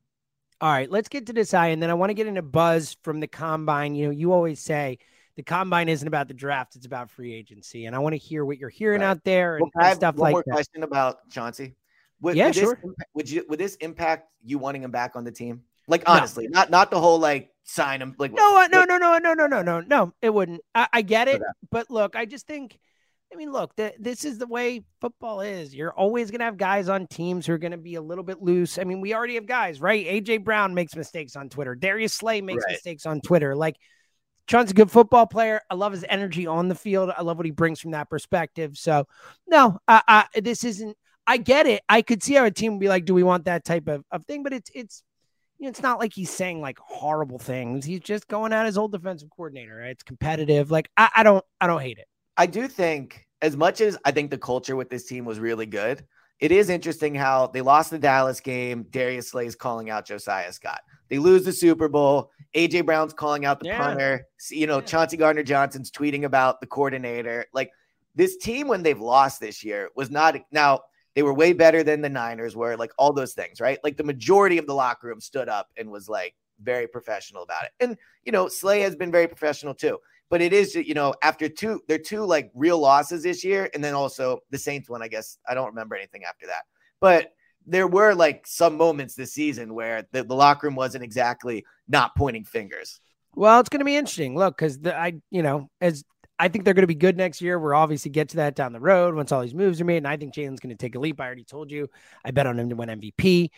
All 0.60 0.70
right, 0.70 0.90
let's 0.90 1.08
get 1.08 1.26
to 1.26 1.32
this 1.32 1.54
eye, 1.54 1.68
and 1.68 1.80
then 1.80 1.90
I 1.90 1.94
want 1.94 2.10
to 2.10 2.14
get 2.14 2.26
into 2.26 2.42
buzz 2.42 2.96
from 3.02 3.20
the 3.20 3.28
combine. 3.28 3.94
You 3.94 4.06
know, 4.06 4.10
you 4.10 4.32
always 4.32 4.58
say 4.58 4.98
the 5.36 5.44
combine 5.44 5.88
isn't 5.88 6.08
about 6.08 6.26
the 6.26 6.34
draft; 6.34 6.74
it's 6.74 6.84
about 6.86 7.12
free 7.12 7.32
agency, 7.32 7.84
and 7.86 7.94
I 7.94 8.00
want 8.00 8.14
to 8.14 8.18
hear 8.18 8.44
what 8.44 8.58
you're 8.58 8.68
hearing 8.68 9.02
Right. 9.02 9.06
out 9.06 9.22
there 9.22 9.58
and, 9.58 9.62
Well, 9.62 9.70
and 9.76 9.84
I 9.84 9.88
have 9.88 9.98
stuff 9.98 10.16
one 10.16 10.22
like 10.24 10.32
more 10.32 10.42
that. 10.46 10.52
question 10.52 10.82
about 10.82 11.28
Chauncey. 11.30 11.76
Would, 12.22 12.34
Yeah, 12.34 12.46
would 12.46 12.54
this 12.54 12.62
sure. 12.64 12.74
impa- 12.76 13.04
would 13.14 13.30
you 13.30 13.44
would 13.48 13.60
this 13.60 13.76
impact 13.76 14.32
you 14.42 14.58
wanting 14.58 14.82
him 14.82 14.90
back 14.90 15.14
on 15.14 15.22
the 15.22 15.30
team? 15.30 15.62
Like 15.88 16.06
No. 16.06 16.12
honestly, 16.14 16.46
not 16.48 16.70
not 16.70 16.90
the 16.90 17.00
whole 17.00 17.18
like 17.18 17.50
sign 17.64 18.00
him 18.00 18.14
like 18.18 18.32
No, 18.32 18.58
uh, 18.62 18.68
no, 18.68 18.84
no, 18.84 18.98
no, 18.98 19.18
no, 19.18 19.34
no, 19.34 19.46
no, 19.46 19.62
no, 19.62 19.80
no. 19.80 20.12
It 20.22 20.30
wouldn't. 20.32 20.60
I, 20.74 20.88
I 20.92 21.02
get 21.02 21.28
it, 21.28 21.42
but 21.70 21.90
look, 21.90 22.14
I 22.14 22.24
just 22.26 22.46
think. 22.46 22.78
I 23.30 23.36
mean, 23.36 23.52
look, 23.52 23.76
th- 23.76 23.94
this 23.98 24.24
is 24.24 24.38
the 24.38 24.46
way 24.46 24.84
football 25.02 25.42
is. 25.42 25.74
You're 25.74 25.92
always 25.92 26.30
going 26.30 26.38
to 26.38 26.46
have 26.46 26.56
guys 26.56 26.88
on 26.88 27.06
teams 27.06 27.44
who 27.46 27.52
are 27.52 27.58
going 27.58 27.72
to 27.72 27.76
be 27.76 27.96
a 27.96 28.00
little 28.00 28.24
bit 28.24 28.40
loose. 28.42 28.78
I 28.78 28.84
mean, 28.84 29.02
we 29.02 29.12
already 29.12 29.34
have 29.34 29.44
guys, 29.44 29.82
right? 29.82 30.06
AJ 30.06 30.44
Brown 30.44 30.72
makes 30.72 30.96
mistakes 30.96 31.36
on 31.36 31.50
Twitter. 31.50 31.74
Darius 31.74 32.14
Slay 32.14 32.40
makes 32.40 32.64
Right. 32.64 32.72
mistakes 32.72 33.04
on 33.04 33.20
Twitter. 33.20 33.54
Like, 33.54 33.76
Sean's 34.48 34.70
a 34.70 34.74
good 34.74 34.90
football 34.90 35.26
player. 35.26 35.60
I 35.68 35.74
love 35.74 35.92
his 35.92 36.06
energy 36.08 36.46
on 36.46 36.68
the 36.68 36.74
field. 36.74 37.10
I 37.14 37.20
love 37.20 37.36
what 37.36 37.44
he 37.44 37.52
brings 37.52 37.80
from 37.80 37.90
that 37.90 38.08
perspective. 38.08 38.78
So, 38.78 39.06
no, 39.46 39.78
I, 39.86 40.02
I, 40.08 40.40
this 40.40 40.64
isn't. 40.64 40.96
I 41.26 41.36
get 41.36 41.66
it. 41.66 41.82
I 41.86 42.00
could 42.00 42.22
see 42.22 42.32
how 42.32 42.46
a 42.46 42.50
team 42.50 42.72
would 42.72 42.80
be 42.80 42.88
like, 42.88 43.04
"Do 43.04 43.12
we 43.12 43.22
want 43.22 43.44
that 43.44 43.62
type 43.62 43.88
of, 43.88 44.02
of 44.10 44.24
thing?" 44.24 44.42
But 44.42 44.54
it's 44.54 44.70
it's 44.74 45.02
you 45.58 45.64
know, 45.64 45.70
it's 45.70 45.82
not 45.82 45.98
like 45.98 46.12
he's 46.12 46.30
saying 46.30 46.60
like 46.60 46.78
horrible 46.78 47.38
things. 47.38 47.84
He's 47.84 48.00
just 48.00 48.28
going 48.28 48.52
at 48.52 48.66
his 48.66 48.78
old 48.78 48.92
defensive 48.92 49.30
coordinator. 49.30 49.76
Right? 49.76 49.90
It's 49.90 50.02
competitive. 50.02 50.70
Like 50.70 50.88
I, 50.96 51.10
I 51.16 51.22
don't 51.22 51.44
I 51.60 51.66
don't 51.66 51.80
hate 51.80 51.98
it. 51.98 52.06
I 52.36 52.46
do 52.46 52.68
think, 52.68 53.26
as 53.42 53.56
much 53.56 53.80
as 53.80 53.98
I 54.04 54.12
think 54.12 54.30
the 54.30 54.38
culture 54.38 54.76
with 54.76 54.88
this 54.90 55.06
team 55.06 55.24
was 55.24 55.40
really 55.40 55.66
good, 55.66 56.04
it 56.38 56.52
is 56.52 56.68
interesting 56.70 57.14
how 57.14 57.48
they 57.48 57.60
lost 57.60 57.90
the 57.90 57.98
Dallas 57.98 58.40
game. 58.40 58.86
Darius 58.90 59.30
Slay's 59.30 59.56
calling 59.56 59.90
out 59.90 60.06
Josiah 60.06 60.52
Scott. 60.52 60.80
They 61.08 61.18
lose 61.18 61.44
the 61.44 61.52
Super 61.52 61.88
Bowl. 61.88 62.30
AJ 62.54 62.86
Brown's 62.86 63.12
calling 63.12 63.44
out 63.44 63.58
the 63.58 63.66
Yeah. 63.66 63.78
punter. 63.78 64.26
You 64.50 64.66
know, 64.68 64.78
Yeah. 64.78 64.84
Chauncey 64.84 65.16
Gardner 65.16 65.42
Johnson's 65.42 65.90
tweeting 65.90 66.24
about 66.24 66.60
the 66.60 66.66
coordinator. 66.66 67.46
Like 67.52 67.70
this 68.14 68.36
team, 68.36 68.68
when 68.68 68.82
they've 68.84 69.00
lost 69.00 69.40
this 69.40 69.64
year, 69.64 69.90
was 69.96 70.10
not 70.10 70.36
now. 70.52 70.80
They 71.18 71.24
were 71.24 71.34
way 71.34 71.52
better 71.52 71.82
than 71.82 72.00
the 72.00 72.08
Niners 72.08 72.54
were, 72.54 72.76
like 72.76 72.92
all 72.96 73.12
those 73.12 73.32
things, 73.32 73.60
right? 73.60 73.80
Like 73.82 73.96
the 73.96 74.04
majority 74.04 74.56
of 74.56 74.68
the 74.68 74.72
locker 74.72 75.08
room 75.08 75.20
stood 75.20 75.48
up 75.48 75.66
and 75.76 75.90
was 75.90 76.08
like 76.08 76.36
very 76.62 76.86
professional 76.86 77.42
about 77.42 77.64
it. 77.64 77.72
And 77.80 77.96
you 78.22 78.30
know, 78.30 78.46
Slay 78.46 78.82
has 78.82 78.94
been 78.94 79.10
very 79.10 79.26
professional 79.26 79.74
too 79.74 79.98
but 80.30 80.40
it 80.40 80.52
is 80.52 80.76
you 80.76 80.94
know 80.94 81.12
after 81.22 81.48
two 81.48 81.80
they're 81.88 81.98
two 81.98 82.22
like 82.22 82.52
real 82.54 82.78
losses 82.78 83.24
this 83.24 83.42
year 83.42 83.68
and 83.74 83.82
then 83.82 83.94
also 83.94 84.38
the 84.50 84.58
saints 84.58 84.88
one 84.88 85.02
i 85.02 85.08
guess 85.08 85.38
i 85.48 85.54
don't 85.54 85.68
remember 85.68 85.96
anything 85.96 86.22
after 86.24 86.46
that 86.46 86.64
but 87.00 87.32
there 87.66 87.88
were 87.88 88.14
like 88.14 88.46
some 88.46 88.76
moments 88.76 89.14
this 89.14 89.32
season 89.32 89.72
where 89.72 90.06
the, 90.12 90.22
the 90.22 90.34
locker 90.34 90.66
room 90.66 90.76
wasn't 90.76 91.02
exactly 91.02 91.64
not 91.88 92.14
pointing 92.14 92.44
fingers 92.44 93.00
Well, 93.34 93.60
it's 93.60 93.68
going 93.68 93.78
to 93.80 93.84
be 93.84 93.96
interesting. 93.96 94.34
Look, 94.36 94.56
because 94.56 94.78
I 94.84 95.20
you 95.30 95.42
know 95.42 95.70
as 95.80 96.04
I 96.38 96.48
think 96.48 96.64
they're 96.64 96.74
going 96.74 96.82
to 96.84 96.86
be 96.86 96.94
good 96.94 97.16
next 97.16 97.40
year. 97.40 97.58
We're 97.58 97.74
obviously 97.74 98.10
get 98.10 98.28
to 98.30 98.36
that 98.36 98.54
down 98.54 98.72
the 98.72 98.80
road 98.80 99.14
once 99.14 99.32
all 99.32 99.40
these 99.42 99.54
moves 99.54 99.80
are 99.80 99.84
made, 99.84 99.98
and 99.98 100.06
I 100.08 100.16
think 100.16 100.34
Jalen's 100.34 100.60
going 100.60 100.70
to 100.70 100.76
take 100.76 100.94
a 100.94 100.98
leap. 101.00 101.20
I 101.20 101.26
already 101.26 101.44
told 101.44 101.70
you. 101.70 101.88
I 102.24 102.30
bet 102.30 102.46
on 102.46 102.58
him 102.58 102.68
to 102.70 102.76
win 102.76 102.88
MVP. 102.90 103.50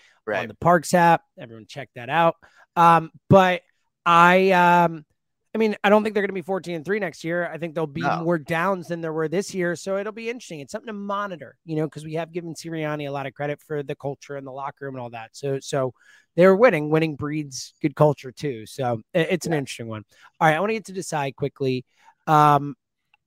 on 0.43 0.49
the 0.49 0.55
Parx 0.55 0.95
app. 0.95 1.23
Everyone 1.39 1.67
check 1.67 1.91
that 1.95 2.09
out. 2.09 2.37
Um, 2.77 3.11
but 3.29 3.63
I 4.07 4.51
um 4.53 5.05
I 5.53 5.59
mean, 5.59 5.75
I 5.83 5.91
don't 5.91 6.05
think 6.05 6.15
they're 6.15 6.23
going 6.23 6.29
to 6.29 6.33
be 6.35 6.43
14 6.43 6.77
and 6.77 6.85
3 6.85 7.01
next 7.01 7.25
year. 7.25 7.51
I 7.53 7.59
think 7.59 7.75
there'll 7.75 7.89
be 7.89 8.03
No. 8.03 8.23
more 8.23 8.39
downs 8.39 8.87
than 8.87 9.01
there 9.01 9.13
were 9.13 9.27
this 9.27 9.53
year. 9.53 9.75
So 9.75 9.97
it'll 9.99 10.13
be 10.13 10.31
interesting. 10.31 10.61
It's 10.61 10.71
something 10.71 10.87
to 10.87 10.93
monitor, 10.93 11.57
you 11.65 11.75
know, 11.75 11.87
because 11.87 12.05
we 12.05 12.15
have 12.15 12.31
given 12.31 12.55
Sirianni 12.55 13.09
a 13.09 13.11
lot 13.11 13.27
of 13.27 13.35
credit 13.35 13.61
for 13.61 13.83
the 13.83 13.97
culture 13.97 14.37
and 14.37 14.47
the 14.47 14.53
locker 14.53 14.85
room 14.85 14.95
and 14.95 15.03
all 15.03 15.11
that. 15.11 15.31
So, 15.33 15.59
so 15.59 15.93
they're 16.37 16.55
winning. 16.55 16.89
Winning 16.89 17.17
breeds 17.17 17.75
good 17.83 17.97
culture 17.97 18.31
too. 18.31 18.65
So 18.67 19.03
it's 19.13 19.47
an 19.47 19.53
Yeah. 19.53 19.59
interesting 19.59 19.89
one. 19.89 20.05
All 20.41 20.47
right. 20.49 20.55
I 20.57 20.61
want 20.61 20.71
to 20.71 20.75
get 20.75 20.85
to 20.87 20.93
decide 20.93 21.35
quickly. 21.35 21.85
Um, 22.27 22.75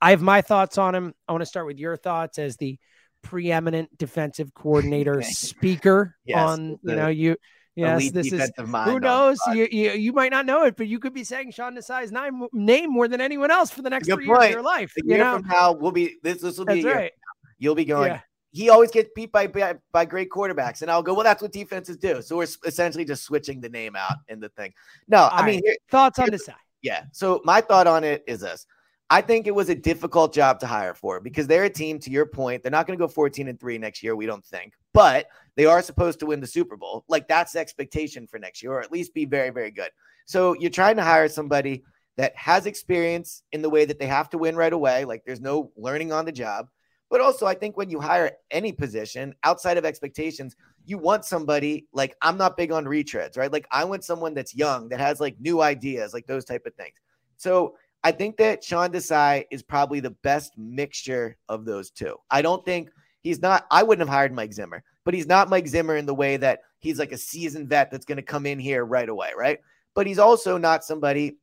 I 0.01 0.11
have 0.11 0.21
my 0.21 0.41
thoughts 0.41 0.77
on 0.77 0.95
him. 0.95 1.13
I 1.27 1.31
want 1.31 1.41
to 1.41 1.45
start 1.45 1.65
with 1.65 1.79
your 1.79 1.95
thoughts 1.97 2.37
as 2.39 2.57
the 2.57 2.77
preeminent 3.21 3.97
defensive 3.97 4.53
coordinator 4.53 5.21
speaker 5.21 6.15
Yes, 6.25 6.37
on, 6.37 6.77
you 6.83 6.95
know, 6.95 7.07
you, 7.07 7.37
yes, 7.75 8.11
this 8.11 8.31
is, 8.33 8.51
who 8.57 8.99
knows? 8.99 9.39
You, 9.53 9.67
you 9.71 9.91
you 9.91 10.11
might 10.13 10.31
not 10.31 10.45
know 10.45 10.65
it, 10.65 10.75
but 10.75 10.87
you 10.87 10.99
could 10.99 11.13
be 11.13 11.23
saying 11.23 11.51
Sean 11.51 11.75
Desai's 11.75 12.11
name, 12.11 12.45
name 12.51 12.91
more 12.91 13.07
than 13.07 13.21
anyone 13.21 13.49
else 13.49 13.71
for 13.71 13.81
the 13.81 13.89
next 13.89 14.07
Good 14.07 14.15
three 14.15 14.27
years 14.27 14.43
of 14.45 14.51
your 14.51 14.61
life. 14.61 14.93
a 14.97 15.01
You 15.05 15.15
year 15.15 15.23
know, 15.23 15.37
from 15.39 15.47
now 15.47 15.71
we'll 15.71 15.91
be 15.93 16.17
this 16.21 16.41
this 16.41 16.57
will 16.57 16.65
be 16.65 16.83
right. 16.83 17.11
you'll 17.57 17.75
be 17.75 17.85
going 17.85 18.11
Yeah. 18.11 18.19
he 18.51 18.69
always 18.69 18.91
gets 18.91 19.09
beat 19.15 19.31
by, 19.31 19.47
by 19.47 19.75
by 19.93 20.03
great 20.05 20.29
quarterbacks 20.29 20.81
and 20.81 20.91
i'll 20.91 21.01
go 21.01 21.13
well 21.13 21.23
that's 21.23 21.41
what 21.41 21.51
defenses 21.53 21.95
do 21.97 22.21
so 22.21 22.35
we're 22.37 22.47
essentially 22.65 23.05
just 23.05 23.23
switching 23.23 23.61
the 23.61 23.69
name 23.69 23.95
out 23.95 24.17
in 24.27 24.39
the 24.41 24.49
thing 24.49 24.73
no 25.07 25.29
i 25.31 25.45
mean 25.45 25.55
right. 25.55 25.63
here, 25.65 25.75
Thoughts 25.89 26.19
on 26.19 26.29
Desai? 26.29 26.55
Yeah. 26.83 27.05
So 27.13 27.41
my 27.45 27.61
thought 27.61 27.87
on 27.87 28.03
it 28.03 28.23
is 28.27 28.41
this. 28.41 28.67
I 29.13 29.21
think 29.21 29.45
it 29.45 29.53
was 29.53 29.69
a 29.69 29.75
difficult 29.75 30.33
job 30.33 30.59
to 30.61 30.65
hire 30.65 30.95
for 30.95 31.19
because 31.19 31.45
they're 31.45 31.65
a 31.65 31.69
team, 31.69 31.99
to 31.99 32.09
your 32.09 32.25
point, 32.25 32.63
they're 32.63 32.71
not 32.71 32.87
going 32.87 32.97
to 32.97 33.03
go 33.03 33.07
14 33.07 33.47
and 33.47 33.59
3 33.59 33.77
next 33.77 34.01
year, 34.01 34.15
we 34.15 34.25
don't 34.25 34.43
think. 34.43 34.73
But 34.91 35.27
they 35.55 35.67
are 35.67 35.83
supposed 35.83 36.19
to 36.21 36.25
win 36.25 36.39
the 36.39 36.47
Super 36.47 36.75
Bowl. 36.75 37.05
Like 37.07 37.27
that's 37.27 37.51
the 37.51 37.59
expectation 37.59 38.25
for 38.25 38.39
next 38.39 38.63
year, 38.63 38.71
or 38.71 38.81
at 38.81 38.91
least 38.91 39.13
be 39.13 39.25
very, 39.25 39.51
very 39.51 39.69
good. 39.69 39.91
So 40.25 40.55
you're 40.55 40.71
trying 40.71 40.95
to 40.95 41.03
hire 41.03 41.29
somebody 41.29 41.83
that 42.17 42.35
has 42.35 42.65
experience 42.65 43.43
in 43.51 43.61
the 43.61 43.69
way 43.69 43.85
that 43.85 43.99
they 43.99 44.07
have 44.07 44.31
to 44.31 44.39
win 44.39 44.55
right 44.55 44.73
away. 44.73 45.05
Like 45.05 45.21
there's 45.27 45.41
no 45.41 45.71
learning 45.77 46.11
on 46.11 46.25
the 46.25 46.31
job. 46.31 46.69
But 47.11 47.21
also, 47.21 47.45
I 47.45 47.53
think 47.53 47.77
when 47.77 47.91
you 47.91 47.99
hire 47.99 48.31
any 48.49 48.71
position 48.71 49.35
outside 49.43 49.77
of 49.77 49.85
expectations, 49.85 50.55
you 50.85 50.97
want 50.97 51.23
somebody 51.23 51.85
like 51.93 52.15
I'm 52.23 52.39
not 52.39 52.57
big 52.57 52.71
on 52.71 52.85
retreads, 52.85 53.37
right? 53.37 53.53
Like 53.53 53.67
I 53.69 53.83
want 53.83 54.03
someone 54.03 54.33
that's 54.33 54.55
young, 54.55 54.89
that 54.89 54.99
has 54.99 55.19
like 55.19 55.39
new 55.39 55.61
ideas, 55.61 56.15
like 56.15 56.25
those 56.25 56.45
type 56.45 56.65
of 56.65 56.73
things. 56.73 56.95
So 57.37 57.75
I 58.03 58.11
think 58.11 58.37
that 58.37 58.63
Sean 58.63 58.91
Desai 58.91 59.45
is 59.49 59.63
probably 59.63 59.99
the 59.99 60.09
best 60.09 60.57
mixture 60.57 61.37
of 61.47 61.65
those 61.65 61.89
two. 61.89 62.17
I 62.29 62.41
don't 62.41 62.63
think 62.65 62.89
he's 63.21 63.41
not, 63.41 63.65
I 63.71 63.83
wouldn't 63.83 64.07
have 64.07 64.13
hired 64.13 64.33
Mike 64.33 64.53
Zimmer, 64.53 64.83
but 65.05 65.13
he's 65.13 65.27
not 65.27 65.49
Mike 65.49 65.67
Zimmer 65.67 65.95
in 65.95 66.05
the 66.05 66.13
way 66.13 66.37
that 66.37 66.59
he's 66.79 66.99
like 66.99 67.13
a 67.13 67.17
seasoned 67.17 67.69
vet 67.69 67.91
that's 67.91 68.05
going 68.05 68.17
to 68.17 68.21
come 68.21 68.45
in 68.45 68.59
here 68.59 68.83
right 68.85 69.07
away, 69.07 69.31
right? 69.37 69.59
But 69.95 70.05
he's 70.05 70.19
also 70.19 70.57
not 70.57 70.83
somebody 70.83 71.37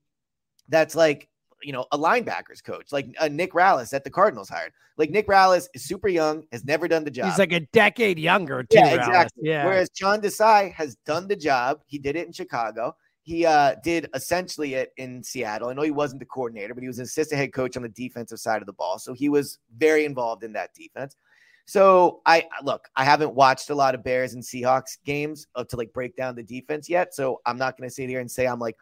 that's 0.68 0.94
like, 0.94 1.28
you 1.62 1.72
know, 1.72 1.86
a 1.92 1.98
linebackers 1.98 2.62
coach, 2.62 2.92
like 2.92 3.14
uh, 3.18 3.28
Nick 3.28 3.52
Rallis 3.52 3.90
that 3.90 4.04
the 4.04 4.10
Cardinals 4.10 4.48
hired. 4.48 4.72
Like 4.96 5.10
Nick 5.10 5.28
Rallis 5.28 5.66
is 5.74 5.84
super 5.84 6.08
young, 6.08 6.44
has 6.52 6.64
never 6.64 6.88
done 6.88 7.04
the 7.04 7.10
job. 7.10 7.30
He's 7.30 7.38
like 7.38 7.52
a 7.52 7.60
decade 7.72 8.18
younger. 8.18 8.62
Too, 8.64 8.78
Yeah, 8.78 8.96
Rallis. 8.96 9.06
exactly. 9.06 9.42
Yeah. 9.48 9.64
Whereas 9.64 9.90
Sean 9.94 10.20
Desai 10.20 10.72
has 10.72 10.96
done 11.06 11.26
the 11.26 11.36
job. 11.36 11.80
He 11.86 11.98
did 11.98 12.16
it 12.16 12.26
in 12.26 12.32
Chicago. 12.32 12.94
He 13.22 13.44
uh, 13.44 13.76
did 13.84 14.08
essentially 14.14 14.74
it 14.74 14.92
in 14.96 15.22
Seattle. 15.22 15.68
I 15.68 15.74
know 15.74 15.82
he 15.82 15.90
wasn't 15.90 16.20
the 16.20 16.26
coordinator, 16.26 16.74
but 16.74 16.82
he 16.82 16.88
was 16.88 16.98
an 16.98 17.04
assistant 17.04 17.38
head 17.38 17.52
coach 17.52 17.76
on 17.76 17.82
the 17.82 17.88
defensive 17.88 18.38
side 18.38 18.62
of 18.62 18.66
the 18.66 18.72
ball. 18.72 18.98
So 18.98 19.12
he 19.12 19.28
was 19.28 19.58
very 19.76 20.04
involved 20.04 20.42
in 20.42 20.52
that 20.54 20.74
defense. 20.74 21.16
So 21.66 22.22
I 22.26 22.48
look, 22.64 22.88
I 22.96 23.04
haven't 23.04 23.34
watched 23.34 23.70
a 23.70 23.74
lot 23.74 23.94
of 23.94 24.02
Bears 24.02 24.34
and 24.34 24.42
Seahawks 24.42 24.98
games 25.04 25.46
uh, 25.54 25.64
to 25.64 25.76
like 25.76 25.92
break 25.92 26.16
down 26.16 26.34
the 26.34 26.42
defense 26.42 26.88
yet. 26.88 27.14
So 27.14 27.40
I'm 27.46 27.58
not 27.58 27.76
going 27.76 27.88
to 27.88 27.94
sit 27.94 28.08
here 28.08 28.20
and 28.20 28.30
say 28.30 28.46
I'm 28.46 28.58
like, 28.58 28.76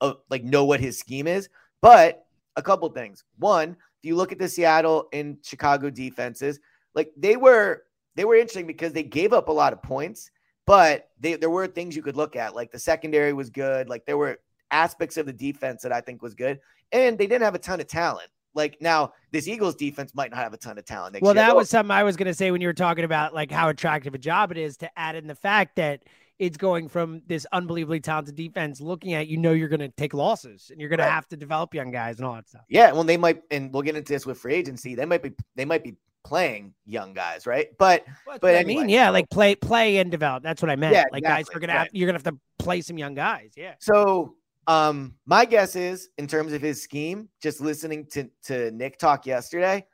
uh, 0.00 0.14
like 0.28 0.44
know 0.44 0.64
what 0.64 0.80
his 0.80 0.98
scheme 0.98 1.26
is. 1.26 1.48
But 1.80 2.26
a 2.56 2.62
couple 2.62 2.88
things. 2.90 3.24
One, 3.38 3.70
if 3.70 4.08
you 4.08 4.16
look 4.16 4.32
at 4.32 4.38
the 4.38 4.48
Seattle 4.48 5.08
and 5.12 5.38
Chicago 5.42 5.88
defenses, 5.88 6.60
like 6.94 7.10
they 7.16 7.36
were 7.36 7.84
they 8.14 8.24
were 8.24 8.36
interesting 8.36 8.66
because 8.66 8.92
they 8.92 9.02
gave 9.02 9.32
up 9.32 9.48
a 9.48 9.52
lot 9.52 9.72
of 9.72 9.82
points, 9.82 10.30
but 10.66 11.08
they, 11.20 11.34
there 11.36 11.50
were 11.50 11.66
things 11.66 11.94
you 11.96 12.02
could 12.02 12.16
look 12.16 12.36
at. 12.36 12.54
Like 12.54 12.70
the 12.70 12.78
secondary 12.78 13.32
was 13.32 13.50
good. 13.50 13.88
Like 13.88 14.06
there 14.06 14.16
were 14.18 14.38
aspects 14.70 15.16
of 15.16 15.26
the 15.26 15.32
defense 15.32 15.82
that 15.82 15.92
I 15.92 16.00
think 16.00 16.22
was 16.22 16.34
good, 16.34 16.60
and 16.92 17.18
they 17.18 17.26
didn't 17.26 17.42
have 17.42 17.54
a 17.54 17.58
ton 17.58 17.80
of 17.80 17.86
talent. 17.86 18.28
Like 18.54 18.80
now, 18.80 19.12
this 19.32 19.48
Eagles 19.48 19.74
defense 19.74 20.14
might 20.14 20.30
not 20.30 20.38
have 20.38 20.52
a 20.52 20.56
ton 20.56 20.78
of 20.78 20.84
talent. 20.84 21.16
Well, 21.20 21.34
year. 21.34 21.44
that 21.44 21.56
was 21.56 21.68
something 21.68 21.90
I 21.90 22.04
was 22.04 22.16
going 22.16 22.26
to 22.28 22.34
say 22.34 22.50
when 22.52 22.60
you 22.60 22.68
were 22.68 22.72
talking 22.72 23.04
about 23.04 23.34
like 23.34 23.50
how 23.50 23.68
attractive 23.68 24.14
a 24.14 24.18
job 24.18 24.52
it 24.52 24.58
is 24.58 24.76
to 24.78 24.90
add 24.98 25.16
in 25.16 25.26
the 25.26 25.34
fact 25.34 25.76
that 25.76 26.04
it's 26.38 26.56
going 26.56 26.88
from 26.88 27.22
this 27.26 27.46
unbelievably 27.52 28.00
talented 28.00 28.34
defense 28.36 28.80
looking 28.80 29.12
at 29.14 29.28
you 29.28 29.36
know 29.36 29.52
you're 29.52 29.68
going 29.68 29.80
to 29.80 29.88
take 29.88 30.14
losses 30.14 30.68
and 30.70 30.80
you're 30.80 30.88
going 30.88 30.98
Right. 31.00 31.06
to 31.06 31.12
have 31.12 31.28
to 31.28 31.36
develop 31.36 31.74
young 31.74 31.90
guys 31.90 32.18
and 32.18 32.26
all 32.26 32.34
that 32.34 32.48
stuff. 32.48 32.62
Yeah, 32.68 32.90
well, 32.92 33.04
they 33.04 33.16
might, 33.16 33.42
and 33.50 33.72
we'll 33.72 33.82
get 33.82 33.96
into 33.96 34.12
this 34.12 34.24
with 34.26 34.38
free 34.38 34.54
agency. 34.54 34.94
They 34.94 35.04
might 35.04 35.22
be, 35.22 35.32
they 35.56 35.64
might 35.64 35.82
be 35.84 35.94
playing 36.24 36.74
young 36.86 37.12
guys, 37.14 37.46
right? 37.46 37.68
But 37.78 38.04
But 38.26 38.40
But 38.40 38.56
I 38.56 38.64
mean, 38.64 38.88
yeah, 38.88 39.10
like 39.10 39.28
play, 39.30 39.54
play 39.54 39.98
and 39.98 40.10
develop. 40.10 40.42
That's 40.42 40.60
what 40.62 40.70
I 40.70 40.76
meant. 40.76 40.94
Yeah, 40.94 41.04
like 41.12 41.22
guys 41.22 41.40
exactly, 41.40 41.56
are 41.56 41.60
gonna 41.60 41.78
have, 41.78 41.88
you're 41.92 42.06
gonna 42.06 42.16
have 42.18 42.24
to 42.34 42.38
play 42.58 42.80
some 42.80 42.98
young 42.98 43.14
guys. 43.14 43.52
Yeah. 43.56 43.74
So 43.80 44.34
um 44.66 45.14
my 45.26 45.44
guess 45.44 45.76
is 45.76 46.08
in 46.16 46.26
terms 46.26 46.52
of 46.54 46.62
his 46.62 46.82
scheme, 46.82 47.28
just 47.42 47.60
listening 47.60 48.06
to 48.12 48.28
to 48.44 48.70
Nick 48.70 48.98
talk 48.98 49.26
yesterday, 49.26 49.84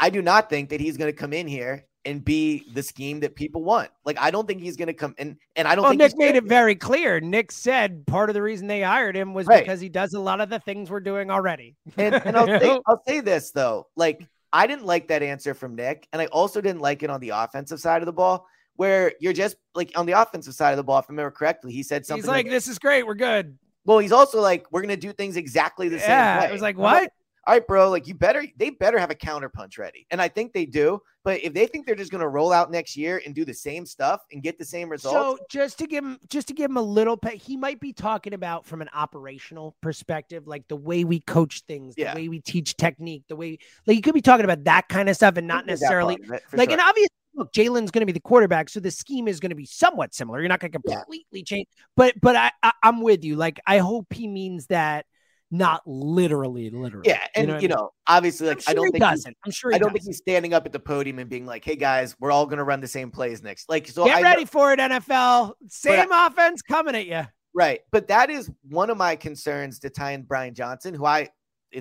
I 0.00 0.10
do 0.10 0.20
not 0.22 0.50
think 0.50 0.70
that 0.70 0.80
he's 0.80 0.96
going 0.96 1.10
to 1.12 1.16
come 1.16 1.32
in 1.32 1.46
here 1.46 1.84
and 2.04 2.24
be 2.24 2.64
the 2.74 2.82
scheme 2.82 3.20
that 3.20 3.34
people 3.36 3.62
want. 3.62 3.90
Like 4.04 4.18
I 4.18 4.30
don't 4.32 4.46
think 4.46 4.60
he's 4.60 4.76
going 4.76 4.86
to 4.88 4.94
come 4.94 5.14
in 5.18 5.36
and 5.56 5.68
I 5.68 5.74
don't 5.76 5.82
Well, 5.82 5.90
think 5.92 6.00
Nick 6.02 6.16
made 6.16 6.26
gonna 6.34 6.38
it 6.38 6.44
very 6.44 6.74
clear. 6.74 7.20
Nick 7.20 7.52
said 7.52 8.06
part 8.06 8.30
of 8.30 8.34
the 8.34 8.42
reason 8.42 8.66
they 8.66 8.82
hired 8.82 9.16
him 9.16 9.34
was 9.34 9.46
Right. 9.46 9.62
because 9.62 9.80
he 9.80 9.88
does 9.88 10.14
a 10.14 10.20
lot 10.20 10.40
of 10.40 10.48
the 10.50 10.58
things 10.58 10.90
we're 10.90 11.00
doing 11.00 11.30
already. 11.30 11.76
And, 11.96 12.14
and 12.14 12.36
I'll, 12.36 12.46
say. 12.60 12.80
I'll 12.86 13.02
say 13.06 13.20
this 13.20 13.50
though, 13.52 13.86
like 13.94 14.26
I 14.52 14.66
didn't 14.66 14.86
like 14.86 15.08
that 15.08 15.22
answer 15.22 15.54
from 15.54 15.74
Nick, 15.74 16.08
and 16.12 16.22
I 16.22 16.26
also 16.26 16.60
didn't 16.60 16.80
like 16.80 17.02
it 17.02 17.10
on 17.10 17.20
the 17.20 17.30
offensive 17.30 17.80
side 17.80 18.02
of 18.02 18.06
the 18.06 18.12
ball, 18.12 18.46
where 18.76 19.12
you're 19.20 19.32
just 19.32 19.56
like 19.74 19.92
on 19.96 20.06
the 20.06 20.12
offensive 20.12 20.54
side 20.54 20.70
of 20.70 20.76
the 20.76 20.84
ball. 20.84 20.98
If 20.98 21.06
I 21.08 21.12
remember 21.12 21.30
correctly, 21.30 21.72
he 21.72 21.82
said 21.82 22.06
something 22.06 22.22
He's 22.22 22.28
like, 22.28 22.48
"This 22.48 22.68
is 22.68 22.78
great. 22.78 23.06
We're 23.06 23.14
good." 23.14 23.58
"Well, 23.84 23.98
he's 23.98 24.12
also 24.12 24.40
like, 24.40 24.66
we're 24.70 24.82
gonna 24.82 24.96
do 24.96 25.12
things 25.12 25.36
exactly 25.36 25.88
the 25.88 25.98
same 25.98 26.10
Yeah. 26.10 26.40
way." 26.40 26.48
It 26.48 26.52
was 26.52 26.62
like, 26.62 26.78
what? 26.78 27.12
All 27.48 27.54
right, 27.54 27.66
bro, 27.66 27.88
like 27.88 28.06
you 28.06 28.12
better, 28.14 28.44
they 28.58 28.68
better 28.68 28.98
have 28.98 29.10
a 29.10 29.14
counterpunch 29.14 29.78
ready. 29.78 30.06
And 30.10 30.20
I 30.20 30.28
think 30.28 30.52
they 30.52 30.66
do. 30.66 31.00
But 31.24 31.42
if 31.42 31.54
they 31.54 31.66
think 31.66 31.86
they're 31.86 31.94
just 31.94 32.10
going 32.10 32.20
to 32.20 32.28
roll 32.28 32.52
out 32.52 32.70
next 32.70 32.94
year 32.94 33.22
and 33.24 33.34
do 33.34 33.42
the 33.46 33.54
same 33.54 33.86
stuff 33.86 34.20
and 34.30 34.42
get 34.42 34.58
the 34.58 34.66
same 34.66 34.90
results, 34.90 35.40
so 35.40 35.46
just 35.48 35.78
to 35.78 35.86
give 35.86 36.04
him, 36.04 36.18
just 36.28 36.48
to 36.48 36.52
give 36.54 36.70
him 36.70 36.76
a 36.76 36.82
little 36.82 37.16
pet, 37.16 37.36
he 37.36 37.56
might 37.56 37.80
be 37.80 37.94
talking 37.94 38.34
about 38.34 38.66
from 38.66 38.82
an 38.82 38.90
operational 38.92 39.74
perspective, 39.80 40.46
like 40.46 40.68
the 40.68 40.76
way 40.76 41.04
we 41.04 41.20
coach 41.20 41.62
things, 41.66 41.94
the 41.94 42.02
Yeah. 42.02 42.14
way 42.14 42.28
we 42.28 42.40
teach 42.40 42.76
technique, 42.76 43.24
the 43.28 43.36
way, 43.36 43.58
like 43.86 43.96
you 43.96 44.02
could 44.02 44.12
be 44.12 44.20
talking 44.20 44.44
about 44.44 44.64
that 44.64 44.90
kind 44.90 45.08
of 45.08 45.16
stuff 45.16 45.38
and 45.38 45.46
not 45.48 45.64
necessarily 45.64 46.16
it, 46.16 46.42
like, 46.52 46.68
sure. 46.68 46.78
and 46.78 46.80
obviously, 46.82 47.08
look, 47.34 47.50
Jalen's 47.54 47.90
going 47.90 48.00
to 48.02 48.06
be 48.06 48.12
the 48.12 48.20
quarterback, 48.20 48.68
so 48.68 48.78
the 48.78 48.90
scheme 48.90 49.26
is 49.26 49.40
going 49.40 49.50
to 49.50 49.56
be 49.56 49.64
somewhat 49.64 50.14
similar. 50.14 50.40
You're 50.40 50.50
not 50.50 50.60
going 50.60 50.72
to 50.72 50.80
Yeah. 50.86 50.96
completely 50.96 51.44
change, 51.44 51.66
but 51.96 52.14
but 52.20 52.36
I, 52.36 52.52
I 52.62 52.72
I'm 52.82 53.00
with 53.00 53.24
you. 53.24 53.36
Like, 53.36 53.58
I 53.66 53.78
hope 53.78 54.12
he 54.12 54.28
means 54.28 54.66
that 54.66 55.06
not 55.50 55.82
literally, 55.86 56.70
literally. 56.70 57.08
yeah, 57.08 57.26
and 57.34 57.46
know 57.48 57.54
what 57.54 57.58
I 57.58 57.62
you 57.62 57.68
mean? 57.68 57.76
know, 57.76 57.90
obviously, 58.06 58.48
like 58.48 58.60
sure 58.60 58.70
I 58.70 58.74
don't 58.74 58.90
think 58.90 59.02
he's- 59.04 59.10
doesn't. 59.18 59.36
I'm 59.44 59.50
sure 59.50 59.74
I 59.74 59.78
don't 59.78 59.94
doesn't. 59.94 60.06
he's 60.08 60.18
standing 60.18 60.52
up 60.54 60.66
at 60.66 60.72
the 60.72 60.80
podium 60.80 61.18
and 61.18 61.28
being 61.30 61.46
like, 61.46 61.64
"Hey 61.64 61.76
guys, 61.76 62.14
we're 62.20 62.30
all 62.30 62.44
going 62.46 62.58
to 62.58 62.64
run 62.64 62.80
the 62.80 62.88
same 62.88 63.10
plays 63.10 63.42
next." 63.42 63.68
Like, 63.68 63.88
so 63.88 64.04
Get 64.04 64.16
I 64.16 64.20
know- 64.20 64.28
ready 64.28 64.44
for 64.44 64.72
it, 64.72 64.78
NFL. 64.78 65.54
Same 65.68 66.10
offense 66.12 66.62
coming 66.62 66.94
at 66.94 67.06
you. 67.06 67.22
Right. 67.54 67.80
But 67.90 68.08
that 68.08 68.30
is 68.30 68.50
one 68.68 68.90
of 68.90 68.96
my 68.98 69.16
concerns 69.16 69.78
to 69.80 69.90
tie 69.90 70.12
in 70.12 70.22
Brian 70.22 70.54
Johnson, 70.54 70.94
who 70.94 71.04
I 71.06 71.28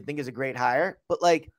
think 0.06 0.18
is 0.20 0.28
a 0.28 0.32
great 0.32 0.56
hire. 0.58 0.98
But 1.10 1.22
like, 1.22 1.52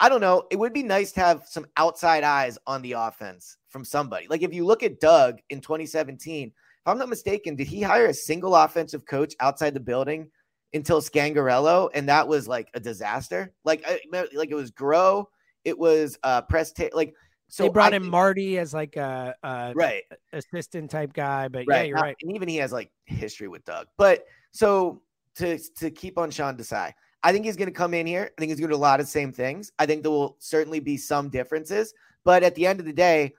I 0.00 0.08
don't 0.08 0.20
know. 0.20 0.44
It 0.50 0.56
would 0.56 0.72
be 0.72 0.84
nice 0.84 1.10
to 1.12 1.20
have 1.20 1.42
some 1.48 1.66
outside 1.76 2.22
eyes 2.22 2.56
on 2.68 2.82
the 2.82 2.92
offense 2.92 3.56
from 3.68 3.84
somebody. 3.84 4.26
Like 4.30 4.42
if 4.42 4.54
you 4.54 4.64
look 4.64 4.82
at 4.84 5.00
Doug 5.00 5.38
in 5.50 5.60
2017, 5.60 6.48
if 6.48 6.52
I'm 6.86 6.98
not 6.98 7.08
mistaken, 7.08 7.56
did 7.56 7.66
he 7.66 7.82
hire 7.82 8.06
a 8.06 8.14
single 8.14 8.54
offensive 8.54 9.04
coach 9.04 9.34
outside 9.40 9.74
the 9.74 9.80
building 9.80 10.30
until 10.74 11.00
Scangarello? 11.00 11.90
And 11.94 12.08
that 12.08 12.26
was 12.26 12.48
like 12.48 12.70
a 12.74 12.80
disaster. 12.80 13.52
Like, 13.64 13.84
I, 13.86 14.00
like 14.34 14.50
it 14.50 14.54
was 14.54 14.70
Groh, 14.70 15.26
it 15.64 15.78
was 15.78 16.18
uh 16.22 16.42
press 16.42 16.72
ta- 16.72 16.88
like 16.92 17.14
so 17.48 17.62
they 17.62 17.68
brought 17.70 17.94
I 17.94 17.96
in 17.96 18.08
Marty 18.08 18.58
as 18.58 18.74
like 18.74 18.96
a, 18.96 19.34
a 19.42 19.72
right. 19.74 20.02
assistant 20.32 20.90
type 20.90 21.14
guy, 21.14 21.48
but 21.48 21.64
right. 21.66 21.76
yeah, 21.76 21.82
you're 21.82 21.96
Not- 21.96 22.02
right. 22.02 22.16
And 22.22 22.34
even 22.34 22.48
he 22.48 22.56
has 22.56 22.72
like 22.72 22.90
history 23.06 23.48
with 23.48 23.64
Doug. 23.64 23.86
But 23.96 24.26
so 24.52 25.02
to 25.36 25.58
to 25.76 25.90
keep 25.90 26.18
on 26.18 26.30
Sean 26.30 26.56
Desai, 26.56 26.92
I 27.22 27.32
think 27.32 27.46
he's 27.46 27.56
going 27.56 27.68
to 27.68 27.74
come 27.74 27.94
in 27.94 28.06
here. 28.06 28.30
I 28.36 28.40
think 28.40 28.50
he's 28.50 28.60
going 28.60 28.68
to 28.68 28.74
do 28.74 28.78
a 28.78 28.80
lot 28.80 29.00
of 29.00 29.08
same 29.08 29.32
things. 29.32 29.72
I 29.78 29.86
think 29.86 30.02
there 30.02 30.12
will 30.12 30.36
certainly 30.38 30.80
be 30.80 30.96
some 30.98 31.30
differences, 31.30 31.94
but 32.24 32.42
at 32.42 32.54
the 32.54 32.66
end 32.66 32.80
of 32.80 32.86
the 32.86 32.92
day, 32.92 33.34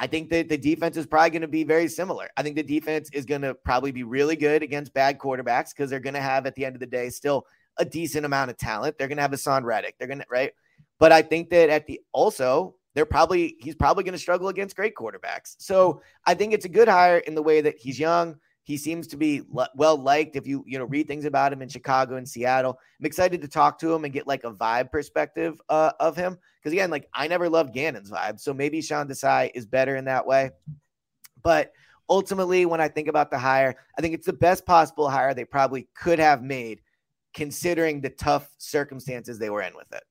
I 0.00 0.06
think 0.06 0.30
that 0.30 0.48
the 0.48 0.56
defense 0.56 0.96
is 0.96 1.04
probably 1.04 1.28
going 1.28 1.42
to 1.42 1.48
be 1.48 1.62
very 1.62 1.86
similar. 1.86 2.30
I 2.34 2.42
think 2.42 2.56
the 2.56 2.62
defense 2.62 3.10
is 3.12 3.26
going 3.26 3.42
to 3.42 3.54
probably 3.54 3.92
be 3.92 4.02
really 4.02 4.34
good 4.34 4.62
against 4.62 4.94
bad 4.94 5.18
quarterbacks 5.18 5.70
because 5.70 5.90
they're 5.90 6.00
going 6.00 6.14
to 6.14 6.22
have 6.22 6.46
at 6.46 6.54
the 6.54 6.64
end 6.64 6.74
of 6.74 6.80
the 6.80 6.86
day 6.86 7.10
still 7.10 7.46
a 7.76 7.84
decent 7.84 8.24
amount 8.24 8.50
of 8.50 8.56
talent. 8.56 8.96
They're 8.96 9.08
going 9.08 9.18
to 9.18 9.22
have 9.22 9.30
Haason 9.30 9.62
Reddick. 9.62 9.96
They're 9.98 10.08
going 10.08 10.20
to 10.20 10.26
right, 10.30 10.52
but 10.98 11.12
I 11.12 11.20
think 11.20 11.50
that 11.50 11.68
at 11.68 11.86
the 11.86 12.00
also 12.12 12.76
they're 12.94 13.04
probably 13.04 13.56
he's 13.60 13.74
probably 13.74 14.02
going 14.02 14.12
to 14.12 14.18
struggle 14.18 14.48
against 14.48 14.74
great 14.74 14.94
quarterbacks. 14.94 15.56
So 15.58 16.00
I 16.26 16.32
think 16.32 16.54
it's 16.54 16.64
a 16.64 16.70
good 16.70 16.88
hire 16.88 17.18
in 17.18 17.34
the 17.34 17.42
way 17.42 17.60
that 17.60 17.76
he's 17.78 18.00
young. 18.00 18.38
He 18.62 18.76
seems 18.76 19.06
to 19.08 19.16
be 19.16 19.42
well 19.48 19.96
liked. 19.96 20.36
If 20.36 20.46
you 20.46 20.62
you 20.66 20.78
know 20.78 20.84
read 20.84 21.08
things 21.08 21.24
about 21.24 21.52
him 21.52 21.62
in 21.62 21.68
Chicago 21.68 22.16
and 22.16 22.28
Seattle, 22.28 22.78
I'm 23.00 23.06
excited 23.06 23.40
to 23.42 23.48
talk 23.48 23.78
to 23.80 23.92
him 23.92 24.04
and 24.04 24.12
get 24.12 24.26
like 24.26 24.44
a 24.44 24.52
vibe 24.52 24.90
perspective 24.90 25.60
uh, 25.68 25.92
of 25.98 26.16
him. 26.16 26.38
Because 26.58 26.72
again, 26.72 26.90
like 26.90 27.08
I 27.14 27.26
never 27.26 27.48
loved 27.48 27.72
Gannon's 27.72 28.10
vibe, 28.10 28.38
so 28.38 28.52
maybe 28.52 28.80
Sean 28.82 29.08
Desai 29.08 29.50
is 29.54 29.66
better 29.66 29.96
in 29.96 30.04
that 30.04 30.26
way. 30.26 30.50
But 31.42 31.72
ultimately, 32.08 32.66
when 32.66 32.80
I 32.80 32.88
think 32.88 33.08
about 33.08 33.30
the 33.30 33.38
hire, 33.38 33.76
I 33.96 34.02
think 34.02 34.14
it's 34.14 34.26
the 34.26 34.32
best 34.32 34.66
possible 34.66 35.08
hire 35.08 35.32
they 35.32 35.44
probably 35.44 35.88
could 35.94 36.18
have 36.18 36.42
made, 36.42 36.82
considering 37.32 38.00
the 38.00 38.10
tough 38.10 38.50
circumstances 38.58 39.38
they 39.38 39.50
were 39.50 39.62
in 39.62 39.74
with 39.74 39.90
it. 39.92 40.02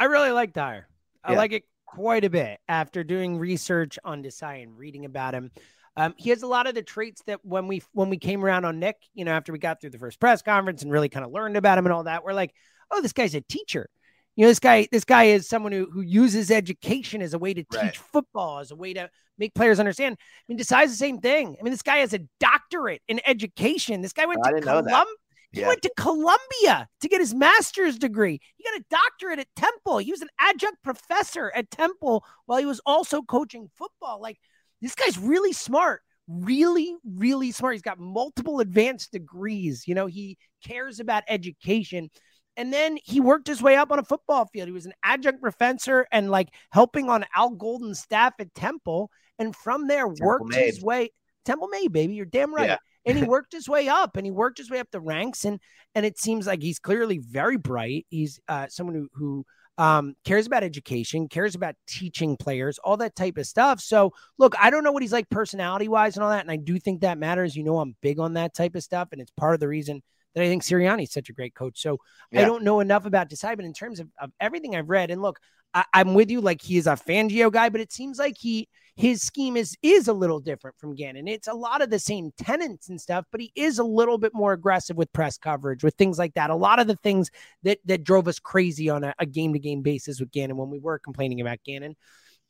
I 0.00 0.04
really 0.06 0.30
like 0.30 0.52
Dyer. 0.52 0.88
I 1.22 1.32
Yeah. 1.32 1.38
like 1.38 1.52
it 1.52 1.64
quite 1.86 2.24
a 2.24 2.30
bit 2.30 2.60
after 2.68 3.04
doing 3.04 3.38
research 3.38 3.98
on 4.04 4.22
Desai 4.22 4.62
and 4.62 4.76
reading 4.76 5.04
about 5.04 5.34
him. 5.34 5.50
Um, 5.96 6.14
he 6.16 6.30
has 6.30 6.42
a 6.42 6.46
lot 6.46 6.66
of 6.66 6.74
the 6.74 6.82
traits 6.82 7.22
that 7.26 7.40
when 7.44 7.68
we 7.68 7.82
when 7.92 8.10
we 8.10 8.18
came 8.18 8.44
around 8.44 8.64
on 8.64 8.80
Nick, 8.80 8.96
you 9.14 9.24
know, 9.24 9.32
after 9.32 9.52
we 9.52 9.58
got 9.58 9.80
through 9.80 9.90
the 9.90 9.98
first 9.98 10.18
press 10.18 10.42
conference 10.42 10.82
and 10.82 10.90
really 10.90 11.08
kind 11.08 11.24
of 11.24 11.30
learned 11.32 11.56
about 11.56 11.78
him 11.78 11.86
and 11.86 11.92
all 11.92 12.04
that, 12.04 12.24
we're 12.24 12.32
like, 12.32 12.52
oh, 12.90 13.00
this 13.00 13.12
guy's 13.12 13.34
a 13.34 13.40
teacher. 13.42 13.88
You 14.36 14.42
know, 14.44 14.48
this 14.48 14.58
guy, 14.58 14.88
this 14.90 15.04
guy 15.04 15.24
is 15.24 15.48
someone 15.48 15.70
who, 15.70 15.88
who 15.88 16.00
uses 16.00 16.50
education 16.50 17.22
as 17.22 17.34
a 17.34 17.38
way 17.38 17.54
to 17.54 17.62
teach 17.62 17.80
Right. 17.80 17.96
football, 17.96 18.58
as 18.58 18.72
a 18.72 18.76
way 18.76 18.92
to 18.94 19.08
make 19.38 19.54
players 19.54 19.78
understand. 19.78 20.16
I 20.18 20.42
mean, 20.48 20.58
Desai's 20.58 20.90
the 20.90 20.96
same 20.96 21.18
thing. 21.20 21.56
I 21.58 21.62
mean, 21.62 21.70
this 21.70 21.82
guy 21.82 21.98
has 21.98 22.12
a 22.14 22.20
doctorate 22.40 23.02
in 23.06 23.20
education. 23.26 24.00
This 24.02 24.12
guy 24.12 24.26
went 24.26 24.40
I 24.44 24.48
to 24.48 24.54
didn't 24.56 24.66
know 24.66 24.82
that. 24.82 24.88
Columbia. 24.88 25.14
He 25.52 25.60
Yeah. 25.60 25.68
went 25.68 25.82
to 25.82 25.92
Columbia 25.96 26.88
to 27.02 27.08
get 27.08 27.20
his 27.20 27.32
master's 27.32 27.96
degree. 27.96 28.40
He 28.56 28.64
got 28.64 28.80
a 28.80 28.84
doctorate 28.90 29.38
at 29.38 29.46
Temple. 29.54 29.98
He 29.98 30.10
was 30.10 30.20
an 30.22 30.30
adjunct 30.40 30.82
professor 30.82 31.52
at 31.54 31.70
Temple 31.70 32.24
while 32.46 32.58
he 32.58 32.66
was 32.66 32.80
also 32.84 33.22
coaching 33.22 33.68
football. 33.76 34.20
Like 34.20 34.38
this 34.84 34.94
guy's 34.94 35.18
really 35.18 35.52
smart, 35.52 36.02
really, 36.28 36.94
really 37.04 37.50
smart. 37.52 37.74
He's 37.74 37.82
got 37.82 37.98
multiple 37.98 38.60
advanced 38.60 39.12
degrees. 39.12 39.84
You 39.86 39.94
know, 39.94 40.06
he 40.06 40.38
cares 40.66 41.00
about 41.00 41.22
education. 41.28 42.10
And 42.56 42.72
then 42.72 42.98
he 43.02 43.20
worked 43.20 43.48
his 43.48 43.60
way 43.60 43.76
up 43.76 43.90
on 43.90 43.98
a 43.98 44.04
football 44.04 44.46
field. 44.46 44.68
He 44.68 44.72
was 44.72 44.86
an 44.86 44.92
adjunct 45.02 45.42
professor 45.42 46.06
and 46.12 46.30
like 46.30 46.50
helping 46.70 47.10
on 47.10 47.24
Al 47.34 47.50
Golden's 47.50 47.98
staff 48.00 48.34
at 48.38 48.54
Temple. 48.54 49.10
And 49.40 49.56
from 49.56 49.88
there, 49.88 50.06
worked 50.06 50.54
his 50.66 50.82
way. 50.82 51.10
Temple 51.44 51.68
may 51.68 51.88
baby. 51.88 52.14
You're 52.14 52.26
damn 52.26 52.54
right 52.54 52.68
Yeah. 52.68 52.76
and 53.04 53.18
he 53.18 53.24
worked 53.28 53.52
his 53.52 53.68
way 53.68 53.88
up 53.88 54.16
and 54.16 54.24
he 54.24 54.30
worked 54.30 54.58
his 54.58 54.70
way 54.70 54.78
up 54.78 54.88
the 54.92 55.00
ranks 55.00 55.44
and 55.44 55.58
and 55.96 56.06
it 56.06 56.18
seems 56.18 56.46
like 56.46 56.62
he's 56.62 56.78
clearly 56.78 57.18
very 57.18 57.56
bright 57.56 58.06
he's 58.08 58.40
uh, 58.48 58.66
someone 58.68 58.94
who 58.94 59.08
who 59.12 59.44
um, 59.78 60.14
cares 60.24 60.46
about 60.46 60.62
education 60.62 61.28
cares 61.28 61.54
about 61.54 61.74
teaching 61.86 62.36
players 62.36 62.78
all 62.78 62.96
that 62.96 63.16
type 63.16 63.38
of 63.38 63.46
stuff. 63.46 63.80
So 63.80 64.12
look 64.38 64.54
i 64.60 64.70
don't 64.70 64.84
know 64.84 64.92
what 64.92 65.02
he's 65.02 65.12
like 65.12 65.28
personality 65.30 65.88
wise 65.88 66.16
and 66.16 66.24
all 66.24 66.30
that 66.30 66.42
and 66.42 66.50
i 66.50 66.56
do 66.56 66.78
think 66.78 67.00
that 67.00 67.18
matters. 67.18 67.56
You 67.56 67.64
know 67.64 67.78
i'm 67.78 67.96
big 68.00 68.18
on 68.18 68.34
that 68.34 68.54
type 68.54 68.74
of 68.74 68.82
stuff 68.82 69.08
and 69.12 69.20
it's 69.20 69.32
part 69.32 69.54
of 69.54 69.60
the 69.60 69.68
reason 69.68 70.02
that 70.34 70.42
i 70.42 70.48
think 70.48 70.62
Sirianni 70.62 70.84
Sirianni's 70.84 71.12
such 71.12 71.28
a 71.28 71.32
great 71.32 71.54
coach. 71.54 71.80
So 71.80 71.98
i 72.32 72.42
don't 72.42 72.64
know 72.64 72.80
enough 72.80 73.06
about 73.06 73.28
Desai, 73.30 73.56
but 73.56 73.64
in 73.64 73.72
terms 73.72 74.00
of, 74.00 74.08
of 74.20 74.30
everything 74.40 74.76
i've 74.76 74.88
read 74.88 75.10
and 75.10 75.22
look 75.22 75.38
I, 75.74 75.84
i'm 75.92 76.14
with 76.14 76.30
you 76.30 76.40
like 76.40 76.62
he 76.62 76.76
is 76.76 76.86
a 76.86 76.92
fangio 76.92 77.52
guy 77.52 77.68
but 77.68 77.80
it 77.80 77.92
seems 77.92 78.18
like 78.18 78.36
he 78.38 78.68
his 78.96 79.22
scheme 79.22 79.56
is 79.56 79.76
is 79.82 80.06
a 80.08 80.12
little 80.12 80.38
different 80.38 80.78
from 80.78 80.94
Gannon. 80.94 81.26
It's 81.26 81.48
a 81.48 81.52
lot 81.52 81.82
of 81.82 81.90
the 81.90 81.98
same 81.98 82.32
tenants 82.38 82.88
and 82.88 83.00
stuff, 83.00 83.24
but 83.32 83.40
he 83.40 83.50
is 83.56 83.78
a 83.78 83.84
little 83.84 84.18
bit 84.18 84.32
more 84.34 84.52
aggressive 84.52 84.96
with 84.96 85.12
press 85.12 85.36
coverage, 85.36 85.82
with 85.82 85.94
things 85.94 86.18
like 86.18 86.34
that. 86.34 86.50
A 86.50 86.54
lot 86.54 86.78
of 86.78 86.86
the 86.86 86.96
things 86.96 87.30
that 87.64 87.78
that 87.86 88.04
drove 88.04 88.28
us 88.28 88.38
crazy 88.38 88.88
on 88.88 89.12
a 89.18 89.26
game 89.26 89.52
to 89.52 89.58
game 89.58 89.82
basis 89.82 90.20
with 90.20 90.30
Gannon 90.30 90.56
when 90.56 90.70
we 90.70 90.78
were 90.78 90.98
complaining 90.98 91.40
about 91.40 91.58
Gannon. 91.64 91.96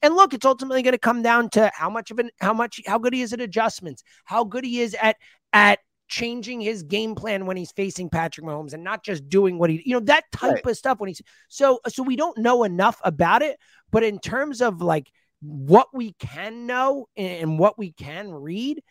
And 0.03 0.15
look, 0.15 0.35
it's 0.35 0.45
ultimately 0.45 0.83
going 0.83 0.93
to 0.93 0.99
come 0.99 1.23
down 1.23 1.49
to 1.51 1.71
how 1.75 1.89
much 1.89 2.11
of 2.11 2.19
an 2.19 2.31
how 2.41 2.53
much 2.53 2.81
how 2.87 2.99
good 2.99 3.15
he 3.15 3.23
is 3.23 3.33
at 3.33 3.41
adjustments, 3.41 4.03
how 4.27 4.45
good 4.45 4.65
he 4.65 4.81
is 4.81 4.95
at 5.01 5.17
at 5.55 5.79
changing 6.09 6.61
his 6.61 6.83
game 6.83 7.15
plan 7.15 7.47
when 7.47 7.57
he's 7.57 7.73
facing 7.73 8.09
Patrick 8.11 8.47
Mahomes 8.47 8.75
and 8.75 8.85
not 8.85 9.03
just 9.05 9.29
doing 9.29 9.59
what 9.59 9.71
he 9.71 9.83
you 9.85 9.95
know 9.95 10.01
that 10.01 10.25
type 10.33 10.53
Right. 10.55 10.67
of 10.67 10.77
stuff 10.77 11.01
when 11.01 11.09
he's 11.09 11.23
so 11.49 11.81
so 11.89 12.03
we 12.03 12.17
don't 12.17 12.37
know 12.39 12.65
enough 12.65 13.01
about 13.05 13.43
it, 13.43 13.59
but 13.91 14.03
in 14.03 14.19
terms 14.19 14.61
of 14.61 14.81
like 14.83 15.11
what 15.41 15.89
we 15.93 16.13
can 16.15 16.67
know 16.67 17.07
and 17.17 17.59
what 17.59 17.79
we 17.79 17.93
can 17.93 18.31
read, 18.33 18.83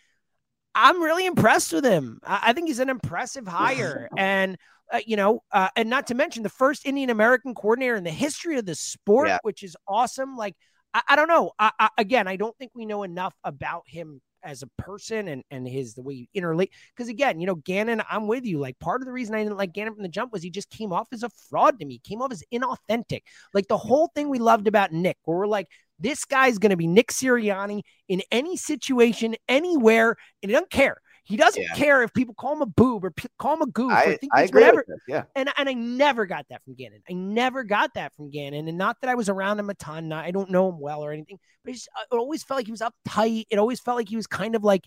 I'm 0.76 1.02
really 1.02 1.26
impressed 1.26 1.71
with 1.73 1.86
him. 1.86 2.19
I, 2.23 2.54
think 2.54 2.67
he's 2.67 2.80
an 2.80 2.89
impressive 2.89 3.47
hire, 3.47 4.10
and 4.17 4.58
uh, 4.91 4.99
you 5.06 5.15
know, 5.15 5.41
uh, 5.52 5.69
and 5.76 5.89
not 5.89 6.08
to 6.08 6.15
mention 6.15 6.43
the 6.43 6.49
first 6.49 6.86
Indian 6.86 7.10
American 7.10 7.54
coordinator 7.56 7.95
in 7.95 8.04
the 8.04 8.12
history 8.12 8.58
of 8.58 8.65
the 8.65 8.76
sport, 8.76 9.28
Yeah. 9.30 9.38
which 9.43 9.63
is 9.63 9.76
awesome. 9.88 10.36
Like, 10.36 10.56
I, 10.93 11.02
I 11.10 11.15
don't 11.15 11.28
know. 11.28 11.52
I, 11.58 11.71
I, 11.80 11.89
again, 11.97 12.28
I 12.28 12.36
don't 12.36 12.56
think 12.58 12.71
we 12.76 12.86
know 12.86 13.04
enough 13.04 13.36
about 13.43 13.84
him 13.88 14.21
as 14.44 14.62
a 14.62 14.68
person 14.78 15.28
and 15.28 15.44
and 15.52 15.68
his 15.68 15.94
the 15.94 16.02
way 16.02 16.16
he 16.16 16.30
interrelate. 16.40 16.70
Because 16.96 17.10
again, 17.10 17.40
you 17.40 17.48
know, 17.48 17.56
Gannon, 17.56 18.02
I'm 18.10 18.28
with 18.28 18.46
you. 18.46 18.60
Like, 18.60 18.80
part 18.80 19.02
of 19.02 19.06
the 19.06 19.12
reason 19.14 19.36
I 19.36 19.44
didn't 19.44 19.58
like 19.58 19.74
Gannon 19.74 19.94
from 19.94 20.04
the 20.04 20.10
jump 20.10 20.32
was 20.32 20.44
he 20.44 20.50
just 20.50 20.70
came 20.70 20.94
off 20.94 21.08
as 21.12 21.24
a 21.24 21.30
fraud 21.50 21.80
to 21.80 21.86
me. 21.86 22.00
Came 22.04 22.22
off 22.22 22.32
as 22.32 22.44
inauthentic. 22.54 23.22
Like 23.54 23.68
the 23.68 23.78
whole 23.78 24.12
thing 24.16 24.30
we 24.30 24.40
loved 24.40 24.68
about 24.68 24.92
Nick, 24.92 25.18
where 25.24 25.38
we're 25.38 25.48
like, 25.48 25.68
this 26.00 26.26
guy's 26.26 26.58
going 26.58 26.72
to 26.72 26.78
be 26.78 26.88
Nick 26.88 27.12
Sirianni 27.12 27.82
in 28.08 28.22
any 28.32 28.58
situation, 28.58 29.36
anywhere, 29.48 30.16
and 30.42 30.50
he 30.50 30.54
doesn't 30.54 30.72
care. 30.72 30.98
He 31.26 31.38
doesn't 31.38 31.62
Yeah. 31.62 31.74
care 31.76 32.04
if 32.04 32.14
people 32.14 32.34
call 32.36 32.54
him 32.54 32.62
a 32.62 32.66
boob 32.66 33.06
or 33.06 33.12
p- 33.12 33.30
call 33.40 33.54
him 33.54 33.62
a 33.62 33.68
goof 33.68 33.92
or 33.92 34.18
think 34.18 34.32
I 34.34 34.42
he's 34.42 34.50
agree 34.50 34.62
whatever. 34.64 34.86
Yeah. 35.08 35.24
And 35.36 35.50
and 35.58 35.70
I 35.70 35.74
never 35.74 36.26
got 36.26 36.46
that 36.50 36.62
from 36.66 36.76
Gannon. 36.76 37.02
I 37.10 37.14
never 37.14 37.64
got 37.64 37.94
that 37.96 38.14
from 38.16 38.30
Gannon. 38.30 38.68
And 38.68 38.78
not 38.78 38.98
that 39.02 39.10
I 39.10 39.16
was 39.16 39.30
around 39.30 39.60
him 39.60 39.70
a 39.70 39.74
ton. 39.74 40.10
Not, 40.10 40.26
I 40.26 40.32
don't 40.32 40.50
know 40.50 40.68
him 40.70 40.80
well 40.80 41.02
or 41.02 41.14
anything, 41.14 41.40
but 41.64 41.72
it, 41.72 41.74
just, 41.76 41.88
it 42.12 42.16
always 42.16 42.44
felt 42.44 42.58
like 42.60 42.66
he 42.66 42.72
was 42.72 42.82
uptight. 42.82 43.46
It 43.50 43.58
always 43.58 43.80
felt 43.80 43.96
like 43.98 44.10
he 44.10 44.18
was 44.18 44.28
kind 44.28 44.54
of 44.56 44.64
like, 44.64 44.84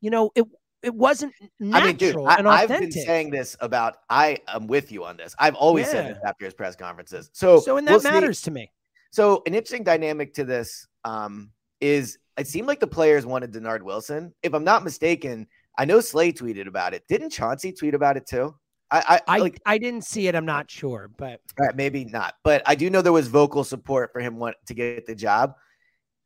you 0.00 0.10
know, 0.10 0.30
it 0.34 0.44
it 0.82 0.94
wasn't 0.94 1.32
natural 1.60 1.82
I 1.82 1.86
mean, 1.86 1.96
dude, 1.96 2.16
and 2.16 2.48
I, 2.48 2.62
I've 2.62 2.68
been 2.68 2.92
saying 2.92 3.30
this 3.30 3.56
about. 3.60 3.96
I 4.10 4.38
am 4.48 4.66
with 4.66 4.90
you 4.92 5.04
on 5.04 5.16
this. 5.16 5.34
I've 5.38 5.54
always 5.54 5.88
said 5.88 6.04
Yeah. 6.06 6.12
this 6.14 6.22
after 6.26 6.44
his 6.46 6.54
press 6.54 6.76
conferences. 6.76 7.30
So, 7.32 7.60
so 7.60 7.76
and 7.78 7.86
that 7.86 7.92
we'll 7.92 8.00
see. 8.00 8.10
matters 8.10 8.42
to 8.42 8.50
me. 8.50 8.70
So, 9.10 9.42
an 9.46 9.54
interesting 9.54 9.82
dynamic 9.84 10.34
to 10.34 10.44
this 10.44 10.86
um, 11.04 11.52
is 11.80 12.18
it 12.36 12.48
seemed 12.48 12.66
like 12.68 12.80
the 12.80 12.86
players 12.86 13.24
wanted 13.24 13.52
Dennard 13.52 13.82
Wilson. 13.82 14.34
If 14.42 14.52
I'm 14.54 14.64
not 14.64 14.84
mistaken, 14.84 15.46
I 15.76 15.84
know 15.84 16.00
Slay 16.00 16.32
tweeted 16.32 16.66
about 16.66 16.94
it. 16.94 17.02
Didn't 17.08 17.30
Chauncey 17.30 17.72
tweet 17.72 17.94
about 17.94 18.16
it 18.16 18.26
too? 18.26 18.54
I, 18.90 19.20
I 19.26 19.38
like 19.38 19.60
I 19.66 19.78
didn't 19.78 20.04
see 20.04 20.28
it. 20.28 20.34
I'm 20.34 20.46
not 20.46 20.70
sure, 20.70 21.10
but 21.16 21.40
right, 21.58 21.74
maybe 21.74 22.04
not. 22.04 22.34
But 22.44 22.62
I 22.64 22.74
do 22.74 22.90
know 22.90 23.02
there 23.02 23.12
was 23.12 23.26
vocal 23.26 23.64
support 23.64 24.12
for 24.12 24.20
him 24.20 24.36
want 24.36 24.56
to 24.66 24.74
get 24.74 25.06
the 25.06 25.14
job. 25.14 25.54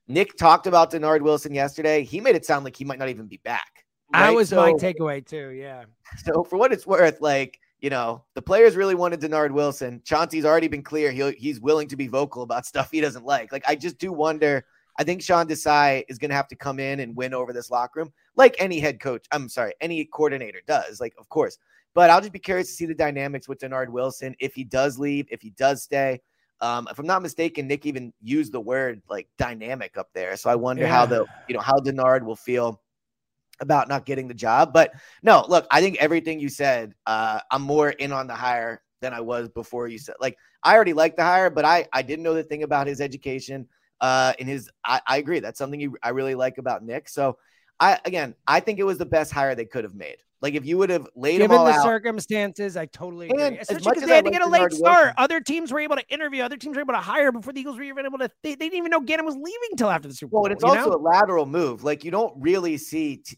Nick 0.06 0.37
talked 0.37 0.66
about 0.66 0.90
Dennard 0.90 1.22
Wilson 1.22 1.54
yesterday. 1.54 2.02
He 2.02 2.20
made 2.20 2.34
it 2.34 2.44
sound 2.44 2.64
like 2.64 2.76
he 2.76 2.84
might 2.84 2.98
not 2.98 3.08
even 3.08 3.26
be 3.26 3.38
back. 3.38 3.84
that 4.12 4.28
right? 4.28 4.34
was 4.34 4.52
my 4.52 4.72
takeaway 4.72 5.24
too. 5.24 5.50
Yeah. 5.50 5.84
So 6.24 6.44
for 6.44 6.56
what 6.58 6.72
it's 6.72 6.87
worth, 6.87 7.20
like 7.20 7.58
you 7.80 7.90
know, 7.90 8.24
the 8.34 8.42
players 8.42 8.76
really 8.76 8.96
wanted 8.96 9.20
Dennard 9.20 9.52
Wilson. 9.52 10.02
Chauncey's 10.04 10.44
already 10.44 10.68
been 10.68 10.82
clear 10.82 11.11
he 11.11 11.30
he's 11.32 11.61
willing 11.61 11.88
to 11.88 11.96
be 11.96 12.08
vocal 12.08 12.42
about 12.42 12.66
stuff 12.66 12.90
he 12.90 13.00
doesn't 13.00 13.24
like. 13.24 13.52
Like 13.52 13.64
I 13.66 13.76
just 13.76 13.98
do 13.98 14.12
wonder. 14.12 14.66
I 14.98 15.04
think 15.04 15.22
Sean 15.22 15.46
Desai 15.46 16.04
is 16.08 16.18
going 16.18 16.30
to 16.30 16.37
have 16.37 16.48
to 16.48 16.56
come 16.56 16.80
in 16.80 17.00
and 17.00 17.16
win 17.16 17.32
over 17.32 17.52
this 17.52 17.70
locker 17.70 18.00
room, 18.00 18.12
like 18.37 18.56
any 18.58 18.80
head 18.80 19.00
coach. 19.00 19.24
I'm 19.30 19.48
sorry, 19.48 19.72
any 19.80 20.04
coordinator 20.04 20.61
does. 20.66 21.00
Like 21.00 21.14
of 21.18 21.28
course, 21.28 21.58
but 21.94 22.11
I'll 22.11 22.20
just 22.20 22.32
be 22.32 22.38
curious 22.38 22.68
to 22.68 22.74
see 22.74 22.87
the 22.87 22.94
dynamics 22.94 23.48
with 23.48 23.61
Dennard 23.61 23.90
Wilson 23.90 24.34
if 24.40 24.54
he 24.54 24.64
does 24.64 24.98
leave, 24.98 25.26
if 25.30 25.40
he 25.40 25.50
does 25.50 25.82
stay. 25.82 26.20
Um, 26.61 26.88
if 26.90 26.98
I'm 26.98 27.06
not 27.06 27.22
mistaken, 27.22 27.68
Nick 27.68 27.87
even 27.87 28.12
used 28.20 28.52
the 28.52 28.61
word 28.61 29.00
like 29.08 29.28
dynamic 29.38 29.96
up 29.96 30.08
there. 30.12 30.37
So 30.37 30.50
I 30.50 30.56
wonder 30.56 30.87
how 30.87 31.06
the 31.06 31.26
you 31.46 31.54
know 31.54 31.61
how 31.61 31.78
Dennard 31.78 32.24
will 32.24 32.37
feel 32.37 32.80
about 33.61 33.88
not 33.88 34.04
getting 34.04 34.28
the 34.28 34.34
job. 34.34 34.72
But 34.72 34.92
no, 35.22 35.44
look, 35.48 35.66
I 35.70 35.80
think 35.80 35.96
everything 35.98 36.40
you 36.40 36.48
said, 36.48 36.94
uh, 37.06 37.40
I'm 37.50 37.62
more 37.62 37.90
in 37.90 38.12
on 38.12 38.26
the 38.26 38.34
hire 38.34 38.82
than 39.00 39.12
I 39.14 39.20
was 39.20 39.48
before 39.48 39.88
you 39.88 39.98
said. 39.98 40.16
Like, 40.20 40.37
I 40.62 40.74
already 40.74 40.92
like 40.92 41.16
the 41.16 41.22
hire, 41.22 41.50
but 41.50 41.64
I 41.64 41.87
I 41.92 42.02
didn't 42.02 42.24
know 42.24 42.34
the 42.34 42.42
thing 42.42 42.64
about 42.64 42.87
his 42.87 43.00
education. 43.00 43.68
Uh, 44.00 44.32
in 44.38 44.46
his, 44.46 44.70
I, 44.84 45.00
I 45.06 45.16
agree. 45.18 45.40
That's 45.40 45.58
something 45.58 45.80
you, 45.80 45.96
I 46.02 46.11
really 46.11 46.34
like 46.34 46.58
about 46.58 46.84
Nick. 46.84 47.08
So, 47.08 47.38
I 47.80 47.98
again, 48.04 48.34
I 48.46 48.61
think 48.61 48.78
it 48.78 48.84
was 48.84 48.98
the 48.98 49.06
best 49.06 49.32
hire 49.32 49.54
they 49.54 49.64
could 49.64 49.84
have 49.84 49.94
made. 49.94 50.16
Like, 50.40 50.54
if 50.54 50.64
you 50.64 50.78
would 50.78 50.90
have 50.90 51.08
laid 51.16 51.38
Given 51.38 51.64
the 51.64 51.70
out, 51.72 51.82
circumstances, 51.82 52.76
I 52.76 52.87
totally 52.87 53.28
agree. 53.28 53.42
And 53.42 53.58
Especially 53.58 53.90
because 53.90 54.08
they 54.08 54.14
had 54.14 54.24
to 54.24 54.30
get 54.30 54.42
a 54.42 54.48
late 54.48 54.72
start. 54.72 55.14
Other 55.18 55.40
teams 55.40 55.72
were 55.72 55.80
able 55.80 55.96
to 55.96 56.08
interview. 56.08 56.42
Other 56.42 56.56
teams 56.56 56.76
were 56.76 56.82
able 56.82 56.94
to 56.94 57.00
hire 57.00 57.32
before 57.32 57.52
the 57.52 57.61
Eagles 57.61 57.76
were 57.76 57.82
even 57.82 58.06
able 58.06 58.18
to. 58.18 58.30
They, 58.44 58.50
they 58.50 58.66
didn't 58.68 58.78
even 58.78 58.90
know 58.90 59.00
Gannon 59.00 59.26
was 59.26 59.34
leaving 59.34 59.68
until 59.72 59.90
after 59.90 60.06
the 60.06 60.14
Super 60.14 60.30
Bowl. 60.30 60.42
well, 60.42 60.52
and 60.52 60.54
it's 60.54 60.62
also 60.62 60.90
know? 60.90 60.96
a 60.96 61.02
lateral 61.02 61.44
move. 61.44 61.82
Like, 61.82 62.04
you 62.04 62.12
don't 62.12 62.32
really 62.40 62.76
see 62.76 63.16
t- 63.16 63.37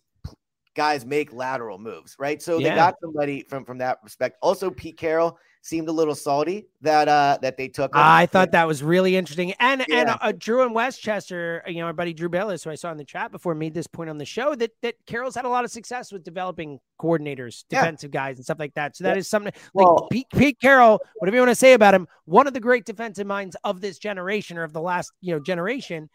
guys 0.76 1.06
make 1.06 1.32
lateral 1.32 1.78
moves, 1.78 2.16
right? 2.18 2.42
So 2.42 2.58
Yeah. 2.58 2.70
they 2.70 2.74
got 2.74 2.94
somebody 3.00 3.44
from 3.48 3.64
from 3.64 3.78
that 3.78 3.98
respect. 4.04 4.36
Also, 4.42 4.70
Pete 4.70 4.98
Carroll 4.98 5.38
seemed 5.62 5.88
a 5.88 5.92
little 5.92 6.14
salty 6.14 6.66
that 6.80 7.06
uh 7.08 7.38
that 7.42 7.56
they 7.56 7.68
took. 7.68 7.94
him. 7.94 8.00
I 8.02 8.26
thought 8.26 8.52
that 8.52 8.66
was 8.66 8.82
really 8.82 9.16
interesting. 9.16 9.52
And 9.60 9.84
and 9.90 10.08
uh, 10.08 10.32
Drew 10.36 10.62
and 10.62 10.74
Westchester, 10.74 11.62
you 11.66 11.76
know, 11.80 11.86
our 11.86 11.92
buddy 11.92 12.14
Drew 12.14 12.28
Bellis, 12.28 12.64
who 12.64 12.70
I 12.70 12.74
saw 12.76 12.90
in 12.90 12.96
the 12.96 13.04
chat 13.04 13.30
before, 13.30 13.54
made 13.54 13.74
this 13.74 13.86
point 13.86 14.08
on 14.10 14.18
the 14.18 14.24
show 14.24 14.54
that 14.54 14.70
that 14.82 14.94
Carroll's 15.06 15.34
had 15.34 15.44
a 15.44 15.48
lot 15.48 15.64
of 15.64 15.70
success 15.70 16.12
with 16.12 16.24
developing 16.24 16.78
coordinators, 17.00 17.64
Yeah. 17.70 17.80
defensive 17.80 18.10
guys, 18.10 18.36
and 18.36 18.44
stuff 18.44 18.58
like 18.58 18.74
that. 18.74 18.96
So 18.96 19.04
that 19.04 19.14
Yeah. 19.16 19.18
is 19.20 19.28
something. 19.28 19.52
Like 19.74 19.86
Well- 19.86 20.08
Pete, 20.10 20.26
Pete 20.34 20.60
Carroll, 20.60 21.00
whatever 21.18 21.36
you 21.36 21.40
want 21.42 21.50
to 21.50 21.54
say 21.54 21.74
about 21.74 21.94
him, 21.94 22.08
one 22.24 22.46
of 22.46 22.54
the 22.54 22.60
great 22.60 22.84
defensive 22.86 23.26
minds 23.26 23.56
of 23.64 23.80
this 23.80 23.98
generation 23.98 24.56
or 24.56 24.62
of 24.64 24.72
the 24.72 24.80
last 24.80 25.12
you 25.20 25.34
know 25.34 25.40
generation, 25.40 26.08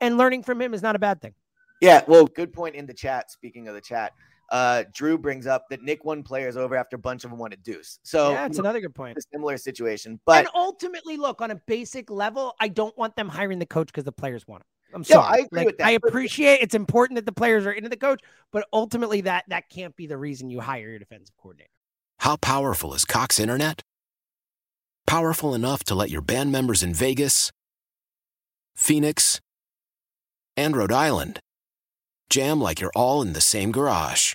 and 0.00 0.16
learning 0.16 0.42
from 0.44 0.60
him 0.62 0.74
is 0.74 0.82
not 0.82 0.94
a 0.96 0.98
bad 0.98 1.20
thing. 1.20 1.34
Yeah, 1.80 2.02
well, 2.06 2.26
good 2.26 2.52
point 2.52 2.76
in 2.76 2.86
the 2.86 2.94
chat. 2.94 3.32
Speaking 3.32 3.66
of 3.66 3.74
the 3.74 3.80
chat, 3.80 4.12
uh, 4.52 4.84
Drew 4.92 5.16
brings 5.16 5.46
up 5.46 5.64
that 5.70 5.82
Nick 5.82 6.04
won 6.04 6.22
players 6.22 6.56
over 6.58 6.76
after 6.76 6.96
a 6.96 6.98
bunch 6.98 7.24
of 7.24 7.30
them 7.30 7.38
wanted 7.38 7.62
Duce. 7.62 7.98
So 8.02 8.32
yeah, 8.32 8.46
it's 8.46 8.56
you 8.56 8.62
know, 8.62 8.68
another 8.68 8.80
good 8.80 8.94
point. 8.94 9.16
a 9.16 9.22
similar 9.32 9.56
situation. 9.56 10.20
But 10.26 10.40
and 10.40 10.48
ultimately, 10.54 11.16
look 11.16 11.40
on 11.40 11.50
a 11.50 11.56
basic 11.66 12.10
level, 12.10 12.54
I 12.60 12.68
don't 12.68 12.96
want 12.98 13.16
them 13.16 13.28
hiring 13.30 13.58
the 13.58 13.66
coach 13.66 13.86
because 13.86 14.04
the 14.04 14.12
players 14.12 14.46
want 14.46 14.60
it. 14.60 14.94
I'm 14.94 15.00
Yeah, 15.00 15.16
sorry. 15.16 15.26
I 15.26 15.36
agree 15.38 15.58
Like, 15.60 15.66
with 15.66 15.78
that, 15.78 15.86
I 15.86 15.90
appreciate 15.92 16.60
it's 16.60 16.74
important 16.74 17.16
that 17.16 17.24
the 17.24 17.32
players 17.32 17.64
are 17.64 17.72
into 17.72 17.88
the 17.88 17.96
coach, 17.96 18.20
but 18.52 18.68
ultimately 18.74 19.22
that 19.22 19.44
that 19.48 19.70
can't 19.70 19.96
be 19.96 20.06
the 20.06 20.18
reason 20.18 20.50
you 20.50 20.60
hire 20.60 20.90
your 20.90 20.98
defensive 20.98 21.34
coordinator. 21.38 21.70
How 22.18 22.36
powerful 22.36 22.92
is 22.92 23.06
Cox 23.06 23.40
Internet? 23.40 23.80
Powerful 25.06 25.54
enough 25.54 25.82
to 25.84 25.94
let 25.94 26.10
your 26.10 26.20
band 26.20 26.52
members 26.52 26.82
in 26.82 26.92
Vegas, 26.92 27.50
Phoenix, 28.76 29.40
and 30.58 30.76
Rhode 30.76 30.92
Island 30.92 31.40
jam 32.28 32.60
like 32.60 32.80
you're 32.80 32.92
all 32.94 33.20
in 33.22 33.32
the 33.34 33.40
same 33.40 33.72
garage. 33.72 34.34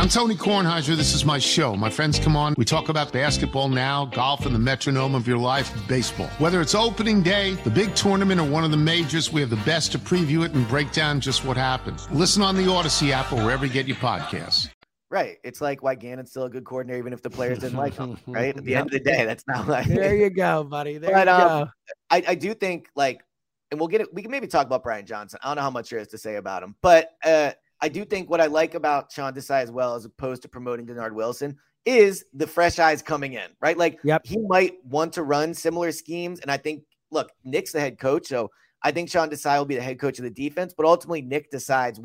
I'm 0.00 0.08
Tony 0.08 0.34
Kornheiser. 0.34 0.96
This 0.96 1.12
is 1.12 1.26
my 1.26 1.38
show. 1.38 1.76
My 1.76 1.90
friends 1.90 2.18
come 2.18 2.34
on. 2.34 2.54
We 2.56 2.64
talk 2.64 2.88
about 2.88 3.12
basketball 3.12 3.68
now, 3.68 4.06
golf, 4.06 4.46
and 4.46 4.54
the 4.54 4.58
metronome 4.58 5.14
of 5.14 5.28
your 5.28 5.36
life, 5.36 5.70
baseball. 5.86 6.28
Whether 6.38 6.62
it's 6.62 6.74
opening 6.74 7.22
day, 7.22 7.52
the 7.64 7.70
big 7.70 7.94
tournament, 7.94 8.40
or 8.40 8.48
one 8.48 8.64
of 8.64 8.70
the 8.70 8.78
majors, 8.78 9.30
we 9.30 9.42
have 9.42 9.50
the 9.50 9.56
best 9.56 9.92
to 9.92 9.98
preview 9.98 10.42
it 10.42 10.52
and 10.52 10.66
break 10.68 10.90
down 10.92 11.20
just 11.20 11.44
what 11.44 11.58
happens. 11.58 12.10
Listen 12.12 12.42
on 12.42 12.56
the 12.56 12.66
Odyssey 12.66 13.12
app 13.12 13.30
or 13.30 13.44
wherever 13.44 13.66
you 13.66 13.72
get 13.74 13.86
your 13.86 13.98
podcasts. 13.98 14.70
right, 15.10 15.36
it's 15.44 15.60
like 15.60 15.82
why 15.82 15.96
Gannon's 15.96 16.30
still 16.30 16.44
a 16.44 16.50
good 16.50 16.64
coordinator, 16.64 16.98
even 16.98 17.12
if 17.12 17.20
the 17.20 17.28
players 17.28 17.58
didn't 17.58 17.76
like 17.76 17.92
him. 17.92 18.16
Right, 18.26 18.56
at 18.56 18.64
the 18.64 18.76
end 18.76 18.86
of 18.86 18.92
the 18.92 19.00
day, 19.00 19.26
that's 19.26 19.44
not 19.46 19.68
like. 19.68 19.86
There 19.86 20.16
you 20.16 20.30
go, 20.30 20.64
buddy. 20.64 20.96
There 20.96 21.12
But, 21.12 21.26
you 21.26 21.34
um, 21.34 21.64
go. 21.64 21.70
I, 22.08 22.24
I 22.28 22.34
do 22.36 22.54
think 22.54 22.88
like, 22.96 23.22
and 23.70 23.78
we'll 23.78 23.88
get 23.88 24.00
it. 24.00 24.14
We 24.14 24.22
can 24.22 24.30
maybe 24.30 24.46
talk 24.46 24.66
about 24.66 24.82
Brian 24.82 25.04
Johnson. 25.04 25.40
I 25.42 25.48
don't 25.48 25.56
know 25.56 25.62
how 25.62 25.70
much 25.70 25.90
there 25.90 25.98
is 25.98 26.08
to 26.08 26.16
say 26.16 26.36
about 26.36 26.62
him, 26.62 26.74
but 26.80 27.10
uh, 27.22 27.50
I 27.82 27.88
do 27.88 28.04
think 28.04 28.28
what 28.28 28.40
I 28.40 28.46
like 28.46 28.74
about 28.74 29.10
Sean 29.10 29.32
Desai 29.32 29.62
as 29.62 29.70
well, 29.70 29.94
as 29.94 30.04
opposed 30.04 30.42
to 30.42 30.48
promoting 30.48 30.86
Dennard 30.86 31.12
Wilson, 31.12 31.56
is 31.86 32.24
the 32.34 32.46
fresh 32.46 32.78
eyes 32.78 33.00
coming 33.02 33.34
in, 33.34 33.50
right? 33.60 33.76
Like 33.76 33.98
yep. 34.04 34.22
he 34.24 34.38
might 34.48 34.84
want 34.84 35.12
to 35.14 35.22
run 35.22 35.54
similar 35.54 35.92
schemes. 35.92 36.40
And 36.40 36.50
I 36.50 36.56
think, 36.56 36.84
look, 37.10 37.30
Nick's 37.44 37.72
the 37.72 37.80
head 37.80 37.98
coach. 37.98 38.26
So 38.26 38.50
I 38.82 38.90
think 38.90 39.10
Sean 39.10 39.30
Desai 39.30 39.58
will 39.58 39.64
be 39.64 39.76
the 39.76 39.82
head 39.82 39.98
coach 39.98 40.18
of 40.18 40.24
the 40.24 40.30
defense, 40.30 40.74
but 40.76 40.86
ultimately 40.86 41.22
Nick 41.22 41.50
decides 41.50 42.00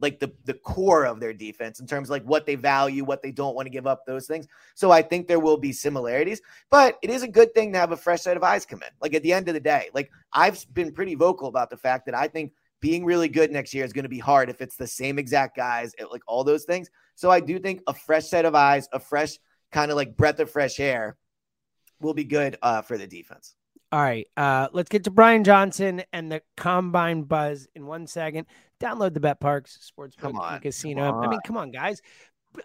like 0.00 0.18
the, 0.18 0.32
the 0.44 0.54
core 0.54 1.06
of 1.06 1.20
their 1.20 1.32
defense 1.32 1.78
in 1.78 1.86
terms 1.86 2.08
of 2.08 2.10
like 2.10 2.24
what 2.24 2.44
they 2.44 2.56
value, 2.56 3.04
what 3.04 3.22
they 3.22 3.30
don't 3.30 3.54
want 3.54 3.66
to 3.66 3.70
give 3.70 3.86
up, 3.86 4.04
those 4.04 4.26
things. 4.26 4.48
So 4.74 4.90
I 4.90 5.00
think 5.00 5.28
there 5.28 5.38
will 5.38 5.56
be 5.56 5.72
similarities, 5.72 6.42
but 6.70 6.98
it 7.02 7.10
is 7.10 7.22
a 7.22 7.28
good 7.28 7.54
thing 7.54 7.72
to 7.72 7.78
have 7.78 7.92
a 7.92 7.96
fresh 7.96 8.22
set 8.22 8.36
of 8.36 8.42
eyes 8.42 8.66
come 8.66 8.82
in. 8.82 8.88
Like 9.00 9.14
at 9.14 9.22
the 9.22 9.32
end 9.32 9.46
of 9.46 9.54
the 9.54 9.60
day, 9.60 9.90
like 9.94 10.10
I've 10.32 10.66
been 10.74 10.92
pretty 10.92 11.14
vocal 11.14 11.46
about 11.46 11.70
the 11.70 11.76
fact 11.76 12.06
that 12.06 12.16
I 12.16 12.26
think 12.26 12.52
being 12.82 13.04
really 13.04 13.28
good 13.28 13.50
next 13.50 13.72
year 13.72 13.84
is 13.84 13.94
going 13.94 14.02
to 14.02 14.10
be 14.10 14.18
hard 14.18 14.50
if 14.50 14.60
it's 14.60 14.76
the 14.76 14.86
same 14.86 15.18
exact 15.18 15.56
guys, 15.56 15.94
like 16.10 16.20
all 16.26 16.44
those 16.44 16.64
things. 16.64 16.90
So 17.14 17.30
I 17.30 17.40
do 17.40 17.58
think 17.58 17.80
a 17.86 17.94
fresh 17.94 18.28
set 18.28 18.44
of 18.44 18.54
eyes, 18.54 18.88
a 18.92 18.98
fresh 18.98 19.38
kind 19.70 19.90
of 19.90 19.96
like 19.96 20.16
breath 20.16 20.40
of 20.40 20.50
fresh 20.50 20.78
air 20.80 21.16
will 22.00 22.12
be 22.12 22.24
good 22.24 22.58
uh, 22.60 22.82
for 22.82 22.98
the 22.98 23.06
defense. 23.06 23.54
All 23.92 24.02
right, 24.02 24.26
uh, 24.36 24.68
let's 24.72 24.88
get 24.88 25.04
to 25.04 25.10
Brian 25.10 25.44
Johnson 25.44 26.02
and 26.12 26.32
the 26.32 26.42
combine 26.56 27.22
buzz 27.22 27.68
in 27.74 27.86
one 27.86 28.06
second. 28.06 28.46
Download 28.80 29.14
the 29.14 29.20
BetParx 29.20 29.82
Sports 29.82 30.16
come 30.18 30.38
on, 30.38 30.60
Casino. 30.60 31.20
I 31.20 31.28
mean, 31.28 31.40
come 31.46 31.56
on, 31.56 31.70
guys. 31.70 32.02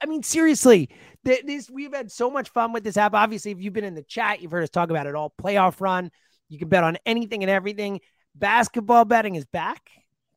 I 0.01 0.05
mean, 0.07 0.23
seriously, 0.23 0.89
this 1.23 1.69
we've 1.69 1.93
had 1.93 2.11
so 2.11 2.31
much 2.31 2.49
fun 2.49 2.73
with 2.73 2.83
this 2.83 2.97
app. 2.97 3.13
Obviously, 3.13 3.51
if 3.51 3.61
you've 3.61 3.73
been 3.73 3.83
in 3.83 3.93
the 3.93 4.03
chat, 4.03 4.41
you've 4.41 4.51
heard 4.51 4.63
us 4.63 4.69
talk 4.69 4.89
about 4.89 5.05
it 5.05 5.15
all. 5.15 5.33
Playoff 5.39 5.79
run, 5.79 6.11
you 6.49 6.57
can 6.57 6.69
bet 6.69 6.83
on 6.83 6.97
anything 7.05 7.43
and 7.43 7.51
everything. 7.51 7.99
Basketball 8.33 9.05
betting 9.05 9.35
is 9.35 9.45
back. 9.45 9.89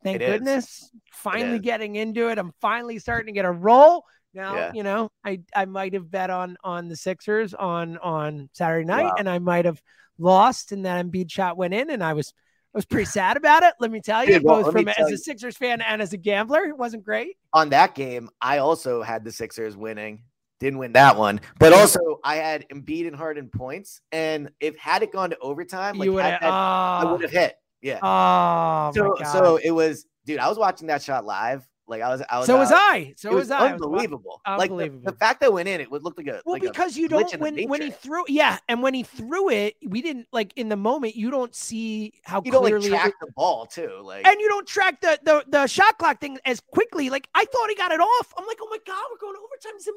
Thank 0.03 0.17
It 0.17 0.23
is. 0.23 0.31
goodness. 0.33 0.91
Finally 1.13 1.59
getting 1.59 1.97
into 1.97 2.29
it. 2.31 2.39
I'm 2.39 2.53
finally 2.61 2.99
starting 2.99 3.27
to 3.27 3.33
get 3.33 3.45
a 3.45 3.51
roll. 3.51 4.05
Now, 4.33 4.55
Yeah. 4.55 4.73
you 4.73 4.83
know, 4.83 5.11
I 5.25 5.41
I 5.55 5.65
might 5.65 5.93
have 5.95 6.11
bet 6.11 6.31
on 6.31 6.57
on 6.65 6.89
the 6.89 6.97
Sixers 6.97 7.53
on 7.53 7.99
on 7.99 8.49
Saturday 8.53 8.85
night, 8.87 9.05
Wow. 9.07 9.15
and 9.19 9.29
I 9.29 9.39
might 9.41 9.65
have 9.65 9.83
lost, 10.19 10.73
and 10.73 10.85
that 10.87 11.05
Embiid 11.05 11.31
shot 11.31 11.57
went 11.57 11.75
in, 11.75 11.91
and 11.91 12.03
I 12.03 12.13
was 12.15 12.33
I 12.73 12.79
was 12.79 12.85
pretty 12.85 13.07
sad 13.07 13.37
about 13.37 13.65
it. 13.65 13.75
Let 13.81 13.91
me 13.91 14.01
tell 14.01 14.25
you, 14.25 14.35
Dude, 14.35 14.45
well, 14.45 14.63
both 14.63 14.73
from 14.73 14.89
as 14.89 14.95
tell 14.95 15.09
a 15.13 15.17
Sixers 15.19 15.57
fan 15.57 15.81
and 15.81 16.01
as 16.01 16.13
a 16.13 16.17
gambler, 16.17 16.63
it 16.63 16.79
wasn't 16.79 17.03
great. 17.05 17.37
on 17.53 17.71
that 17.71 17.97
game, 17.97 18.31
I 18.41 18.59
also 18.59 19.03
had 19.03 19.25
the 19.25 19.33
Sixers 19.33 19.77
winning. 19.77 20.23
Didn't 20.61 20.79
win 20.79 20.93
that 20.93 21.17
one, 21.17 21.41
but 21.59 21.73
also 21.73 22.21
I 22.23 22.37
had 22.37 22.69
Embiid 22.69 23.07
and 23.09 23.17
Harden 23.17 23.49
points. 23.49 24.01
And 24.13 24.51
if 24.61 24.77
had 24.77 25.03
it 25.03 25.11
gone 25.11 25.31
to 25.31 25.39
overtime, 25.41 25.97
like 25.99 26.05
you 26.07 26.13
would 26.13 26.23
had 26.23 26.33
have. 26.35 26.41
that- 26.43 26.47
I 26.53 27.03
ah. 27.05 27.11
would 27.13 27.23
have 27.23 27.31
hit. 27.33 27.57
Yeah. 27.83 27.99
oh 28.03 28.93
so 28.95 29.09
my 29.09 29.23
God. 29.25 29.33
so 29.33 29.57
it 29.57 29.71
was, 29.71 30.07
dude. 30.27 30.39
I 30.39 30.49
was 30.49 30.59
watching 30.59 30.89
that 30.89 31.03
shot 31.03 31.25
live. 31.25 31.67
Like 31.89 32.03
I 32.03 32.09
was, 32.11 32.23
I 32.31 32.39
was. 32.39 32.47
so 32.47 32.57
was. 32.57 32.71
Uh, 32.71 32.77
I. 32.77 33.15
So 33.17 33.31
was, 33.31 33.49
was 33.49 33.51
I. 33.51 33.57
I 33.71 33.73
was 33.73 33.81
wa- 33.81 33.87
unbelievable. 33.89 34.41
the, 34.45 34.53
Unbelievable. 34.53 35.11
the 35.11 35.17
fact 35.17 35.41
that 35.41 35.53
went 35.53 35.69
in, 35.69 35.81
it 35.81 35.91
would 35.91 36.05
look 36.05 36.17
like 36.17 36.29
a 36.29 36.41
Well, 36.47 36.53
like 36.53 36.63
a 36.63 36.67
because 36.67 36.97
you 36.97 37.09
don't 37.09 37.35
when 37.41 37.61
when 37.69 37.83
he 37.83 37.91
threw 37.91 38.23
yeah, 38.29 38.59
and 38.69 38.81
when 38.81 38.95
he 38.95 39.03
threw 39.03 39.51
it, 39.51 39.75
we 39.85 40.01
didn't 40.01 40.29
like 40.33 40.53
in 40.55 40.69
the 40.69 40.77
moment. 40.77 41.17
You 41.17 41.33
don't 41.33 41.53
see 41.53 42.13
how 42.23 42.43
you 42.45 42.53
don't 42.53 42.63
like 42.63 42.71
clearly, 42.75 42.91
track 42.91 43.07
was- 43.07 43.15
the 43.21 43.33
ball 43.35 43.67
too. 43.67 43.91
Like 44.05 44.25
and 44.25 44.39
you 44.41 44.49
don't 44.49 44.69
track 44.69 45.01
the, 45.01 45.19
the 45.25 45.45
the 45.49 45.67
shot 45.67 45.99
clock 45.99 46.21
thing 46.21 46.39
as 46.45 46.61
quickly. 46.61 47.11
Like 47.11 47.29
I 47.35 47.45
thought 47.47 47.69
he 47.71 47.75
got 47.75 47.91
it 47.91 47.99
off. 48.01 48.35
I'm 48.39 48.47
like, 48.47 48.59
oh 48.63 48.69
my 48.71 48.79
god, 48.87 49.03
we're 49.11 49.19
going 49.19 49.35
overtime. 49.37 49.73
It's 49.75 49.89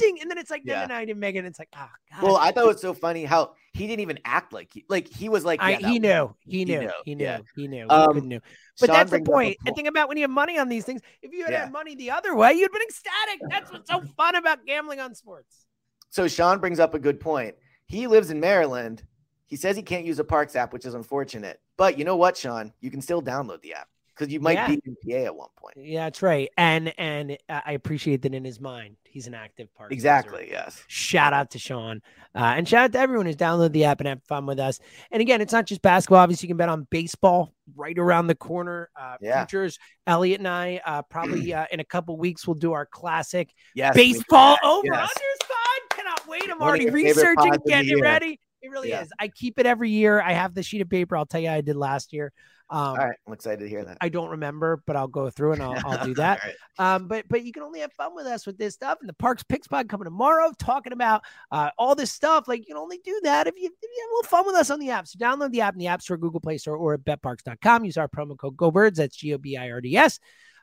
amazing. 0.00 0.20
And 0.22 0.28
then 0.28 0.38
it's 0.38 0.50
like, 0.50 0.64
no, 0.64 0.72
Yeah. 0.72 0.80
no, 0.86 0.94
no, 0.94 0.94
I 0.96 1.04
didn't 1.04 1.20
make 1.20 1.36
it. 1.36 1.38
And 1.38 1.46
it's 1.46 1.60
like, 1.60 1.68
oh 1.76 1.86
god. 2.12 2.22
well, 2.24 2.36
I 2.38 2.50
thought 2.50 2.64
it 2.64 2.68
was 2.68 2.80
so 2.80 2.92
funny 2.92 3.24
how 3.24 3.52
he 3.76 3.86
didn't 3.86 4.00
even 4.00 4.18
act 4.24 4.52
like 4.52 4.72
he 4.72 4.84
like 4.88 5.08
he 5.08 5.28
was 5.28 5.44
like 5.44 5.60
yeah, 5.60 5.78
that 5.80 5.84
he 5.90 5.98
knew, 5.98 6.34
he 6.40 6.58
he 6.58 6.64
knew, 6.64 6.80
knew, 6.80 6.90
he 7.04 7.14
knew, 7.14 7.24
yeah. 7.24 7.38
he 7.54 7.68
knew, 7.68 7.86
Um, 7.88 8.26
knew. 8.26 8.40
But 8.80 8.86
Sean 8.86 8.94
that's 8.96 9.10
the 9.10 9.18
brings 9.18 9.28
up 9.28 9.32
a 9.32 9.36
point. 9.36 9.56
And 9.60 9.68
po- 9.68 9.74
think 9.74 9.88
about 9.88 10.08
when 10.08 10.16
you 10.16 10.22
have 10.22 10.30
money 10.30 10.58
on 10.58 10.68
these 10.68 10.84
things. 10.84 11.02
If 11.22 11.32
you 11.32 11.44
had 11.44 11.52
Yeah. 11.52 11.60
had 11.64 11.72
money 11.72 11.94
the 11.94 12.10
other 12.10 12.34
way, 12.34 12.54
you'd 12.54 12.72
been 12.72 12.82
ecstatic. 12.82 13.40
That's 13.50 13.70
what's 13.70 13.90
so 13.90 14.02
fun 14.16 14.34
about 14.34 14.64
gambling 14.66 15.00
on 15.00 15.14
sports. 15.14 15.66
So 16.10 16.28
Sean 16.28 16.58
brings 16.58 16.80
up 16.80 16.94
a 16.94 16.98
good 16.98 17.20
point. 17.20 17.54
He 17.86 18.06
lives 18.06 18.30
in 18.30 18.40
Maryland. 18.40 19.04
He 19.46 19.56
says 19.56 19.76
he 19.76 19.82
can't 19.82 20.04
use 20.04 20.18
a 20.18 20.24
Parx 20.24 20.56
app, 20.56 20.72
which 20.72 20.86
is 20.86 20.94
unfortunate. 20.94 21.60
But 21.76 21.98
you 21.98 22.04
know 22.04 22.16
what, 22.16 22.36
Sean? 22.36 22.72
You 22.80 22.90
can 22.90 23.00
still 23.00 23.22
download 23.22 23.60
the 23.62 23.74
app 23.74 23.88
because 24.16 24.32
you 24.32 24.40
might 24.40 24.54
Yeah. 24.54 24.68
be 24.68 24.80
in 24.84 24.96
PA 25.04 25.24
at 25.26 25.36
one 25.36 25.48
point. 25.58 25.74
Yeah, 25.76 26.04
that's 26.04 26.22
right. 26.22 26.48
And 26.56 26.92
and 26.98 27.36
uh, 27.48 27.60
I 27.66 27.72
appreciate 27.72 28.22
that 28.22 28.34
in 28.34 28.44
his 28.44 28.60
mind, 28.60 28.96
he's 29.04 29.26
an 29.26 29.34
active 29.34 29.72
part. 29.74 29.92
Exactly. 29.92 30.48
Yes. 30.50 30.82
Shout 30.88 31.32
out 31.32 31.50
to 31.50 31.58
Sean. 31.58 32.00
Uh, 32.34 32.54
and 32.56 32.68
shout 32.68 32.84
out 32.84 32.92
to 32.92 32.98
everyone 32.98 33.26
who's 33.26 33.36
downloaded 33.36 33.72
the 33.72 33.84
app 33.84 34.00
and 34.00 34.08
have 34.08 34.22
fun 34.24 34.46
with 34.46 34.58
us. 34.58 34.80
And 35.10 35.20
again, 35.20 35.40
it's 35.40 35.52
not 35.52 35.66
just 35.66 35.82
basketball. 35.82 36.18
Obviously, 36.18 36.46
you 36.46 36.50
can 36.50 36.56
bet 36.56 36.68
on 36.68 36.86
baseball 36.90 37.52
right 37.74 37.98
around 37.98 38.26
the 38.28 38.34
corner. 38.34 38.88
Uh, 38.98 39.16
Yeah. 39.20 39.44
Futures, 39.44 39.78
Eliot 40.06 40.40
and 40.40 40.48
I, 40.48 40.80
uh, 40.86 41.02
probably 41.02 41.52
uh, 41.52 41.66
in 41.70 41.80
a 41.80 41.84
couple 41.84 42.16
weeks, 42.16 42.46
we'll 42.46 42.54
do 42.54 42.72
our 42.72 42.86
classic 42.86 43.50
Yes. 43.74 43.94
baseball 43.94 44.56
over 44.64 44.86
Yes. 44.86 45.10
unders 45.10 45.46
pod. 45.48 45.98
Cannot 45.98 46.28
wait. 46.28 46.50
I'm 46.50 46.60
already 46.62 46.90
researching, 46.90 47.34
pods 47.36 47.56
of 47.56 47.64
the 47.64 47.70
getting 47.70 48.00
ready. 48.00 48.40
It 48.62 48.70
really 48.70 48.88
Yeah. 48.90 49.02
is. 49.02 49.12
I 49.18 49.28
keep 49.28 49.58
it 49.58 49.66
every 49.66 49.90
year. 49.90 50.20
I 50.20 50.32
have 50.32 50.54
the 50.54 50.62
sheet 50.62 50.80
of 50.80 50.88
paper. 50.90 51.16
I'll 51.16 51.26
tell 51.26 51.40
you, 51.40 51.50
I 51.50 51.60
did 51.60 51.76
last 51.76 52.12
year. 52.12 52.32
Um, 52.68 52.80
All 52.80 52.96
right. 52.96 53.16
I'm 53.26 53.32
excited 53.32 53.60
to 53.60 53.68
hear 53.68 53.84
that. 53.84 53.98
I 54.00 54.08
don't 54.08 54.30
remember, 54.30 54.82
but 54.86 54.96
I'll 54.96 55.06
go 55.06 55.30
through 55.30 55.52
and 55.52 55.62
I'll, 55.62 55.80
I'll 55.84 56.04
do 56.04 56.14
that. 56.16 56.40
Right. 56.42 56.94
Um, 56.94 57.06
but 57.06 57.28
but 57.28 57.44
you 57.44 57.52
can 57.52 57.62
only 57.62 57.80
have 57.80 57.92
fun 57.92 58.14
with 58.14 58.26
us 58.26 58.44
with 58.44 58.58
this 58.58 58.74
stuff. 58.74 58.98
And 59.00 59.08
the 59.08 59.14
Parx 59.14 59.46
Picks 59.48 59.68
Pod 59.68 59.88
coming 59.88 60.04
tomorrow, 60.04 60.52
talking 60.58 60.92
about 60.92 61.22
uh, 61.52 61.70
all 61.78 61.94
this 61.94 62.10
stuff. 62.10 62.48
Like 62.48 62.60
you 62.60 62.66
can 62.66 62.76
only 62.76 62.98
do 63.04 63.20
that 63.22 63.46
if 63.46 63.54
you, 63.56 63.66
if 63.66 63.72
you 63.82 64.02
have 64.02 64.10
a 64.10 64.14
little 64.16 64.28
fun 64.28 64.46
with 64.46 64.56
us 64.56 64.70
on 64.70 64.80
the 64.80 64.90
app. 64.90 65.06
So 65.06 65.18
download 65.18 65.52
the 65.52 65.60
app 65.60 65.74
in 65.74 65.78
the 65.78 65.86
App 65.86 66.02
Store, 66.02 66.16
Google 66.16 66.40
Play 66.40 66.58
Store, 66.58 66.76
or 66.76 66.94
at 66.94 67.04
betparx.com. 67.04 67.84
Use 67.84 67.96
our 67.96 68.08
promo 68.08 68.36
code 68.36 68.56
GoBirds. 68.56 68.96
That's 68.96 69.16
G 69.16 69.32
O 69.34 69.38
B 69.38 69.56
I 69.56 69.70
R 69.70 69.80
D 69.80 69.96
S. 69.96 70.18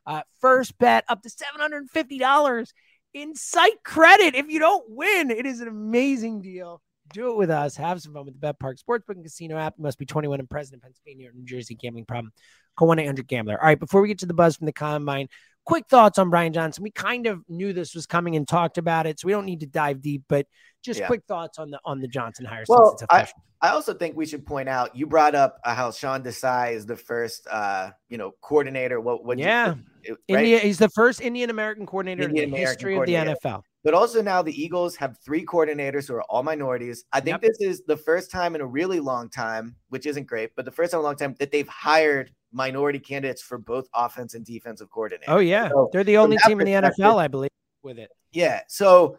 Uh, 0.06 0.22
first 0.42 0.78
bet 0.78 1.06
up 1.08 1.22
to 1.22 1.30
seven 1.30 1.62
hundred 1.62 1.78
and 1.78 1.90
fifty 1.92 2.18
dollars 2.18 2.74
in 3.14 3.36
site 3.36 3.82
credit. 3.86 4.36
If 4.36 4.50
you 4.50 4.60
don't 4.60 4.84
win, 4.90 5.32
it 5.32 5.46
is 5.46 5.62
an 5.62 5.70
amazing 5.70 6.42
deal. 6.42 6.82
Do 7.12 7.32
it 7.32 7.38
with 7.38 7.50
us. 7.50 7.76
Have 7.76 8.02
some 8.02 8.14
fun 8.14 8.26
with 8.26 8.40
the 8.40 8.48
BetParx 8.54 8.80
Sportsbook 8.88 9.16
and 9.16 9.24
Casino 9.24 9.58
app. 9.58 9.76
You 9.78 9.84
must 9.84 9.98
be 9.98 10.06
21 10.06 10.40
and 10.40 10.50
present 10.50 10.76
in 10.76 10.80
Pennsylvania 10.80 11.30
or 11.30 11.34
New 11.34 11.46
Jersey. 11.46 11.76
Gambling 11.76 12.06
problem. 12.06 12.32
Call 12.78 12.88
1 12.88 13.00
800 13.00 13.28
Gambler. 13.28 13.60
All 13.60 13.68
right, 13.68 13.80
before 13.80 14.02
we 14.02 14.08
get 14.08 14.20
to 14.20 14.26
the 14.26 14.34
buzz 14.34 14.56
from 14.56 14.66
the 14.66 14.74
combine, 14.74 15.28
quick 15.66 15.86
thoughts 15.88 16.18
on 16.18 16.30
Brian 16.30 16.54
Johnson. 16.54 16.84
We 16.84 16.92
kind 16.92 17.28
of 17.28 17.42
knew 17.48 17.74
this 17.74 17.94
was 17.94 18.06
coming 18.06 18.36
and 18.36 18.48
talked 18.48 18.78
about 18.78 19.06
it, 19.06 19.20
so 19.20 19.28
we 19.28 19.32
don't 19.34 19.46
need 19.46 19.60
to 19.60 19.68
dive 19.68 20.02
deep, 20.02 20.24
but 20.28 20.48
just 20.84 21.00
Yeah. 21.00 21.08
quick 21.08 21.24
thoughts 21.28 21.60
on 21.60 21.70
the 21.72 21.80
on 21.86 22.00
the 22.00 22.08
Johnson 22.08 22.46
hire 22.46 22.64
Well, 22.68 22.98
I. 23.10 23.28
I 23.62 23.70
also 23.70 23.94
think 23.94 24.18
we 24.18 24.26
should 24.26 24.46
point 24.46 24.68
out 24.68 24.94
you 24.94 25.08
brought 25.08 25.36
up 25.36 25.58
uh, 25.64 25.74
how 25.74 25.90
Sean 25.92 26.22
Desai 26.22 26.74
is 26.74 26.86
the 26.86 26.98
first, 26.98 27.48
uh, 27.50 27.92
you 28.10 28.18
know, 28.18 28.34
coordinator. 28.42 29.00
What? 29.00 29.24
what 29.24 29.38
Yeah. 29.40 29.76
right? 30.06 30.18
India, 30.28 30.60
he's 30.60 30.80
the 30.80 30.90
first 30.90 31.22
Indian 31.22 31.50
American 31.50 31.86
coordinator 31.86 32.24
in 32.24 32.34
the 32.34 32.44
American 32.44 32.60
history 32.68 32.98
of 32.98 33.06
the. 33.06 33.14
NFL. 33.14 33.62
But 33.84 33.94
also 33.94 34.22
now 34.22 34.42
the 34.42 34.62
Eagles 34.62 34.96
have 34.96 35.18
three 35.18 35.46
coordinators 35.46 36.08
who 36.08 36.16
are 36.16 36.24
all 36.24 36.42
minorities. 36.42 37.04
I 37.12 37.20
think 37.20 37.36
Yep. 37.36 37.42
this 37.42 37.58
is 37.60 37.84
the 37.86 37.98
first 37.98 38.32
time 38.32 38.56
in 38.56 38.62
a 38.62 38.66
really 38.66 39.00
long 39.02 39.30
time, 39.30 39.76
which 39.90 40.06
isn't 40.06 40.26
great, 40.26 40.56
but 40.56 40.64
the 40.66 40.72
first 40.72 40.92
time 40.92 41.00
in 41.00 41.04
a 41.04 41.08
long 41.08 41.18
time 41.18 41.36
that 41.40 41.52
they've 41.52 41.68
hired 41.68 42.32
minority 42.54 43.00
candidates 43.00 43.42
for 43.42 43.58
both 43.58 43.90
offense 43.94 44.36
and 44.36 44.46
defensive 44.46 44.90
coordinators. 44.90 45.24
Oh 45.28 45.40
yeah, 45.40 45.70
So, 45.70 45.90
they're 45.92 46.04
the 46.04 46.18
only 46.18 46.38
team 46.38 46.62
in 46.62 46.66
the 46.66 46.74
NFL, 46.74 47.18
I 47.20 47.28
believe, 47.28 47.50
with 47.82 48.00
it. 48.00 48.10
Yeah. 48.32 48.62
So 48.68 49.18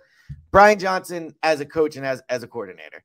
Brian 0.51 0.79
Johnson 0.79 1.35
as 1.43 1.61
a 1.61 1.67
coach 1.67 1.97
and 1.97 2.07
as 2.07 2.23
as 2.29 2.43
a 2.43 2.47
coordinator. 2.49 3.05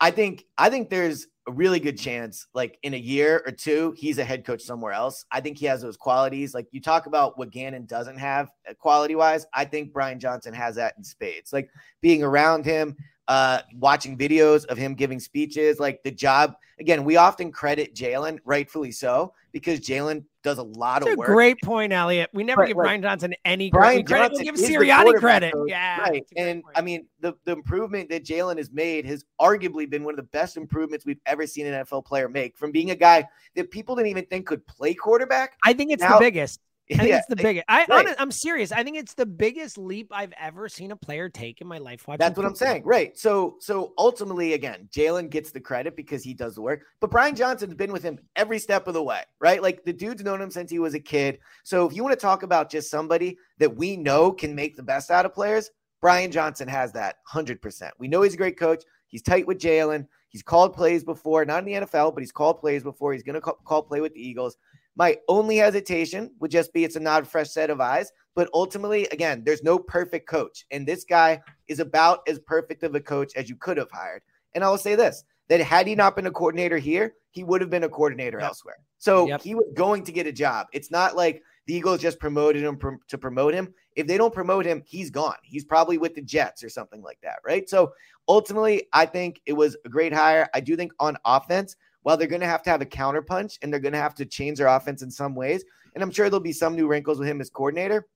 I 0.00 0.10
think 0.10 0.44
I 0.58 0.70
think 0.70 0.90
there's 0.90 1.26
a 1.48 1.52
really 1.52 1.80
good 1.80 1.98
chance, 1.98 2.46
like 2.54 2.78
in 2.82 2.94
a 2.94 2.98
year 2.98 3.42
or 3.46 3.52
two, 3.52 3.94
he's 3.96 4.18
a 4.18 4.24
head 4.24 4.44
coach 4.44 4.62
somewhere 4.62 4.92
else. 4.92 5.24
I 5.30 5.40
think 5.40 5.58
he 5.58 5.66
has 5.66 5.80
those 5.80 5.96
qualities. 5.96 6.54
Like 6.54 6.66
you 6.72 6.80
talk 6.80 7.06
about 7.06 7.38
what 7.38 7.50
Gannon 7.50 7.86
doesn't 7.86 8.18
have 8.18 8.50
uh, 8.68 8.74
quality 8.74 9.14
wise. 9.14 9.46
I 9.54 9.64
think 9.64 9.92
Brian 9.92 10.18
Johnson 10.18 10.52
has 10.54 10.74
that 10.74 10.94
in 10.98 11.04
spades. 11.04 11.52
Like 11.52 11.70
being 12.00 12.22
around 12.22 12.64
him, 12.64 12.96
uh, 13.28 13.60
watching 13.78 14.16
videos 14.16 14.64
of 14.66 14.78
him 14.78 14.94
giving 14.94 15.18
speeches, 15.20 15.80
like 15.80 16.02
the 16.02 16.10
job. 16.10 16.56
Again, 16.78 17.04
we 17.04 17.16
often 17.16 17.50
credit 17.50 17.94
Jalen, 17.94 18.38
rightfully 18.44 18.92
so, 18.92 19.32
because 19.50 19.80
Jalen 19.80 20.24
does 20.42 20.58
a 20.58 20.62
lot 20.62 21.00
That's 21.00 21.12
of 21.12 21.14
a 21.14 21.18
work. 21.18 21.26
great 21.28 21.56
point, 21.62 21.90
Eliot. 21.92 22.28
We 22.34 22.44
never 22.44 22.60
Right, 22.60 22.68
give 22.68 22.76
right. 22.76 22.84
Brian 22.84 23.02
Johnson 23.02 23.34
any 23.46 23.70
Brian 23.70 24.04
credit. 24.04 24.36
Johnson 24.36 24.46
we 24.54 24.64
give 24.64 24.70
Sirianni 24.70 25.14
credit. 25.18 25.54
coach, 25.54 25.68
Yeah, 25.70 26.00
right. 26.02 26.16
it's 26.16 26.30
a 26.32 26.34
great 26.34 26.46
And 26.50 26.62
point. 26.62 26.76
I 26.76 26.82
mean, 26.82 27.06
the 27.20 27.34
the 27.44 27.52
improvement 27.52 28.10
that 28.10 28.24
Jalen 28.24 28.58
has 28.58 28.70
made 28.70 29.06
has 29.06 29.24
arguably 29.40 29.88
been 29.88 30.04
one 30.04 30.12
of 30.12 30.18
the 30.18 30.22
best 30.24 30.58
improvements 30.58 31.06
we've 31.06 31.20
ever 31.24 31.46
seen 31.46 31.66
an 31.66 31.84
NFL 31.84 32.04
player 32.04 32.28
make. 32.28 32.56
From 32.58 32.70
being 32.70 32.90
a 32.90 32.94
guy 32.94 33.26
that 33.56 33.70
people 33.70 33.96
didn't 33.96 34.10
even 34.10 34.26
think 34.26 34.46
could 34.46 34.64
play 34.66 34.92
quarterback. 34.92 35.56
I 35.64 35.72
think 35.72 35.90
it's 35.90 36.02
Now- 36.02 36.18
the 36.18 36.24
biggest. 36.26 36.60
I 36.90 36.96
think 36.96 37.08
Yeah, 37.08 37.18
it's 37.18 37.26
the 37.26 37.36
biggest. 37.36 37.64
I, 37.68 37.80
right. 37.80 37.90
honest, 37.90 38.16
I'm 38.20 38.30
serious. 38.30 38.72
I 38.72 38.84
think 38.84 38.96
it's 38.96 39.14
the 39.14 39.26
biggest 39.26 39.76
leap 39.76 40.08
I've 40.12 40.32
ever 40.38 40.68
seen 40.68 40.92
a 40.92 40.96
player 40.96 41.28
take 41.28 41.60
in 41.60 41.66
my 41.66 41.78
life. 41.78 42.06
Watching 42.06 42.18
That's 42.18 42.36
what 42.36 42.46
I'm 42.46 42.54
saying. 42.54 42.82
Right. 42.84 43.16
So 43.18 43.56
so 43.60 43.92
ultimately, 43.98 44.52
again, 44.52 44.88
Jalen 44.94 45.30
gets 45.30 45.50
the 45.50 45.60
credit 45.60 45.96
because 45.96 46.22
he 46.22 46.34
does 46.34 46.54
the 46.54 46.62
work. 46.62 46.82
But 47.00 47.10
Brian 47.10 47.34
Johnson's 47.34 47.74
been 47.74 47.92
with 47.92 48.02
him 48.02 48.18
every 48.36 48.58
step 48.58 48.86
of 48.86 48.94
the 48.94 49.02
way, 49.02 49.22
right? 49.40 49.62
Like 49.62 49.84
the 49.84 49.92
dude's 49.92 50.22
known 50.22 50.40
him 50.40 50.50
since 50.50 50.70
he 50.70 50.78
was 50.78 50.94
a 50.94 51.00
kid. 51.00 51.38
So 51.64 51.86
if 51.86 51.94
you 51.94 52.02
want 52.02 52.12
to 52.12 52.20
talk 52.20 52.42
about 52.42 52.70
just 52.70 52.90
somebody 52.90 53.38
that 53.58 53.74
we 53.74 53.96
know 53.96 54.32
can 54.32 54.54
make 54.54 54.76
the 54.76 54.82
best 54.82 55.10
out 55.10 55.26
of 55.26 55.34
players, 55.34 55.70
Brian 56.00 56.30
Johnson 56.30 56.68
has 56.68 56.92
that 56.92 57.16
100%. 57.32 57.90
We 57.98 58.08
know 58.08 58.22
he's 58.22 58.34
a 58.34 58.36
great 58.38 58.58
coach. 58.58 58.84
He's 59.08 59.22
tight 59.22 59.46
with 59.46 59.58
Jalen. 59.58 60.06
He's 60.28 60.42
called 60.42 60.74
plays 60.74 61.02
before, 61.02 61.44
not 61.44 61.60
in 61.60 61.64
the 61.64 61.86
NFL, 61.86 62.14
but 62.14 62.22
he's 62.22 62.32
called 62.32 62.60
plays 62.60 62.82
before. 62.82 63.12
He's 63.12 63.22
going 63.22 63.34
to 63.34 63.40
call, 63.40 63.58
call 63.64 63.82
play 63.82 64.00
with 64.00 64.14
the 64.14 64.20
Eagles. 64.20 64.56
My 64.96 65.18
only 65.28 65.58
hesitation 65.58 66.30
would 66.40 66.50
just 66.50 66.72
be 66.72 66.84
it's 66.84 66.96
a 66.96 67.00
not 67.00 67.26
fresh 67.26 67.50
set 67.50 67.70
of 67.70 67.80
eyes 67.80 68.10
But 68.34 68.50
ultimately, 68.52 69.06
again, 69.12 69.42
there's 69.44 69.62
no 69.62 69.78
perfect 69.78 70.28
coach. 70.28 70.66
And 70.70 70.86
this 70.86 71.04
guy 71.04 71.40
is 71.68 71.80
about 71.80 72.20
as 72.28 72.38
perfect 72.40 72.82
of 72.82 72.94
a 72.94 73.00
coach 73.00 73.34
as 73.36 73.48
you 73.48 73.56
could 73.56 73.76
have 73.76 73.90
hired. 73.90 74.22
And 74.54 74.64
I 74.64 74.70
will 74.70 74.78
say 74.78 74.94
this 74.94 75.24
that 75.48 75.60
had 75.60 75.86
he 75.86 75.94
not 75.94 76.16
been 76.16 76.26
a 76.26 76.30
coordinator 76.30 76.78
here, 76.78 77.14
he 77.30 77.44
would 77.44 77.60
have 77.60 77.70
been 77.70 77.84
a 77.84 77.88
coordinator 77.88 78.38
yep. 78.38 78.48
elsewhere. 78.48 78.78
So 78.98 79.28
yep. 79.28 79.42
he 79.42 79.54
was 79.54 79.66
going 79.74 80.02
to 80.04 80.12
get 80.12 80.26
a 80.26 80.32
job. 80.32 80.66
It's 80.72 80.90
not 80.90 81.14
like 81.14 81.42
the 81.66 81.74
Eagles 81.74 82.00
just 82.00 82.18
promoted 82.18 82.62
him 82.62 82.76
pr- 82.76 82.94
to 83.08 83.18
promote 83.18 83.54
him. 83.54 83.72
If 83.94 84.06
they 84.06 84.16
don't 84.16 84.34
promote 84.34 84.66
him, 84.66 84.82
he's 84.84 85.10
gone. 85.10 85.36
He's 85.42 85.64
probably 85.64 85.98
with 85.98 86.14
the 86.14 86.22
Jets 86.22 86.64
or 86.64 86.68
something 86.68 87.02
like 87.02 87.18
that, 87.22 87.38
right? 87.44 87.68
So 87.68 87.92
ultimately, 88.28 88.88
I 88.92 89.06
think 89.06 89.40
it 89.46 89.52
was 89.52 89.76
a 89.84 89.88
great 89.88 90.12
hire. 90.12 90.48
I 90.54 90.60
do 90.60 90.76
think 90.76 90.92
on 90.98 91.16
offense, 91.24 91.76
while 92.06 92.16
they're 92.16 92.28
going 92.28 92.40
to 92.40 92.46
have 92.46 92.62
to 92.62 92.70
have 92.70 92.80
a 92.80 92.86
counterpunch 92.86 93.58
and 93.60 93.72
they're 93.72 93.80
going 93.80 93.92
to 93.92 93.98
have 93.98 94.14
to 94.14 94.24
change 94.24 94.58
their 94.58 94.68
offense 94.68 95.02
in 95.02 95.10
some 95.10 95.34
ways, 95.34 95.64
and 95.92 96.04
I'm 96.04 96.12
sure 96.12 96.30
there'll 96.30 96.38
be 96.38 96.52
some 96.52 96.76
new 96.76 96.86
wrinkles 96.86 97.18
with 97.18 97.26
him 97.26 97.40
as 97.40 97.50
coordinator. 97.50 98.06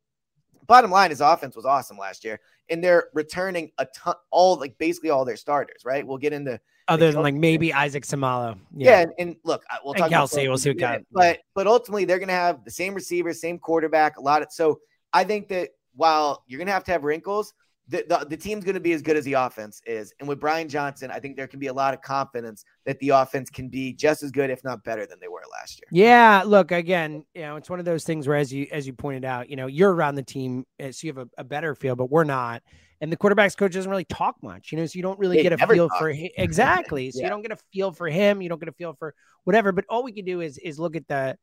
Bottom 0.68 0.92
line, 0.92 1.10
his 1.10 1.20
offense 1.20 1.56
was 1.56 1.64
awesome 1.64 1.98
last 1.98 2.22
year, 2.22 2.38
and 2.68 2.84
they're 2.84 3.08
returning 3.14 3.72
a 3.78 3.86
ton, 3.86 4.14
all 4.30 4.54
like 4.60 4.78
basically 4.78 5.10
all 5.10 5.24
their 5.24 5.34
starters. 5.34 5.82
Right? 5.84 6.06
We'll 6.06 6.18
get 6.18 6.32
into 6.32 6.60
other 6.86 7.10
than 7.10 7.20
like 7.20 7.34
maybe 7.34 7.72
Isaac 7.74 8.04
Seumalo. 8.04 8.56
Yeah, 8.76 8.90
yeah 8.90 9.00
and, 9.00 9.12
and, 9.18 9.36
look, 9.42 9.64
we'll 9.84 9.94
talk 9.94 10.12
and 10.12 10.14
Kelce. 10.14 10.46
We'll 10.46 10.56
see 10.56 10.70
what 10.70 10.78
kind. 10.78 11.04
But 11.10 11.40
but 11.56 11.66
ultimately, 11.66 12.04
they're 12.04 12.20
going 12.20 12.28
to 12.28 12.34
have 12.34 12.64
the 12.64 12.70
same 12.70 12.94
receiver, 12.94 13.34
same 13.34 13.58
quarterback, 13.58 14.18
a 14.18 14.20
lot 14.20 14.42
of. 14.42 14.52
So 14.52 14.78
I 15.12 15.24
think 15.24 15.48
that 15.48 15.70
while 15.96 16.44
you're 16.46 16.58
going 16.58 16.68
to 16.68 16.72
have 16.72 16.84
to 16.84 16.92
have 16.92 17.02
wrinkles, 17.02 17.54
the, 17.90 18.04
the, 18.08 18.26
the 18.30 18.36
team's 18.36 18.64
going 18.64 18.74
to 18.74 18.80
be 18.80 18.92
as 18.92 19.02
good 19.02 19.16
as 19.16 19.24
the 19.24 19.32
offense 19.32 19.82
is. 19.84 20.14
And 20.20 20.28
with 20.28 20.38
Brian 20.38 20.68
Johnson, 20.68 21.10
I 21.10 21.18
think 21.18 21.36
there 21.36 21.48
can 21.48 21.58
be 21.58 21.66
a 21.66 21.72
lot 21.72 21.92
of 21.92 22.00
confidence 22.00 22.64
that 22.86 22.98
the 23.00 23.10
offense 23.10 23.50
can 23.50 23.68
be 23.68 23.92
just 23.92 24.22
as 24.22 24.30
good, 24.30 24.48
if 24.48 24.62
not 24.62 24.84
better, 24.84 25.06
than 25.06 25.18
they 25.20 25.26
were 25.26 25.42
last 25.52 25.80
year. 25.80 25.88
Yeah, 26.06 26.44
look, 26.46 26.70
again, 26.70 27.24
you 27.34 27.42
know, 27.42 27.56
it's 27.56 27.68
one 27.68 27.80
of 27.80 27.84
those 27.84 28.04
things 28.04 28.28
where, 28.28 28.36
as 28.36 28.52
you 28.52 28.68
as 28.70 28.86
you 28.86 28.92
pointed 28.92 29.24
out, 29.24 29.50
you 29.50 29.56
know, 29.56 29.66
you're 29.66 29.92
around 29.92 30.14
the 30.14 30.22
team, 30.22 30.64
eh, 30.78 30.92
so 30.92 31.06
you 31.06 31.12
have 31.12 31.26
a, 31.26 31.40
a 31.40 31.44
better 31.44 31.74
feel, 31.74 31.96
but 31.96 32.10
we're 32.10 32.24
not. 32.24 32.62
And 33.00 33.10
the 33.10 33.16
quarterbacks 33.16 33.56
coach 33.56 33.72
doesn't 33.72 33.90
really 33.90 34.04
talk 34.04 34.36
much, 34.42 34.70
you 34.70 34.78
know, 34.78 34.86
so 34.86 34.96
you 34.96 35.02
don't 35.02 35.18
really 35.18 35.38
they 35.38 35.42
get 35.42 35.54
a 35.54 35.66
feel 35.66 35.88
talk. 35.88 35.98
for 35.98 36.10
him. 36.10 36.30
Exactly. 36.36 37.10
So 37.12 37.18
yeah. 37.18 37.26
you 37.26 37.30
don't 37.30 37.42
get 37.42 37.50
a 37.52 37.58
feel 37.72 37.92
for 37.92 38.08
him. 38.08 38.40
You 38.40 38.48
don't 38.48 38.60
get 38.60 38.68
a 38.68 38.72
feel 38.72 38.94
for 38.94 39.14
whatever. 39.44 39.72
But 39.72 39.86
all 39.88 40.04
we 40.04 40.12
can 40.12 40.24
do 40.24 40.42
is 40.42 40.58
is 40.58 40.78
look 40.78 40.94
at 40.94 41.08
the 41.08 41.36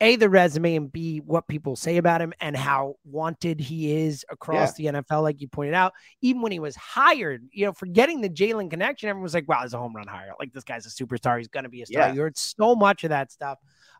a 0.00 0.16
the 0.16 0.28
resume 0.28 0.76
and 0.76 0.92
b 0.92 1.18
what 1.18 1.48
people 1.48 1.74
say 1.74 1.96
about 1.96 2.20
him 2.20 2.34
and 2.40 2.56
how 2.56 2.96
wanted 3.04 3.58
he 3.58 3.96
is 4.04 4.24
across 4.30 4.78
yeah. 4.78 4.92
the 4.92 5.02
NFL, 5.02 5.22
like 5.22 5.40
you 5.40 5.48
pointed 5.48 5.74
out. 5.74 5.92
Even 6.20 6.42
when 6.42 6.52
he 6.52 6.58
was 6.58 6.76
hired, 6.76 7.46
you 7.50 7.64
know, 7.64 7.72
forgetting 7.72 8.20
the 8.20 8.28
Jalen 8.28 8.70
connection, 8.70 9.08
everyone 9.08 9.22
was 9.22 9.34
like, 9.34 9.48
"Wow, 9.48 9.62
he's 9.62 9.72
a 9.72 9.78
home 9.78 9.96
run 9.96 10.06
hire. 10.06 10.32
Like 10.38 10.52
this 10.52 10.64
guy's 10.64 10.86
a 10.86 10.90
superstar. 10.90 11.38
He's 11.38 11.48
going 11.48 11.64
to 11.64 11.70
be 11.70 11.82
a 11.82 11.86
star." 11.86 12.08
Yeah. 12.08 12.12
You 12.12 12.20
heard 12.20 12.36
so 12.36 12.74
much 12.74 13.04
of 13.04 13.10
that 13.10 13.32
stuff. 13.32 13.58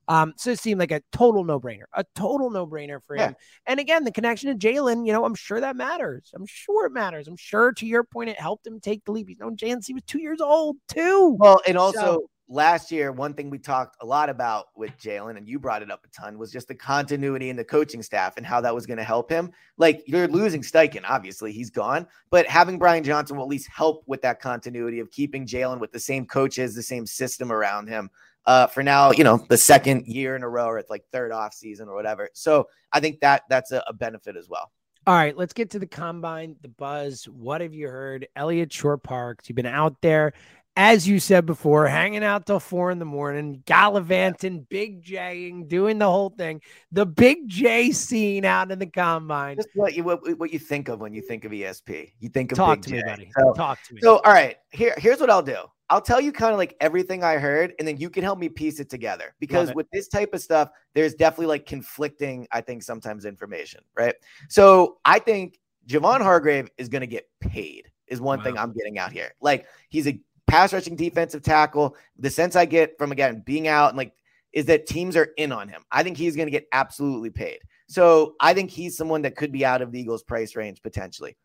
Um, 0.08 0.34
so 0.36 0.50
it 0.50 0.60
seemed 0.60 0.78
like 0.78 0.92
a 0.92 1.02
total 1.10 1.42
no 1.42 1.58
brainer, 1.58 1.84
a 1.92 2.04
total 2.14 2.50
no 2.50 2.66
brainer 2.66 3.02
for 3.02 3.16
him. 3.16 3.30
Yeah. 3.30 3.32
And 3.66 3.80
again, 3.80 4.04
the 4.04 4.12
connection 4.12 4.56
to 4.56 4.66
Jalen, 4.66 5.06
you 5.06 5.12
know, 5.12 5.24
I'm 5.24 5.34
sure 5.34 5.60
that 5.60 5.74
matters. 5.74 6.30
I'm 6.34 6.46
sure 6.46 6.86
it 6.86 6.92
matters. 6.92 7.26
I'm 7.26 7.36
sure 7.36 7.72
to 7.72 7.86
your 7.86 8.04
point, 8.04 8.30
it 8.30 8.38
helped 8.38 8.66
him 8.66 8.78
take 8.78 9.04
the 9.04 9.12
leap. 9.12 9.28
He's 9.28 9.40
known 9.40 9.56
Jalen, 9.56 9.84
he 9.84 9.94
was 9.94 10.04
two 10.04 10.20
years 10.20 10.40
old 10.40 10.76
too. 10.88 11.36
Well, 11.40 11.60
and 11.66 11.76
also. 11.76 12.00
So, 12.00 12.30
last 12.48 12.92
year, 12.92 13.12
one 13.12 13.34
thing 13.34 13.50
we 13.50 13.58
talked 13.58 13.96
a 14.00 14.06
lot 14.06 14.28
about 14.28 14.66
with 14.76 14.96
Jalen, 14.98 15.36
and 15.36 15.48
you 15.48 15.58
brought 15.58 15.82
it 15.82 15.90
up 15.90 16.04
a 16.04 16.08
ton, 16.08 16.38
was 16.38 16.52
just 16.52 16.68
the 16.68 16.74
continuity 16.74 17.50
in 17.50 17.56
the 17.56 17.64
coaching 17.64 18.02
staff 18.02 18.36
and 18.36 18.46
how 18.46 18.60
that 18.60 18.74
was 18.74 18.86
going 18.86 18.98
to 18.98 19.04
help 19.04 19.30
him. 19.30 19.50
Like 19.76 20.02
you're 20.06 20.28
losing 20.28 20.62
Steichen, 20.62 21.04
obviously 21.08 21.52
he's 21.52 21.70
gone, 21.70 22.06
but 22.30 22.46
having 22.46 22.78
Brian 22.78 23.04
Johnson 23.04 23.36
will 23.36 23.44
at 23.44 23.50
least 23.50 23.68
help 23.68 24.04
with 24.06 24.22
that 24.22 24.40
continuity 24.40 25.00
of 25.00 25.10
keeping 25.10 25.46
Jalen 25.46 25.80
with 25.80 25.92
the 25.92 26.00
same 26.00 26.26
coaches, 26.26 26.74
the 26.74 26.82
same 26.82 27.06
system 27.06 27.50
around 27.52 27.88
him. 27.88 28.10
Uh, 28.44 28.68
for 28.68 28.84
now, 28.84 29.10
you 29.10 29.24
know, 29.24 29.44
the 29.48 29.56
second 29.56 30.06
year 30.06 30.36
in 30.36 30.44
a 30.44 30.48
row, 30.48 30.66
or 30.66 30.78
it's 30.78 30.88
like 30.88 31.04
third 31.10 31.32
off 31.32 31.52
season 31.52 31.88
or 31.88 31.96
whatever. 31.96 32.30
So 32.32 32.68
I 32.92 33.00
think 33.00 33.18
that 33.20 33.42
that's 33.48 33.72
a, 33.72 33.82
a 33.88 33.92
benefit 33.92 34.36
as 34.36 34.48
well. 34.48 34.70
All 35.08 35.14
right, 35.14 35.36
let's 35.36 35.52
get 35.52 35.70
to 35.70 35.80
the 35.80 35.86
combine, 35.86 36.56
the 36.62 36.68
buzz. 36.68 37.24
What 37.24 37.60
have 37.60 37.74
you 37.74 37.88
heard? 37.88 38.26
Eliot 38.36 38.72
Shorr-Parks, 38.72 39.48
you've 39.48 39.56
been 39.56 39.66
out 39.66 40.00
there 40.00 40.32
as 40.76 41.08
you 41.08 41.18
said 41.18 41.46
before, 41.46 41.86
hanging 41.86 42.22
out 42.22 42.46
till 42.46 42.60
four 42.60 42.90
in 42.90 42.98
the 42.98 43.06
morning, 43.06 43.62
gallivanting, 43.64 44.66
big 44.68 45.02
Jing, 45.02 45.66
doing 45.66 45.98
the 45.98 46.10
whole 46.10 46.28
thing. 46.28 46.60
The 46.92 47.06
big 47.06 47.48
J 47.48 47.92
scene 47.92 48.44
out 48.44 48.70
in 48.70 48.78
the 48.78 48.86
combine. 48.86 49.56
Just 49.56 49.70
what 49.74 49.94
you 49.94 50.04
what, 50.04 50.38
what 50.38 50.52
you 50.52 50.58
think 50.58 50.88
of 50.88 51.00
when 51.00 51.14
you 51.14 51.22
think 51.22 51.46
of 51.46 51.52
ESP. 51.52 52.12
You 52.20 52.28
think 52.28 52.52
of 52.52 52.58
talk 52.58 52.82
big 52.82 52.84
to 52.84 52.90
J. 52.90 52.96
me, 52.96 53.02
buddy. 53.04 53.30
So, 53.38 53.52
talk 53.54 53.82
to 53.84 53.94
me. 53.94 54.00
So, 54.02 54.18
all 54.18 54.32
right, 54.32 54.56
here 54.70 54.94
here's 54.98 55.18
what 55.18 55.30
I'll 55.30 55.42
do. 55.42 55.56
I'll 55.88 56.02
tell 56.02 56.20
you 56.20 56.32
kind 56.32 56.52
of 56.52 56.58
like 56.58 56.76
everything 56.80 57.24
I 57.24 57.36
heard, 57.36 57.72
and 57.78 57.88
then 57.88 57.96
you 57.96 58.10
can 58.10 58.22
help 58.22 58.38
me 58.38 58.48
piece 58.48 58.78
it 58.78 58.90
together. 58.90 59.34
Because 59.40 59.70
it. 59.70 59.76
with 59.76 59.86
this 59.92 60.08
type 60.08 60.34
of 60.34 60.42
stuff, 60.42 60.68
there's 60.94 61.14
definitely 61.14 61.46
like 61.46 61.64
conflicting, 61.64 62.46
I 62.52 62.60
think, 62.60 62.82
sometimes 62.82 63.24
information, 63.24 63.80
right? 63.96 64.14
So 64.48 64.98
I 65.04 65.20
think 65.20 65.58
Javon 65.86 66.20
Hargrave 66.20 66.68
is 66.76 66.88
going 66.88 67.00
to 67.00 67.06
get 67.06 67.28
paid, 67.40 67.90
is 68.08 68.20
one 68.20 68.38
wow. 68.38 68.44
thing 68.44 68.58
I'm 68.58 68.72
getting 68.72 68.98
out 68.98 69.12
here. 69.12 69.32
Like 69.40 69.66
he's 69.88 70.08
a 70.08 70.20
pass 70.46 70.72
rushing 70.72 70.96
defensive 70.96 71.42
tackle. 71.42 71.96
The 72.18 72.30
sense 72.30 72.56
I 72.56 72.64
get 72.64 72.96
from 72.98 73.12
again 73.12 73.42
being 73.44 73.68
out 73.68 73.90
and 73.90 73.98
like 73.98 74.12
is 74.52 74.66
that 74.66 74.86
teams 74.86 75.16
are 75.16 75.28
in 75.36 75.52
on 75.52 75.68
him. 75.68 75.82
I 75.90 76.02
think 76.02 76.16
he's 76.16 76.34
going 76.34 76.46
to 76.46 76.52
get 76.52 76.66
absolutely 76.72 77.30
paid. 77.30 77.58
So 77.88 78.34
I 78.40 78.54
think 78.54 78.70
he's 78.70 78.96
someone 78.96 79.22
that 79.22 79.36
could 79.36 79.52
be 79.52 79.64
out 79.64 79.82
of 79.82 79.92
the 79.92 80.00
Eagles' 80.00 80.22
price 80.22 80.56
range 80.56 80.82
potentially. 80.82 81.36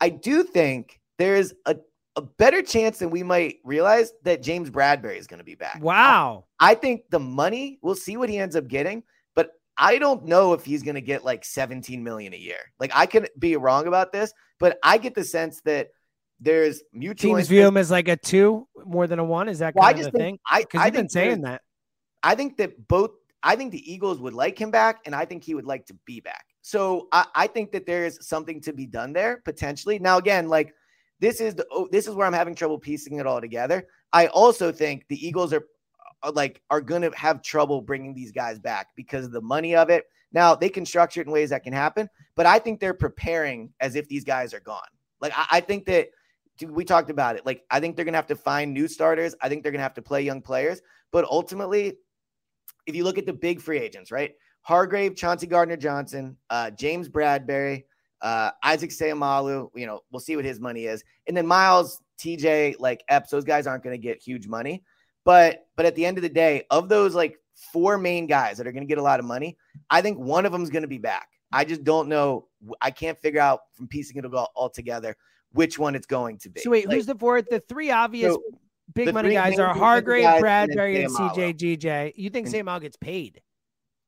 I 0.00 0.10
do 0.10 0.42
think 0.42 1.00
there's 1.18 1.54
a, 1.66 1.76
a 2.16 2.22
better 2.22 2.62
chance 2.62 2.98
than 2.98 3.10
we 3.10 3.22
might 3.22 3.58
realize 3.64 4.12
that 4.24 4.42
James 4.42 4.68
Bradberry 4.68 5.16
is 5.16 5.26
going 5.26 5.38
to 5.38 5.44
be 5.44 5.54
back. 5.54 5.78
Wow. 5.80 6.44
I, 6.60 6.72
I 6.72 6.74
think 6.74 7.08
the 7.10 7.20
money, 7.20 7.78
we'll 7.82 7.94
see 7.94 8.16
what 8.16 8.28
he 8.28 8.38
ends 8.38 8.54
up 8.54 8.68
getting, 8.68 9.02
but 9.34 9.52
I 9.78 9.98
don't 9.98 10.26
know 10.26 10.52
if 10.52 10.64
he's 10.64 10.82
going 10.82 10.96
to 10.96 11.00
get 11.00 11.24
like 11.24 11.44
17 11.44 12.02
million 12.02 12.34
a 12.34 12.38
year. 12.38 12.58
Like 12.78 12.92
I 12.94 13.06
could 13.06 13.30
be 13.38 13.56
wrong 13.56 13.86
about 13.86 14.12
this, 14.12 14.34
but 14.58 14.78
I 14.82 14.98
get 14.98 15.14
the 15.14 15.24
sense 15.24 15.62
that 15.62 15.88
there's 16.42 16.82
mutual 16.92 17.36
teams 17.36 17.48
view 17.48 17.66
him 17.66 17.76
as 17.76 17.90
like 17.90 18.08
a 18.08 18.16
two 18.16 18.66
more 18.84 19.06
than 19.06 19.18
a 19.18 19.24
one. 19.24 19.48
Is 19.48 19.60
that 19.60 19.74
kind 19.74 19.82
well, 19.82 19.88
I 19.88 19.92
just 19.92 20.08
of 20.08 20.12
the 20.12 20.18
thing? 20.18 20.38
I 20.48 20.64
you've 20.72 20.92
been 20.92 21.08
saying 21.08 21.42
that. 21.42 21.62
I 22.22 22.34
think 22.34 22.56
that 22.58 22.88
both. 22.88 23.10
I 23.44 23.56
think 23.56 23.72
the 23.72 23.92
Eagles 23.92 24.20
would 24.20 24.34
like 24.34 24.60
him 24.60 24.70
back, 24.70 25.00
and 25.04 25.14
I 25.14 25.24
think 25.24 25.42
he 25.42 25.54
would 25.54 25.64
like 25.64 25.86
to 25.86 25.94
be 26.04 26.20
back. 26.20 26.46
So 26.62 27.08
I, 27.10 27.26
I 27.34 27.46
think 27.46 27.72
that 27.72 27.86
there 27.86 28.04
is 28.04 28.18
something 28.22 28.60
to 28.62 28.72
be 28.72 28.86
done 28.86 29.12
there 29.12 29.42
potentially. 29.44 29.98
Now 29.98 30.18
again, 30.18 30.48
like 30.48 30.74
this 31.20 31.40
is 31.40 31.54
the 31.54 31.66
oh, 31.70 31.88
this 31.90 32.06
is 32.06 32.14
where 32.14 32.26
I'm 32.26 32.32
having 32.32 32.54
trouble 32.54 32.78
piecing 32.78 33.18
it 33.18 33.26
all 33.26 33.40
together. 33.40 33.86
I 34.12 34.26
also 34.28 34.72
think 34.72 35.06
the 35.08 35.26
Eagles 35.26 35.52
are, 35.52 35.64
are 36.22 36.32
like 36.32 36.60
are 36.70 36.80
going 36.80 37.02
to 37.02 37.10
have 37.16 37.42
trouble 37.42 37.80
bringing 37.80 38.14
these 38.14 38.32
guys 38.32 38.58
back 38.58 38.88
because 38.96 39.24
of 39.24 39.32
the 39.32 39.40
money 39.40 39.74
of 39.74 39.90
it. 39.90 40.04
Now 40.32 40.54
they 40.54 40.68
can 40.68 40.86
structure 40.86 41.20
it 41.20 41.26
in 41.26 41.32
ways 41.32 41.50
that 41.50 41.64
can 41.64 41.72
happen, 41.72 42.08
but 42.34 42.46
I 42.46 42.58
think 42.58 42.80
they're 42.80 42.94
preparing 42.94 43.72
as 43.80 43.96
if 43.96 44.08
these 44.08 44.24
guys 44.24 44.54
are 44.54 44.60
gone. 44.60 44.80
Like 45.20 45.32
I, 45.36 45.46
I 45.50 45.60
think 45.60 45.86
that 45.86 46.08
we 46.64 46.84
talked 46.84 47.10
about 47.10 47.36
it. 47.36 47.46
Like, 47.46 47.64
I 47.70 47.80
think 47.80 47.96
they're 47.96 48.04
going 48.04 48.12
to 48.12 48.18
have 48.18 48.26
to 48.28 48.36
find 48.36 48.72
new 48.72 48.88
starters. 48.88 49.34
I 49.40 49.48
think 49.48 49.62
they're 49.62 49.72
going 49.72 49.80
to 49.80 49.84
have 49.84 49.94
to 49.94 50.02
play 50.02 50.22
young 50.22 50.42
players. 50.42 50.80
But 51.10 51.24
ultimately, 51.24 51.98
if 52.86 52.94
you 52.94 53.04
look 53.04 53.18
at 53.18 53.26
the 53.26 53.32
big 53.32 53.60
free 53.60 53.78
agents, 53.78 54.10
right? 54.10 54.32
Hargrave, 54.62 55.16
Chauncey 55.16 55.46
Gardner 55.46 55.76
Johnson, 55.76 56.36
uh, 56.50 56.70
James 56.70 57.08
Bradberry, 57.08 57.84
uh, 58.20 58.50
Isaac 58.62 58.90
Seumalo, 58.90 59.70
you 59.74 59.86
know, 59.86 60.00
we'll 60.10 60.20
see 60.20 60.36
what 60.36 60.44
his 60.44 60.60
money 60.60 60.84
is. 60.84 61.02
And 61.26 61.36
then 61.36 61.46
Miles, 61.46 62.00
TJ, 62.18 62.76
like 62.78 63.02
Epps, 63.08 63.30
those 63.30 63.44
guys 63.44 63.66
aren't 63.66 63.82
going 63.82 64.00
to 64.00 64.02
get 64.02 64.22
huge 64.22 64.46
money. 64.46 64.84
But 65.24 65.66
but 65.76 65.86
at 65.86 65.94
the 65.94 66.06
end 66.06 66.18
of 66.18 66.22
the 66.22 66.28
day, 66.28 66.64
of 66.70 66.88
those 66.88 67.14
like 67.14 67.38
four 67.72 67.98
main 67.98 68.26
guys 68.26 68.56
that 68.58 68.66
are 68.66 68.72
going 68.72 68.84
to 68.84 68.88
get 68.88 68.98
a 68.98 69.02
lot 69.02 69.20
of 69.20 69.26
money, 69.26 69.56
I 69.90 70.00
think 70.00 70.18
one 70.18 70.46
of 70.46 70.52
them 70.52 70.62
is 70.62 70.70
going 70.70 70.82
to 70.82 70.88
be 70.88 70.98
back. 70.98 71.28
I 71.52 71.64
just 71.64 71.84
don't 71.84 72.08
know. 72.08 72.48
I 72.80 72.90
can't 72.90 73.18
figure 73.18 73.40
out 73.40 73.60
from 73.74 73.88
piecing 73.88 74.16
it 74.16 74.24
all, 74.24 74.50
all 74.54 74.70
together 74.70 75.16
which 75.52 75.78
one 75.78 75.94
it's 75.94 76.06
going 76.06 76.38
to 76.38 76.50
be. 76.50 76.60
So 76.60 76.70
wait, 76.70 76.86
like, 76.86 76.96
who's 76.96 77.06
the 77.06 77.14
fourth? 77.14 77.46
The 77.50 77.60
three 77.60 77.90
obvious 77.90 78.34
so 78.34 78.42
big 78.94 79.12
money 79.12 79.32
guys 79.32 79.58
are 79.58 79.74
Hargrave, 79.74 80.24
Bradberry, 80.24 81.04
and, 81.04 81.10
CJ 81.10 81.78
GJ. 81.78 82.12
You 82.16 82.30
think 82.30 82.48
Sam 82.48 82.66
gets 82.80 82.96
paid? 82.96 83.40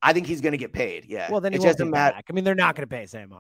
I 0.03 0.13
think 0.13 0.27
he's 0.27 0.41
going 0.41 0.53
to 0.53 0.59
get 0.59 0.73
paid. 0.73 1.07
Yeah. 1.09 1.31
Well, 1.31 1.41
then 1.41 1.53
he 1.53 1.59
it 1.59 1.63
won't 1.63 1.91
matter. 1.91 2.17
Back. 2.17 2.27
I 2.29 2.33
mean, 2.33 2.45
they're 2.45 2.55
not 2.55 2.77
going 2.77 2.87
to 2.87 2.95
pay 2.95 3.07
Sam 3.07 3.35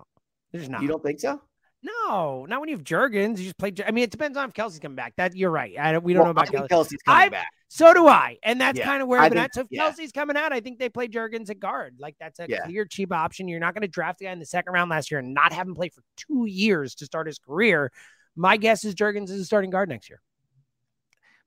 They're 0.52 0.68
not. 0.68 0.82
You 0.82 0.88
don't 0.88 1.02
think 1.02 1.20
so? 1.20 1.40
No, 1.84 2.46
not 2.48 2.60
when 2.60 2.70
you 2.70 2.76
have 2.76 2.84
Jurgens. 2.84 3.36
You 3.36 3.44
just 3.44 3.58
play. 3.58 3.70
I 3.86 3.90
mean, 3.90 4.04
it 4.04 4.10
depends 4.10 4.38
on 4.38 4.48
if 4.48 4.54
Kelce's 4.54 4.78
coming 4.78 4.96
back. 4.96 5.12
That 5.16 5.36
you're 5.36 5.50
right. 5.50 5.76
I, 5.78 5.98
we 5.98 6.14
don't 6.14 6.22
well, 6.22 6.32
know 6.32 6.40
about 6.40 6.48
Kelce. 6.48 6.68
Kelce's 6.68 7.02
coming 7.04 7.22
I, 7.24 7.28
back. 7.28 7.48
So 7.68 7.92
do 7.92 8.08
I, 8.08 8.38
and 8.42 8.58
that's 8.58 8.78
yeah, 8.78 8.86
kind 8.86 9.02
of 9.02 9.08
where 9.08 9.28
been 9.28 9.36
at. 9.36 9.54
So 9.54 9.62
if 9.62 9.66
yeah. 9.70 9.90
Kelce's 9.90 10.10
coming 10.10 10.34
out, 10.34 10.50
I 10.50 10.60
think 10.60 10.78
they 10.78 10.88
play 10.88 11.08
Jurgens 11.08 11.50
at 11.50 11.60
guard. 11.60 11.96
Like 11.98 12.16
that's 12.18 12.40
a 12.40 12.46
yeah. 12.48 12.64
clear 12.64 12.86
cheap 12.86 13.12
option. 13.12 13.48
You're 13.48 13.60
not 13.60 13.74
going 13.74 13.82
to 13.82 13.88
draft 13.88 14.20
the 14.20 14.26
guy 14.26 14.32
in 14.32 14.38
the 14.38 14.46
second 14.46 14.72
round 14.72 14.90
last 14.90 15.10
year 15.10 15.20
and 15.20 15.34
not 15.34 15.52
have 15.52 15.66
him 15.66 15.74
play 15.74 15.90
for 15.90 16.02
two 16.16 16.46
years 16.46 16.94
to 16.96 17.04
start 17.04 17.26
his 17.26 17.38
career. 17.38 17.92
My 18.34 18.56
guess 18.56 18.84
is 18.84 18.94
Jurgens 18.94 19.28
is 19.28 19.40
a 19.40 19.44
starting 19.44 19.70
guard 19.70 19.90
next 19.90 20.08
year. 20.08 20.22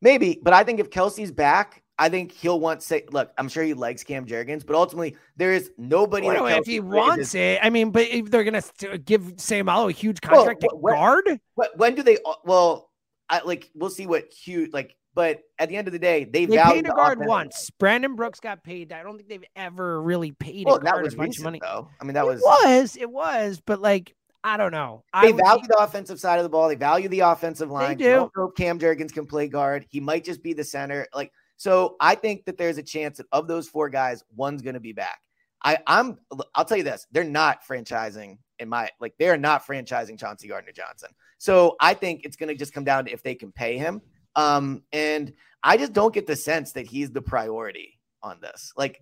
Maybe, 0.01 0.39
but 0.39 0.53
I 0.53 0.63
think 0.63 0.79
if 0.79 0.91
Kelce's 0.91 1.31
back, 1.31 1.81
I 1.99 2.09
think 2.09 2.31
he'll 2.31 2.59
want 2.59 2.83
say 2.83 3.05
look, 3.11 3.31
I'm 3.37 3.49
sure 3.49 3.63
he 3.63 3.73
likes 3.73 4.03
Cam 4.03 4.25
Jurgens, 4.25 4.65
but 4.65 4.75
ultimately 4.75 5.17
there 5.35 5.53
is 5.53 5.71
nobody 5.77 6.27
well, 6.27 6.45
if 6.45 6.65
he 6.65 6.79
wants 6.79 7.33
it. 7.35 7.59
I 7.63 7.69
mean, 7.69 7.91
but 7.91 8.07
if 8.07 8.29
they're 8.29 8.43
gonna 8.43 8.61
give 8.99 9.23
Seumalo 9.37 9.89
a 9.89 9.91
huge 9.91 10.21
contract 10.21 10.61
well, 10.61 10.71
to 10.71 10.77
when, 10.77 10.93
guard, 10.93 11.39
when 11.75 11.95
do 11.95 12.03
they 12.03 12.17
uh, 12.25 12.33
well 12.45 12.91
I 13.29 13.41
like 13.43 13.69
we'll 13.73 13.89
see 13.89 14.07
what 14.07 14.31
huge 14.31 14.71
like 14.73 14.95
But 15.15 15.41
at 15.57 15.69
the 15.69 15.75
end 15.75 15.87
of 15.87 15.91
the 15.93 15.99
day, 15.99 16.25
they, 16.25 16.45
They 16.45 16.57
value 16.57 16.75
paid 16.75 16.85
a 16.85 16.89
the 16.89 16.95
guard 16.95 17.25
once. 17.25 17.71
Brandon 17.71 18.15
Brooks 18.15 18.39
got 18.39 18.63
paid. 18.63 18.93
I 18.93 19.01
don't 19.01 19.17
think 19.17 19.29
they've 19.29 19.43
ever 19.55 19.99
really 19.99 20.31
paid 20.33 20.67
Well, 20.67 20.75
a 20.75 20.79
guard 20.79 21.03
was 21.03 21.15
a 21.15 21.17
bunch 21.17 21.29
recent, 21.29 21.43
money. 21.43 21.59
though. 21.59 21.89
I 21.99 22.03
mean, 22.03 22.13
that 22.13 22.25
was 22.27 22.39
It 22.39 22.45
was, 22.45 22.97
it 22.97 23.09
was, 23.09 23.59
but 23.65 23.81
like 23.81 24.13
I 24.43 24.55
don't 24.55 24.71
know. 24.71 25.03
They 25.21 25.33
would 25.33 25.43
value 25.43 25.67
the 25.67 25.79
offensive 25.79 26.19
side 26.19 26.37
of 26.37 26.43
the 26.43 26.49
ball. 26.49 26.67
They 26.69 26.75
value 26.75 27.09
the 27.09 27.21
offensive 27.21 27.71
line. 27.71 27.97
do. 27.97 28.05
Don't 28.05 28.37
know 28.37 28.49
if 28.49 28.55
Cam 28.55 28.77
Jurgens 28.79 29.11
can 29.11 29.25
play 29.25 29.47
guard. 29.47 29.87
He 29.89 29.99
might 29.99 30.23
just 30.23 30.43
be 30.43 30.53
the 30.53 30.63
center. 30.63 31.07
Like 31.13 31.33
so, 31.57 31.95
I 31.99 32.15
think 32.15 32.45
that 32.45 32.57
there's 32.57 32.77
a 32.77 32.83
chance 32.83 33.17
that 33.17 33.25
of 33.31 33.47
those 33.47 33.67
four 33.67 33.89
guys, 33.89 34.23
one's 34.35 34.61
going 34.61 34.75
to 34.75 34.79
be 34.79 34.93
back. 34.93 35.19
I, 35.63 35.79
I'm. 35.87 36.17
I'll 36.55 36.65
tell 36.65 36.77
you 36.77 36.83
this: 36.83 37.07
they're 37.11 37.23
not 37.23 37.65
franchising 37.67 38.37
in 38.59 38.69
my 38.69 38.89
like. 39.01 39.15
They 39.17 39.29
are 39.29 39.37
not 39.37 39.65
franchising 39.65 40.19
Chauncey 40.19 40.47
Gardner 40.47 40.71
Johnson. 40.71 41.09
So 41.39 41.75
I 41.79 41.93
think 41.93 42.21
it's 42.23 42.37
going 42.37 42.49
to 42.49 42.55
just 42.55 42.73
come 42.73 42.83
down 42.83 43.05
to 43.05 43.11
if 43.11 43.23
they 43.23 43.35
can 43.35 43.51
pay 43.51 43.77
him. 43.77 44.01
Um, 44.35 44.83
and 44.91 45.33
I 45.63 45.77
just 45.77 45.93
don't 45.93 46.13
get 46.13 46.27
the 46.27 46.35
sense 46.35 46.73
that 46.73 46.85
he's 46.85 47.11
the 47.11 47.21
priority 47.21 47.99
on 48.21 48.39
this. 48.39 48.71
Like, 48.77 49.01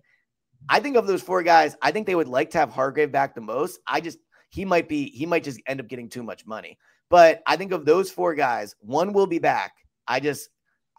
I 0.68 0.80
think 0.80 0.96
of 0.96 1.06
those 1.06 1.22
four 1.22 1.42
guys, 1.42 1.76
I 1.82 1.90
think 1.90 2.06
they 2.06 2.14
would 2.14 2.28
like 2.28 2.50
to 2.50 2.58
have 2.58 2.70
Hargrave 2.70 3.12
back 3.12 3.34
the 3.34 3.40
most. 3.42 3.80
I 3.86 4.00
just 4.00 4.18
he 4.48 4.64
might 4.64 4.88
be 4.88 5.10
he 5.10 5.26
might 5.26 5.44
just 5.44 5.60
end 5.66 5.80
up 5.80 5.88
getting 5.88 6.08
too 6.08 6.22
much 6.22 6.46
money. 6.46 6.78
But 7.10 7.42
I 7.46 7.56
think 7.56 7.72
of 7.72 7.84
those 7.84 8.10
four 8.10 8.34
guys, 8.34 8.74
one 8.80 9.12
will 9.12 9.26
be 9.26 9.38
back. 9.38 9.72
I 10.08 10.20
just 10.20 10.48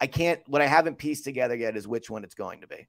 I 0.00 0.06
can't 0.06 0.40
what 0.46 0.62
I 0.62 0.66
haven't 0.66 0.98
pieced 0.98 1.24
together 1.24 1.54
yet 1.54 1.76
is 1.76 1.88
which 1.88 2.08
one 2.10 2.24
it's 2.24 2.34
going 2.34 2.60
to 2.60 2.66
be. 2.66 2.86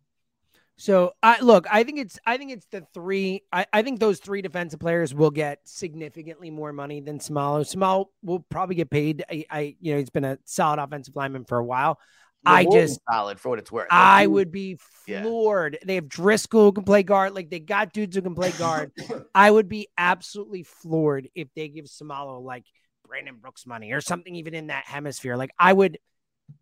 So 0.78 1.12
I 1.22 1.42
look, 1.42 1.68
I 1.70 1.84
think 1.84 2.00
it's 2.00 2.18
I 2.26 2.38
think 2.38 2.52
it's 2.52 2.66
the 2.68 2.86
three. 2.94 3.44
I, 3.52 3.66
I 3.74 3.82
think 3.82 4.00
those 4.00 4.20
three 4.20 4.42
defensive 4.42 4.80
players 4.80 5.14
will 5.14 5.32
get 5.32 5.60
significantly 5.66 6.50
more 6.52 6.72
money 6.72 7.02
than 7.02 7.20
Seumalo. 7.20 7.68
Small 7.68 8.14
will 8.24 8.40
probably 8.50 8.76
get 8.76 8.90
paid. 8.90 9.26
I, 9.30 9.46
I 9.50 9.76
you 9.82 9.92
know 9.92 10.00
he's 10.00 10.10
been 10.10 10.24
a 10.24 10.38
solid 10.46 10.80
offensive 10.80 11.18
lineman 11.18 11.44
for 11.44 11.58
a 11.58 11.66
while. 11.66 12.00
I 12.46 12.64
They're 12.64 12.86
just 12.86 13.02
solid 13.12 13.42
for 13.42 13.50
what 13.50 13.60
it's 13.60 13.70
worth. 13.72 13.92
Like, 13.92 14.00
I 14.00 14.26
would 14.28 14.54
be 14.54 14.78
Yeah. 15.06 15.22
floored. 15.22 15.80
They 15.84 15.96
have 15.96 16.08
Driscoll 16.08 16.66
who 16.66 16.72
can 16.72 16.86
play 16.86 17.04
guard. 17.04 17.36
Like 17.36 17.50
they 17.50 17.60
got 17.60 17.92
dudes 17.92 18.16
who 18.16 18.22
can 18.22 18.36
play 18.36 18.52
guard. 18.52 18.92
I 19.36 19.52
would 19.52 19.68
be 19.68 19.90
absolutely 19.98 20.64
floored 20.64 21.28
if 21.36 21.50
they 21.56 21.68
give 21.68 21.86
Seumalo 21.86 22.42
like 22.42 22.64
Brandon 23.06 23.36
Brooks 23.36 23.66
money 23.68 23.92
or 23.92 24.00
something 24.00 24.34
even 24.36 24.54
in 24.54 24.68
that 24.68 24.86
hemisphere. 24.86 25.36
Like 25.36 25.52
I 25.60 25.74
would 25.74 25.98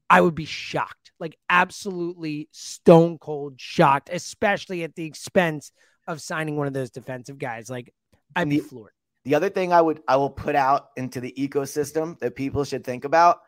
I 0.09 0.21
would 0.21 0.35
be 0.35 0.45
shocked. 0.45 1.11
Like 1.19 1.37
absolutely 1.49 2.47
stone 2.51 3.17
cold 3.17 3.55
shocked, 3.57 4.09
especially 4.11 4.83
at 4.83 4.95
the 4.95 5.05
expense 5.05 5.71
of 6.07 6.21
signing 6.21 6.55
one 6.55 6.67
of 6.67 6.73
those 6.73 6.91
defensive 6.91 7.37
guys. 7.37 7.69
Like 7.69 7.93
I'd 8.35 8.49
be 8.49 8.59
The- 8.59 8.67
floored. 8.67 8.91
The 9.25 9.35
other 9.35 9.49
thing 9.49 9.73
I 9.73 9.81
would 9.81 10.01
I 10.07 10.15
will 10.15 10.29
put 10.29 10.55
out 10.55 10.89
into 10.95 11.19
the 11.19 11.33
ecosystem 11.37 12.17
that 12.19 12.35
people 12.35 12.63
should 12.63 12.85
think 12.85 13.03
about. 13.03 13.41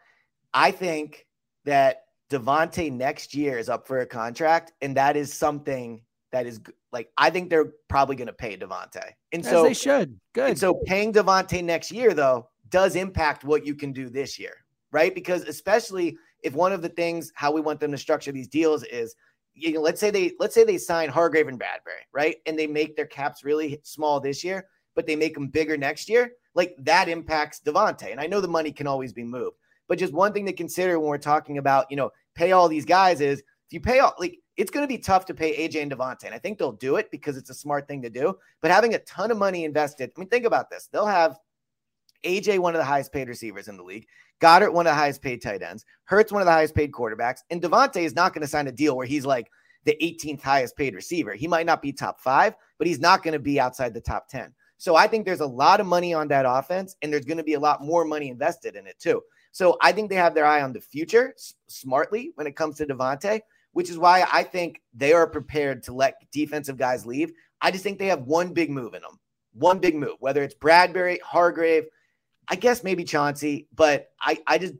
I 0.53 0.72
think 0.72 1.26
that 1.64 2.03
DeVonta 2.30 2.91
next 2.91 3.34
year 3.34 3.57
is 3.57 3.70
up 3.70 3.88
for 3.88 3.99
a 3.99 4.05
contract, 4.05 4.74
and 4.82 4.97
that 4.97 5.16
is 5.16 5.34
something 5.34 6.01
that 6.34 6.45
is 6.45 6.60
like 6.91 7.10
I 7.18 7.30
think 7.30 7.49
they're 7.49 7.72
probably 7.88 8.18
going 8.18 8.28
to 8.28 8.34
pay 8.34 8.57
DeVonta, 8.57 9.12
and 9.32 9.45
As 9.45 9.49
so 9.49 9.64
they 9.64 9.74
should. 9.74 10.20
Good. 10.34 10.49
And 10.49 10.60
so 10.60 10.74
paying 10.86 11.14
DeVonta 11.14 11.64
next 11.64 11.91
year, 11.91 12.14
though, 12.14 12.49
does 12.68 12.97
impact 12.97 13.45
what 13.45 13.66
you 13.66 13.74
can 13.74 13.93
do 13.93 14.10
this 14.10 14.38
year, 14.38 14.57
right? 14.91 15.16
Because 15.16 15.43
especially 15.43 16.18
if 16.44 16.54
one 16.54 16.72
of 16.72 16.82
the 16.82 16.90
things 16.90 17.32
how 17.36 17.52
we 17.52 17.62
want 17.62 17.80
them 17.80 17.92
to 17.92 17.98
structure 17.98 18.32
these 18.32 18.48
deals 18.48 18.84
is, 18.84 19.16
you 19.54 19.74
know, 19.74 19.82
let's 19.82 20.00
say 20.00 20.12
they 20.12 20.34
let's 20.40 20.56
say 20.56 20.64
they 20.64 20.78
sign 20.78 21.10
Hargrave 21.10 21.48
and 21.48 21.60
Bradberry, 21.60 22.06
right? 22.14 22.38
And 22.46 22.58
they 22.58 22.68
make 22.68 22.96
their 22.96 23.06
caps 23.06 23.44
really 23.44 23.80
small 23.84 24.20
this 24.20 24.44
year, 24.44 24.68
but 24.96 25.06
they 25.06 25.16
make 25.16 25.34
them 25.34 25.48
bigger 25.48 25.78
next 25.78 26.10
year. 26.10 26.32
Like 26.56 26.76
that 26.80 27.10
impacts 27.10 27.62
DeVonta. 27.66 28.12
And 28.12 28.20
I 28.20 28.28
know 28.28 28.42
the 28.42 28.48
money 28.48 28.72
can 28.72 28.88
always 28.88 29.14
be 29.14 29.24
moved, 29.24 29.58
but 29.88 30.00
just 30.00 30.14
one 30.14 30.34
thing 30.34 30.46
to 30.46 30.54
consider 30.54 31.00
when 31.00 31.10
we're 31.10 31.18
talking 31.18 31.58
about, 31.58 31.88
you 31.90 31.98
know, 31.98 32.12
pay 32.36 32.52
all 32.52 32.70
these 32.70 32.86
guys 32.86 33.22
is 33.22 33.40
if 33.40 33.74
you 33.74 33.82
pay 33.82 34.00
all 34.00 34.16
like 34.20 34.40
it's 34.60 34.72
going 34.72 34.84
to 34.84 34.88
be 34.88 34.98
tough 34.98 35.26
to 35.26 35.34
pay 35.34 35.68
AJ 35.68 35.82
and 35.82 35.92
DeVonta. 35.92 36.26
And 36.26 36.36
I 36.36 36.38
think 36.38 36.58
they'll 36.58 36.74
do 36.74 36.98
it 36.98 37.10
because 37.12 37.38
it's 37.38 37.50
a 37.50 37.54
smart 37.54 37.88
thing 37.88 38.02
to 38.02 38.10
do. 38.10 38.38
But 38.62 38.72
having 38.72 38.94
a 38.94 39.00
ton 39.00 39.32
of 39.32 39.38
money 39.38 39.64
invested, 39.64 40.12
I 40.16 40.20
mean, 40.20 40.28
think 40.28 40.46
about 40.46 40.70
this. 40.70 40.90
They'll 40.92 41.06
have 41.06 41.38
AJ, 42.24 42.59
one 42.59 42.76
of 42.76 42.80
the 42.80 42.86
highest 42.86 43.11
paid 43.11 43.28
receivers 43.28 43.67
in 43.67 43.78
the 43.78 43.84
league, 43.84 44.07
Goedert, 44.39 44.74
one 44.74 44.88
of 44.88 44.91
the 44.91 44.95
highest 44.95 45.22
paid 45.22 45.41
tight 45.41 45.61
ends, 45.61 45.86
Hurts, 46.05 46.32
one 46.32 46.41
of 46.41 46.45
the 46.45 46.51
highest 46.51 46.76
paid 46.76 46.91
quarterbacks, 46.91 47.39
and 47.49 47.61
DeVonta 47.61 48.01
is 48.01 48.15
not 48.15 48.34
going 48.34 48.41
to 48.41 48.47
sign 48.47 48.67
a 48.67 48.72
deal 48.72 48.95
where 48.95 49.05
he's 49.05 49.26
like 49.26 49.49
the 49.86 49.97
18th 50.01 50.41
highest 50.41 50.76
paid 50.76 50.95
receiver. 50.95 51.34
He 51.34 51.47
might 51.47 51.65
not 51.65 51.82
be 51.82 51.91
top 51.91 52.20
five, 52.20 52.55
but 52.78 52.88
he's 52.88 52.99
not 52.99 53.24
going 53.24 53.34
to 53.34 53.39
be 53.39 53.59
outside 53.59 53.93
the 53.93 54.01
top 54.01 54.28
10. 54.30 54.53
So 54.78 54.95
I 54.95 55.07
think 55.07 55.26
there's 55.26 55.41
a 55.41 55.45
lot 55.45 55.82
of 55.82 55.88
money 55.88 56.13
on 56.13 56.28
that 56.30 56.45
offense, 56.47 56.95
and 57.01 57.11
there's 57.11 57.26
going 57.26 57.38
to 57.38 57.43
be 57.43 57.55
a 57.55 57.59
lot 57.59 57.84
more 57.84 58.05
money 58.05 58.30
invested 58.30 58.76
in 58.76 58.88
it 58.88 58.97
too. 58.99 59.22
So 59.51 59.78
I 59.82 59.91
think 59.91 60.09
they 60.09 60.15
have 60.15 60.36
their 60.36 60.45
eye 60.45 60.61
on 60.61 60.74
the 60.74 60.80
future 60.80 61.34
smartly 61.67 62.32
when 62.36 62.47
it 62.47 62.55
comes 62.55 62.78
to 62.78 62.86
DeVonta, 62.86 63.41
which 63.74 63.89
is 63.89 63.97
why 63.97 64.26
I 64.32 64.43
think 64.43 64.82
they 64.93 65.13
are 65.13 65.28
prepared 65.28 65.84
to 65.84 65.93
let 65.93 66.15
defensive 66.32 66.78
guys 66.78 67.05
leave. 67.05 67.32
I 67.61 67.72
just 67.72 67.84
think 67.84 67.99
they 67.99 68.07
have 68.07 68.24
one 68.24 68.53
big 68.53 68.70
move 68.70 68.93
in 68.93 69.01
them, 69.01 69.20
one 69.53 69.80
big 69.80 69.95
move, 69.95 70.15
whether 70.20 70.43
it's 70.43 70.55
Bradberry, 70.55 71.20
Hargrave, 71.22 71.86
I 72.50 72.56
guess 72.56 72.84
maybe 72.84 73.04
Chauncey, 73.04 73.68
but 73.76 74.10
I, 74.20 74.39
I 74.47 74.58
just 74.58 74.74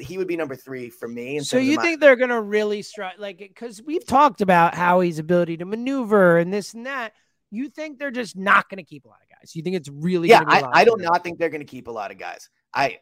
he 0.00 0.18
would 0.18 0.28
be 0.28 0.36
number 0.36 0.54
three 0.54 0.88
for 0.90 1.08
me. 1.08 1.40
So 1.40 1.58
you 1.58 1.76
my- 1.76 1.82
think 1.82 2.00
they're 2.00 2.16
gonna 2.16 2.40
really 2.40 2.82
strike 2.82 3.18
like 3.18 3.38
because 3.38 3.82
we've 3.82 4.06
talked 4.06 4.40
about 4.40 4.74
Howie's 4.74 5.18
ability 5.18 5.56
to 5.58 5.64
maneuver 5.64 6.38
and 6.38 6.52
this 6.52 6.74
and 6.74 6.86
that. 6.86 7.12
You 7.50 7.68
think 7.68 7.98
they're 7.98 8.12
just 8.12 8.36
not 8.36 8.68
gonna 8.68 8.84
keep 8.84 9.04
a 9.04 9.08
lot 9.08 9.18
of 9.22 9.28
guys? 9.36 9.56
You 9.56 9.62
think 9.62 9.74
it's 9.74 9.88
really 9.88 10.28
yeah, 10.28 10.44
gonna 10.44 10.60
be 10.60 10.64
a 10.64 10.68
I, 10.68 10.80
I 10.80 10.84
do 10.84 10.94
not 10.98 11.24
think 11.24 11.38
they're 11.38 11.48
going 11.48 11.62
to 11.62 11.66
keep 11.66 11.88
a 11.88 11.90
lot 11.90 12.12
of 12.12 12.18
guys. 12.18 12.48
I 12.72 12.98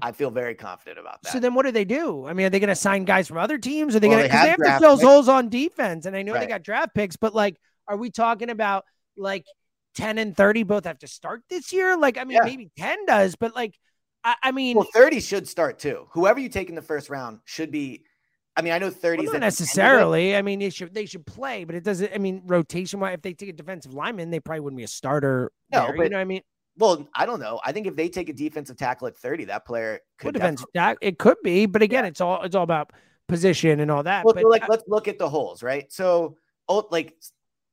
I- 0.00 0.12
feel 0.12 0.30
very 0.30 0.54
confident 0.54 0.98
about 0.98 1.20
that. 1.22 1.32
So 1.32 1.40
then, 1.40 1.52
what 1.52 1.66
do 1.66 1.70
they 1.72 1.84
do? 1.84 2.26
I 2.26 2.32
mean, 2.32 2.46
are 2.46 2.50
they 2.50 2.60
going 2.60 2.68
to 2.68 2.74
sign 2.74 3.04
guys 3.04 3.28
from 3.28 3.36
other 3.36 3.58
teams? 3.58 3.94
Are 3.94 4.00
they 4.00 4.08
Well, 4.08 4.16
going 4.18 4.30
to? 4.30 4.34
they 4.34 4.42
they 4.42 4.48
have 4.48 4.56
to 4.56 4.78
fill 4.78 4.96
picks. 4.96 5.04
holes 5.06 5.28
on 5.28 5.50
defense, 5.50 6.06
and 6.06 6.16
I 6.16 6.22
know 6.22 6.32
they 6.32 6.46
got 6.46 6.62
draft 6.62 6.94
picks, 6.94 7.16
but 7.16 7.34
like, 7.34 7.58
are 7.86 7.98
we 7.98 8.10
talking 8.10 8.48
about 8.48 8.86
like 9.18 9.44
ten 9.94 10.18
and 10.18 10.36
thirty 10.36 10.62
both 10.62 10.84
have 10.84 10.98
to 11.00 11.06
start 11.06 11.42
this 11.48 11.72
year? 11.72 11.96
Like, 11.96 12.18
I 12.18 12.24
mean, 12.24 12.36
Yeah. 12.36 12.44
maybe 12.44 12.70
ten 12.76 13.04
does, 13.06 13.36
but 13.36 13.54
like, 13.54 13.78
I, 14.24 14.34
I 14.42 14.52
mean, 14.52 14.76
well, 14.76 14.88
30 14.94 15.20
should 15.20 15.48
start 15.48 15.78
too. 15.78 16.08
Whoever 16.12 16.40
you 16.40 16.48
take 16.48 16.68
in 16.68 16.74
the 16.74 16.82
first 16.82 17.10
round 17.10 17.40
should 17.44 17.70
be. 17.70 18.04
I 18.56 18.62
mean, 18.62 18.72
I 18.72 18.78
know 18.78 18.88
30 18.88 19.18
well, 19.18 19.26
is 19.26 19.32
not 19.32 19.34
at 19.34 19.34
the 19.34 19.34
end 19.34 19.34
of 19.34 19.36
it. 19.36 19.40
necessarily. 19.40 20.36
I 20.36 20.42
mean, 20.42 20.60
they 20.60 20.70
should 20.70 20.94
they 20.94 21.06
should 21.06 21.26
play, 21.26 21.64
but 21.64 21.74
it 21.74 21.82
doesn't. 21.82 22.12
I 22.14 22.18
mean, 22.18 22.42
rotation 22.46 23.00
wise, 23.00 23.14
if 23.14 23.22
they 23.22 23.34
take 23.34 23.48
a 23.48 23.52
defensive 23.52 23.92
lineman, 23.94 24.30
they 24.30 24.38
probably 24.40 24.60
wouldn't 24.60 24.78
be 24.78 24.84
a 24.84 24.88
starter. 24.88 25.50
No, 25.72 25.86
there, 25.88 26.04
you 26.04 26.08
know 26.10 26.16
what 26.16 26.20
I 26.20 26.24
mean? 26.24 26.42
Well, 26.76 27.08
I 27.14 27.26
don't 27.26 27.40
know. 27.40 27.60
I 27.64 27.72
think 27.72 27.86
if 27.86 27.96
they 27.96 28.08
take 28.08 28.28
a 28.28 28.32
defensive 28.32 28.76
tackle 28.76 29.06
at 29.08 29.16
30, 29.16 29.44
that 29.46 29.64
player 29.64 30.00
could 30.18 30.34
definitely- 30.34 30.66
That 30.74 30.98
it 31.00 31.18
could 31.18 31.36
be, 31.44 31.66
but 31.66 31.82
again, 31.82 32.04
it's 32.04 32.20
all 32.20 32.42
it's 32.42 32.54
all 32.54 32.62
about 32.64 32.92
position 33.28 33.80
and 33.80 33.90
all 33.90 34.02
that. 34.04 34.24
Well, 34.24 34.34
but 34.34 34.42
so 34.42 34.48
like 34.48 34.62
I- 34.62 34.66
let's 34.68 34.84
look 34.86 35.08
at 35.08 35.18
the 35.18 35.28
holes, 35.28 35.62
right? 35.62 35.90
So, 35.92 36.38
oh, 36.68 36.86
like, 36.90 37.14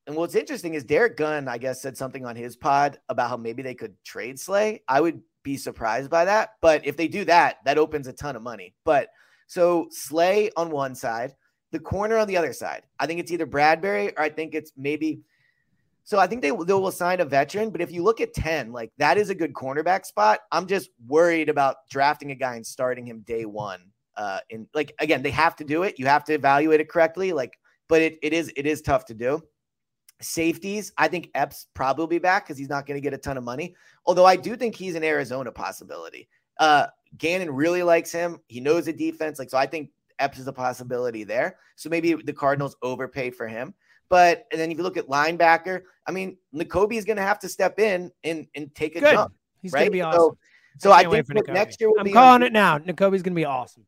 and 0.07 0.15
what's 0.15 0.35
interesting 0.35 0.73
is 0.73 0.83
Derrick 0.83 1.15
Gunn, 1.15 1.47
I 1.47 1.57
guess, 1.57 1.81
said 1.81 1.95
something 1.95 2.25
on 2.25 2.35
his 2.35 2.55
pod 2.55 2.99
about 3.09 3.29
how 3.29 3.37
maybe 3.37 3.61
they 3.61 3.75
could 3.75 3.95
trade 4.03 4.39
Slay. 4.39 4.81
I 4.87 4.99
would 4.99 5.21
be 5.43 5.57
surprised 5.57 6.09
by 6.09 6.25
that, 6.25 6.51
but 6.61 6.85
if 6.85 6.97
they 6.97 7.07
do 7.07 7.25
that, 7.25 7.57
that 7.65 7.77
opens 7.77 8.07
a 8.07 8.13
ton 8.13 8.35
of 8.35 8.41
money. 8.41 8.73
But 8.83 9.09
so 9.47 9.87
Slay 9.91 10.49
on 10.57 10.69
one 10.69 10.95
side, 10.95 11.35
the 11.71 11.79
corner 11.79 12.17
on 12.17 12.27
the 12.27 12.37
other 12.37 12.53
side. 12.53 12.83
I 12.99 13.05
think 13.05 13.19
it's 13.19 13.31
either 13.31 13.45
Bradberry 13.45 14.13
or 14.17 14.21
I 14.21 14.29
think 14.29 14.55
it's 14.55 14.71
maybe. 14.75 15.21
So 16.03 16.17
I 16.17 16.25
think 16.25 16.41
they, 16.41 16.49
they 16.49 16.73
will 16.73 16.91
sign 16.91 17.21
a 17.21 17.25
veteran, 17.25 17.69
but 17.69 17.79
if 17.79 17.91
you 17.91 18.03
look 18.03 18.21
at 18.21 18.33
10, 18.33 18.71
like 18.71 18.91
that 18.97 19.17
is 19.17 19.29
a 19.29 19.35
good 19.35 19.53
cornerback 19.53 20.05
spot. 20.05 20.39
I'm 20.51 20.65
just 20.65 20.89
worried 21.07 21.47
about 21.47 21.75
drafting 21.89 22.31
a 22.31 22.35
guy 22.35 22.55
and 22.55 22.65
starting 22.65 23.05
him 23.05 23.21
day 23.21 23.45
one. 23.45 23.81
Uh, 24.17 24.39
in 24.49 24.67
like 24.73 24.93
again, 24.99 25.21
they 25.21 25.29
have 25.29 25.55
to 25.57 25.63
do 25.63 25.83
it. 25.83 25.99
You 25.99 26.07
have 26.07 26.23
to 26.25 26.33
evaluate 26.33 26.81
it 26.81 26.89
correctly. 26.89 27.33
Like, 27.33 27.57
but 27.87 28.01
it, 28.01 28.17
it 28.23 28.33
is 28.33 28.51
it 28.57 28.65
is 28.65 28.81
tough 28.81 29.05
to 29.05 29.13
do. 29.13 29.41
Safeties, 30.21 30.91
I 30.97 31.07
think 31.07 31.29
Epps 31.35 31.67
probably 31.73 32.03
will 32.03 32.07
be 32.07 32.19
back 32.19 32.45
because 32.45 32.57
he's 32.57 32.69
not 32.69 32.85
going 32.85 32.97
to 32.97 33.01
get 33.01 33.13
a 33.13 33.17
ton 33.17 33.37
of 33.37 33.43
money. 33.43 33.75
Although 34.05 34.25
I 34.25 34.35
do 34.35 34.55
think 34.55 34.75
he's 34.75 34.95
an 34.95 35.03
Arizona 35.03 35.51
possibility. 35.51 36.27
Uh, 36.59 36.87
Gannon 37.17 37.51
really 37.51 37.83
likes 37.83 38.11
him. 38.11 38.39
He 38.47 38.59
knows 38.59 38.85
the 38.85 38.93
defense. 38.93 39.39
Like, 39.39 39.49
so 39.49 39.57
I 39.57 39.65
think 39.65 39.89
Epps 40.19 40.39
is 40.39 40.47
a 40.47 40.53
possibility 40.53 41.23
there. 41.23 41.57
So 41.75 41.89
maybe 41.89 42.13
the 42.13 42.33
Cardinals 42.33 42.75
overpay 42.81 43.31
for 43.31 43.47
him. 43.47 43.73
But 44.09 44.45
and 44.51 44.59
then 44.59 44.69
if 44.71 44.77
you 44.77 44.83
look 44.83 44.97
at 44.97 45.07
linebacker, 45.07 45.81
I 46.05 46.11
mean, 46.11 46.37
Nakobe 46.53 46.93
is 46.95 47.05
going 47.05 47.17
to 47.17 47.23
have 47.23 47.39
to 47.39 47.49
step 47.49 47.79
in 47.79 48.11
and 48.23 48.45
and 48.55 48.73
take 48.75 48.95
a 48.95 48.99
Good. 48.99 49.13
jump. 49.13 49.33
he's 49.61 49.71
right? 49.73 49.81
gonna 49.81 49.91
be 49.91 49.99
So- 50.01 50.07
awesome. 50.07 50.37
So, 50.77 50.91
I 50.93 51.03
Can't 51.03 51.27
think 51.27 51.35
what 51.47 51.53
next 51.53 51.81
year 51.81 51.89
will 51.89 51.99
I'm 51.99 52.05
be 52.05 52.13
calling 52.13 52.43
it 52.47 52.53
now. 52.53 52.77
Nakobe's 52.79 53.21
gonna 53.21 53.35
be 53.35 53.43
awesome. 53.45 53.85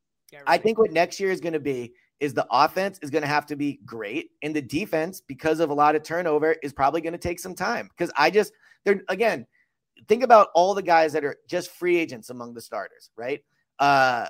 I 0.47 0.57
think 0.57 0.77
what 0.77 0.91
next 0.91 1.19
year 1.19 1.31
is 1.31 1.39
going 1.39 1.53
to 1.53 1.59
be 1.59 1.93
is 2.19 2.33
the 2.33 2.47
offense 2.51 2.99
is 3.01 3.09
going 3.09 3.21
to 3.21 3.27
have 3.27 3.45
to 3.47 3.55
be 3.55 3.79
great, 3.85 4.31
and 4.41 4.55
the 4.55 4.61
defense, 4.61 5.21
because 5.21 5.59
of 5.59 5.69
a 5.69 5.73
lot 5.73 5.95
of 5.95 6.03
turnover, 6.03 6.55
is 6.63 6.73
probably 6.73 7.01
going 7.01 7.13
to 7.13 7.19
take 7.19 7.39
some 7.39 7.55
time. 7.55 7.89
Because 7.89 8.11
I 8.17 8.29
just, 8.29 8.53
they're 8.85 9.01
again, 9.09 9.45
think 10.07 10.23
about 10.23 10.49
all 10.55 10.73
the 10.73 10.81
guys 10.81 11.13
that 11.13 11.23
are 11.23 11.37
just 11.47 11.71
free 11.71 11.97
agents 11.97 12.29
among 12.29 12.53
the 12.53 12.61
starters, 12.61 13.11
right? 13.15 13.43
Uh, 13.79 14.27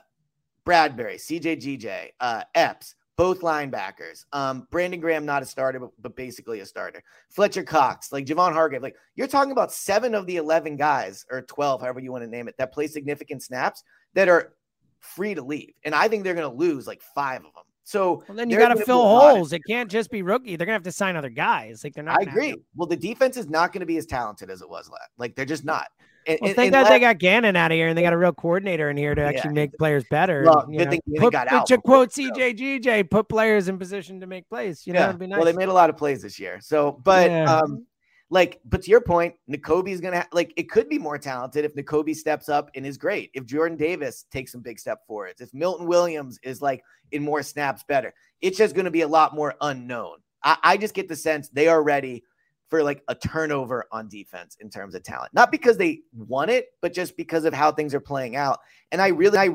Bradberry, 0.65 1.15
CJ 1.15 1.61
GJ, 1.61 2.09
uh, 2.19 2.43
Epps, 2.55 2.95
both 3.17 3.41
linebackers. 3.41 4.25
Um, 4.31 4.67
Brandon 4.71 4.99
Graham, 4.99 5.25
not 5.25 5.43
a 5.43 5.45
starter, 5.45 5.79
but, 5.79 5.89
but 6.01 6.15
basically 6.15 6.61
a 6.61 6.65
starter. 6.65 7.03
Fletcher 7.29 7.63
Cox, 7.63 8.11
like 8.11 8.25
Javon 8.25 8.53
Hargrave. 8.53 8.81
Like 8.81 8.95
you're 9.15 9.27
talking 9.27 9.51
about 9.51 9.71
seven 9.71 10.15
of 10.15 10.25
the 10.25 10.38
11 10.38 10.77
guys, 10.77 11.25
or 11.29 11.41
12, 11.41 11.81
however 11.81 11.99
you 11.99 12.11
want 12.11 12.23
to 12.23 12.29
name 12.29 12.47
it, 12.47 12.55
that 12.57 12.73
play 12.73 12.88
significant 12.88 13.43
snaps 13.43 13.84
that 14.13 14.29
are 14.29 14.53
free 14.99 15.36
to 15.36 15.43
leave, 15.43 15.73
and 15.84 15.93
I 15.93 16.07
think 16.07 16.23
they're 16.23 16.34
going 16.34 16.49
to 16.49 16.57
lose 16.57 16.88
like 16.88 17.01
five 17.13 17.39
of 17.39 17.53
them. 17.53 17.65
So 17.84 18.23
well, 18.27 18.38
then 18.38 18.49
you 18.49 18.57
got 18.57 18.69
to 18.69 18.86
fill 18.86 19.03
holes. 19.03 19.51
It 19.53 19.61
can't 19.67 19.91
just 19.91 20.09
be 20.09 20.21
rookie. 20.21 20.55
They're 20.55 20.65
gonna 20.65 20.75
have 20.75 20.84
to 20.84 20.91
sign 20.91 21.15
other 21.15 21.29
guys. 21.29 21.84
Like 21.84 21.93
they're 21.93 22.03
not. 22.03 22.19
I 22.19 22.23
agree. 22.23 22.55
Well, 22.75 22.88
the 22.88 22.95
defense 22.95 23.36
is 23.38 23.49
not 23.49 23.73
going 23.73 23.81
to 23.81 23.86
be 23.86 23.97
as 23.97 24.05
talented 24.05 24.49
as 24.49 24.61
it 24.61 24.69
was 24.69 24.89
last. 24.89 25.09
Like 25.17 25.36
they're 25.36 25.45
just 25.45 25.65
not. 25.65 25.88
And, 26.25 26.39
well, 26.41 26.53
thank 26.53 26.71
God 26.71 26.89
they 26.89 26.99
got 26.99 27.17
Gannon 27.17 27.55
out 27.55 27.71
of 27.71 27.75
here 27.75 27.89
and 27.89 27.97
they 27.97 28.01
got 28.01 28.13
a 28.13 28.17
real 28.17 28.31
coordinator 28.31 28.89
in 28.89 28.95
here 28.95 29.13
to 29.13 29.21
actually 29.21 29.49
yeah. 29.49 29.63
make 29.63 29.73
players 29.73 30.05
better. 30.09 30.43
Well, 30.45 30.65
you 30.69 30.86
know, 30.86 30.97
put, 31.17 31.34
got 31.34 31.51
out. 31.51 31.65
To 31.67 31.77
quote 31.77 32.11
CJGJ, 32.11 33.09
put 33.09 33.27
players 33.27 33.67
in 33.67 33.77
position 33.77 34.21
to 34.21 34.27
make 34.27 34.47
plays. 34.47 34.88
You 34.88 34.93
know, 34.93 34.99
yeah. 34.99 35.11
be 35.11 35.27
nice. 35.27 35.38
Well, 35.38 35.45
they 35.45 35.53
made 35.53 35.69
a 35.69 35.73
lot 35.73 35.89
of 35.89 35.97
plays 35.97 36.21
this 36.21 36.39
year. 36.39 36.59
So, 36.61 37.01
but 37.03 37.29
yeah. 37.29 37.57
um, 37.57 37.86
like, 38.30 38.59
but 38.65 38.82
to 38.84 38.89
your 38.89 39.01
point, 39.01 39.36
Nakobe's 39.49 40.01
gonna 40.01 40.21
ha- 40.21 40.28
like 40.32 40.53
it 40.57 40.69
could 40.69 40.89
be 40.89 40.97
more 40.97 41.17
talented 41.17 41.65
if 41.65 41.76
Nakobe 41.76 42.15
steps 42.15 42.49
up 42.49 42.69
and 42.76 42.86
is 42.86 42.97
great. 42.97 43.32
If 43.34 43.45
Jordan 43.45 43.78
Davis 43.78 44.26
takes 44.32 44.51
some 44.51 44.61
big 44.61 44.80
step 44.80 44.99
forwards, 45.05 45.41
if 45.41 45.53
Milton 45.53 45.88
Williams 45.88 46.39
is 46.43 46.61
like 46.61 46.84
in 47.11 47.24
more 47.24 47.43
snaps 47.43 47.84
better, 47.88 48.13
it's 48.41 48.57
just 48.57 48.76
gonna 48.76 48.91
be 48.91 49.01
a 49.01 49.07
lot 49.07 49.36
more 49.36 49.55
unknown. 49.61 50.17
I, 50.43 50.57
I 50.63 50.78
just 50.78 50.93
get 50.93 51.07
the 51.07 51.15
sense 51.15 51.49
they 51.49 51.67
are 51.67 51.84
ready 51.84 52.24
for 52.69 52.82
like 52.82 53.03
a 53.07 53.13
turnover 53.13 53.86
on 53.91 54.07
defense 54.07 54.57
in 54.59 54.69
terms 54.69 54.95
of 54.95 55.03
talent, 55.03 55.32
not 55.34 55.51
because 55.51 55.78
they 55.78 55.99
want 56.11 56.49
it, 56.49 56.69
but 56.82 56.91
just 56.91 57.15
because 57.15 57.45
of 57.45 57.53
how 57.53 57.71
things 57.71 57.93
are 57.93 57.99
playing 57.99 58.36
out. 58.36 58.59
And 58.91 59.01
I 59.01 59.09
really, 59.09 59.38
I. 59.38 59.49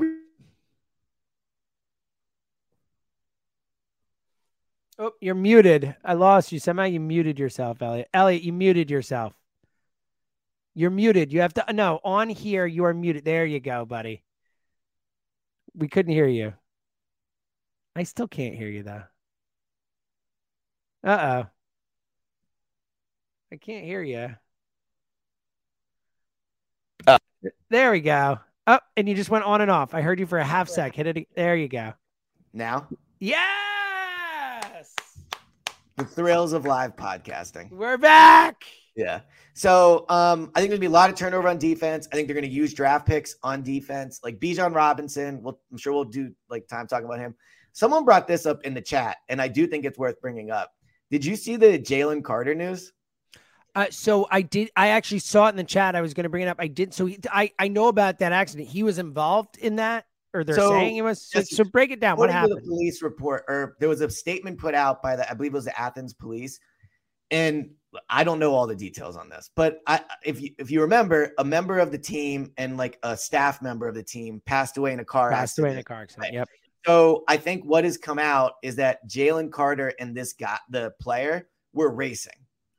Oh, 4.99 5.12
you're 5.20 5.34
muted. 5.36 5.94
I 6.05 6.14
lost 6.14 6.51
you. 6.51 6.59
Somehow 6.59 6.84
you 6.84 6.99
muted 6.99 7.38
yourself, 7.38 7.80
Eliot. 7.80 8.09
Eliot, 8.12 8.42
you 8.42 8.53
muted 8.53 8.90
yourself. 8.90 9.32
You're 10.74 10.90
muted. 10.90 11.32
You 11.32 11.40
have 11.40 11.55
to 11.55 11.72
no 11.72 12.01
on 12.05 12.28
here. 12.28 12.66
You 12.66 12.84
are 12.84 12.94
muted. 12.94 13.24
There 13.24 13.46
you 13.46 13.61
go, 13.61 13.84
buddy. 13.84 14.22
We 15.74 15.88
couldn't 15.88 16.12
hear 16.12 16.26
you. 16.26 16.55
I 17.94 18.03
still 18.05 18.28
can't 18.28 18.55
hear 18.55 18.68
you 18.68 18.82
though. 18.82 19.03
Uh 21.05 21.44
oh. 21.44 21.46
I 23.53 23.57
can't 23.57 23.84
hear 23.84 24.03
you. 24.03 24.34
Uh, 27.07 27.18
there 27.70 27.92
we 27.92 28.01
go. 28.01 28.38
Up, 28.66 28.82
oh, 28.84 28.86
and 28.96 29.09
you 29.09 29.14
just 29.14 29.30
went 29.30 29.44
on 29.44 29.61
and 29.61 29.70
off. 29.70 29.94
I 29.94 30.03
heard 30.03 30.20
you 30.20 30.26
for 30.26 30.38
a 30.38 30.44
half 30.44 30.68
sec. 30.68 30.94
Hit 30.94 31.07
it. 31.07 31.28
There 31.34 31.57
you 31.57 31.68
go. 31.68 31.94
Now? 32.53 32.88
Yeah. 33.18 33.67
The 35.99 36.05
thrills 36.05 36.53
of 36.53 36.64
live 36.64 36.94
podcasting. 36.94 37.72
We're 37.72 37.99
back. 37.99 38.62
Yeah. 38.94 39.22
So 39.55 40.07
um, 40.09 40.53
I 40.55 40.61
think 40.61 40.70
there's 40.70 40.78
gonna 40.78 40.78
be 40.78 40.86
a 40.86 40.90
lot 40.90 41.11
of 41.11 41.16
turnover 41.16 41.49
on 41.49 41.59
defense. 41.59 42.07
I 42.12 42.14
think 42.14 42.28
they're 42.28 42.36
gonna 42.36 42.46
use 42.46 42.72
draft 42.72 43.05
picks 43.05 43.34
on 43.42 43.64
defense, 43.64 44.20
like 44.22 44.38
Bijan 44.38 44.76
Robinson. 44.76 45.42
We'll, 45.42 45.59
I'm 45.72 45.76
sure 45.76 45.92
we'll 45.92 46.05
do 46.05 46.32
like 46.49 46.68
time 46.68 46.86
talking 46.86 47.07
about 47.07 47.18
him. 47.18 47.34
Someone 47.72 48.05
brought 48.05 48.28
this 48.28 48.46
up 48.46 48.62
in 48.62 48.74
the 48.74 48.80
chat, 48.80 49.16
and 49.28 49.42
I 49.42 49.49
do 49.49 49.66
think 49.66 49.84
it's 49.84 49.99
worth 49.99 50.20
bringing 50.20 50.53
up. 50.53 50.70
Did 51.11 51.24
you 51.24 51.34
see 51.34 51.57
the 51.57 51.80
Jalen 51.80 52.22
Carter 52.22 52.55
news? 52.55 52.92
Uh, 53.74 53.86
so 53.90 54.28
I 54.30 54.42
did. 54.42 54.70
I 54.76 54.90
actually 54.90 55.18
saw 55.18 55.46
it 55.46 55.51
in 55.51 55.57
the 55.57 55.64
chat. 55.64 55.96
I 55.96 56.01
was 56.01 56.14
going 56.14 56.24
to 56.24 56.30
bring 56.30 56.44
it 56.44 56.49
up. 56.49 56.59
I 56.61 56.68
did. 56.68 56.94
So 56.94 57.07
he, 57.07 57.18
I 57.28 57.51
I 57.59 57.66
know 57.66 57.88
about 57.88 58.20
that 58.20 58.30
accident. 58.30 58.68
He 58.68 58.84
was 58.84 59.01
involved 59.01 59.59
in 59.59 59.76
that 59.76 60.07
or 60.34 60.44
they're 60.44 60.56
so, 60.56 60.70
saying 60.70 60.96
it 60.96 61.02
was. 61.02 61.22
So, 61.22 61.42
so 61.42 61.64
break 61.64 61.90
it 61.90 62.00
down. 62.00 62.18
What 62.18 62.30
happened? 62.30 62.58
The 62.58 62.62
police 62.62 63.02
report, 63.02 63.44
or 63.48 63.76
there 63.80 63.88
was 63.88 64.00
a 64.00 64.10
statement 64.10 64.58
put 64.58 64.74
out 64.74 65.02
by 65.02 65.16
the, 65.16 65.30
I 65.30 65.34
believe 65.34 65.52
it 65.52 65.56
was 65.56 65.64
the 65.64 65.80
Athens 65.80 66.12
police, 66.12 66.58
and 67.30 67.70
I 68.08 68.24
don't 68.24 68.38
know 68.38 68.54
all 68.54 68.66
the 68.66 68.76
details 68.76 69.16
on 69.16 69.28
this, 69.28 69.50
but 69.54 69.80
I, 69.86 70.00
if 70.24 70.40
you 70.40 70.50
if 70.58 70.70
you 70.70 70.82
remember, 70.82 71.32
a 71.38 71.44
member 71.44 71.78
of 71.78 71.90
the 71.90 71.98
team 71.98 72.52
and 72.58 72.76
like 72.76 72.98
a 73.02 73.16
staff 73.16 73.62
member 73.62 73.88
of 73.88 73.94
the 73.94 74.02
team 74.02 74.42
passed 74.44 74.76
away 74.76 74.92
in 74.92 75.00
a 75.00 75.04
car 75.04 75.30
passed 75.30 75.52
accident. 75.52 75.66
away 75.66 75.72
in 75.74 75.80
a 75.80 75.84
car 75.84 76.02
accident. 76.02 76.24
Right? 76.26 76.34
Yep. 76.34 76.48
So 76.86 77.24
I 77.28 77.36
think 77.36 77.64
what 77.64 77.84
has 77.84 77.98
come 77.98 78.18
out 78.18 78.54
is 78.62 78.76
that 78.76 79.06
Jalen 79.08 79.50
Carter 79.50 79.92
and 79.98 80.16
this 80.16 80.32
guy, 80.32 80.58
the 80.70 80.92
player, 81.00 81.48
were 81.72 81.90
racing. 81.90 82.32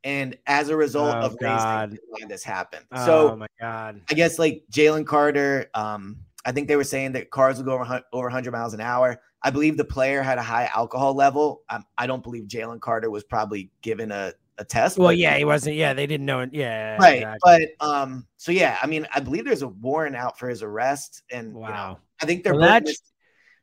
And 0.03 0.37
as 0.47 0.69
a 0.69 0.77
result 0.77 1.15
oh, 1.15 1.25
of 1.25 1.39
God. 1.39 1.97
racing, 2.13 2.29
this 2.29 2.43
happened. 2.43 2.85
Oh, 2.91 3.05
so 3.05 3.35
my 3.35 3.47
God. 3.59 4.01
I 4.09 4.13
guess 4.13 4.39
like 4.39 4.63
Jalen 4.71 5.05
Carter, 5.05 5.69
um, 5.73 6.17
I 6.45 6.51
think 6.51 6.67
they 6.67 6.75
were 6.75 6.83
saying 6.83 7.13
that 7.13 7.31
cars 7.31 7.57
would 7.57 7.65
go 7.65 7.73
over, 7.73 8.01
over 8.13 8.25
100 8.25 8.51
miles 8.51 8.73
an 8.73 8.81
hour. 8.81 9.21
I 9.41 9.51
believe 9.51 9.77
the 9.77 9.85
player 9.85 10.21
had 10.21 10.37
a 10.37 10.41
high 10.41 10.69
alcohol 10.73 11.13
level. 11.13 11.63
Um, 11.69 11.85
I 11.97 12.07
don't 12.07 12.23
believe 12.23 12.45
Jalen 12.45 12.79
Carter 12.79 13.09
was 13.09 13.23
probably 13.23 13.71
given 13.81 14.11
a, 14.11 14.33
a 14.57 14.65
test. 14.65 14.97
Well, 14.97 15.13
yeah, 15.13 15.37
he 15.37 15.45
wasn't. 15.45 15.75
Yeah, 15.75 15.93
they 15.93 16.07
didn't 16.07 16.25
know 16.25 16.41
it. 16.41 16.49
Yeah, 16.53 16.97
right. 16.97 17.17
Exactly. 17.17 17.67
But 17.79 17.85
um, 17.85 18.27
so 18.37 18.51
yeah, 18.51 18.77
I 18.81 18.87
mean, 18.87 19.07
I 19.13 19.19
believe 19.19 19.45
there's 19.45 19.61
a 19.61 19.67
warrant 19.67 20.15
out 20.15 20.37
for 20.39 20.49
his 20.49 20.63
arrest, 20.63 21.23
and 21.31 21.53
wow. 21.53 21.67
You 21.67 21.73
know, 21.73 21.99
I 22.21 22.25
think 22.25 22.43
they're 22.43 22.55
well, 22.55 22.79
both 22.79 22.83
mis- 22.83 23.01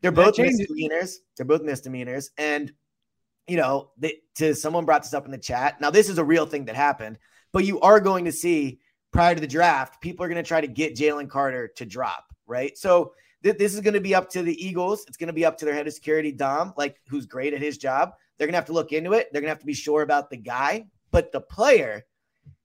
they're 0.03 0.12
both 0.12 0.39
misdemeanors. 0.39 1.20
They're 1.37 1.47
both 1.47 1.62
misdemeanors, 1.62 2.31
and 2.39 2.72
you 3.47 3.57
know, 3.57 3.91
they, 3.99 4.18
to 4.37 4.55
someone 4.55 4.85
brought 4.85 5.03
this 5.03 5.14
up 5.14 5.24
in 5.24 5.31
the 5.31 5.39
chat. 5.39 5.81
Now, 5.81 5.91
this 5.91 6.09
is 6.09 6.18
a 6.18 6.24
real 6.24 6.47
thing 6.47 6.66
that 6.66 6.77
happened, 6.77 7.18
but 7.53 7.64
you 7.64 7.81
are 7.81 8.01
going 8.01 8.24
to 8.24 8.33
see 8.33 8.81
prior 9.12 9.35
to 9.35 9.41
the 9.41 9.47
draft, 9.47 10.01
people 10.01 10.24
are 10.24 10.29
going 10.29 10.43
to 10.43 10.47
try 10.47 10.61
to 10.61 10.66
get 10.66 10.97
Jalen 10.97 11.29
Carter 11.29 11.68
to 11.77 11.87
drop 11.87 12.26
right? 12.47 12.77
So 12.77 13.13
th- 13.43 13.59
this 13.59 13.75
is 13.75 13.81
going 13.81 13.95
to 13.95 14.01
be 14.01 14.15
up 14.15 14.31
to 14.31 14.43
the 14.43 14.65
Eagles. 14.65 15.05
It's 15.09 15.17
going 15.17 15.29
to 15.29 15.33
be 15.33 15.45
up 15.45 15.59
to 15.59 15.65
their 15.65 15.75
head 15.75 15.87
of 15.87 15.93
security, 15.93 16.33
Dom, 16.33 16.73
like 16.77 16.97
who's 17.09 17.27
great 17.27 17.55
at 17.55 17.61
his 17.61 17.79
job. 17.79 18.13
They're 18.39 18.47
going 18.47 18.53
to 18.53 18.59
have 18.59 18.67
to 18.67 18.73
look 18.73 18.93
into 18.93 19.13
it. 19.13 19.29
They're 19.33 19.41
going 19.41 19.49
to 19.49 19.55
have 19.55 19.61
to 19.61 19.67
be 19.67 19.75
sure 19.75 20.03
about 20.03 20.31
the 20.31 20.37
guy, 20.37 20.87
but 21.11 21.33
the 21.33 21.41
player 21.41 22.05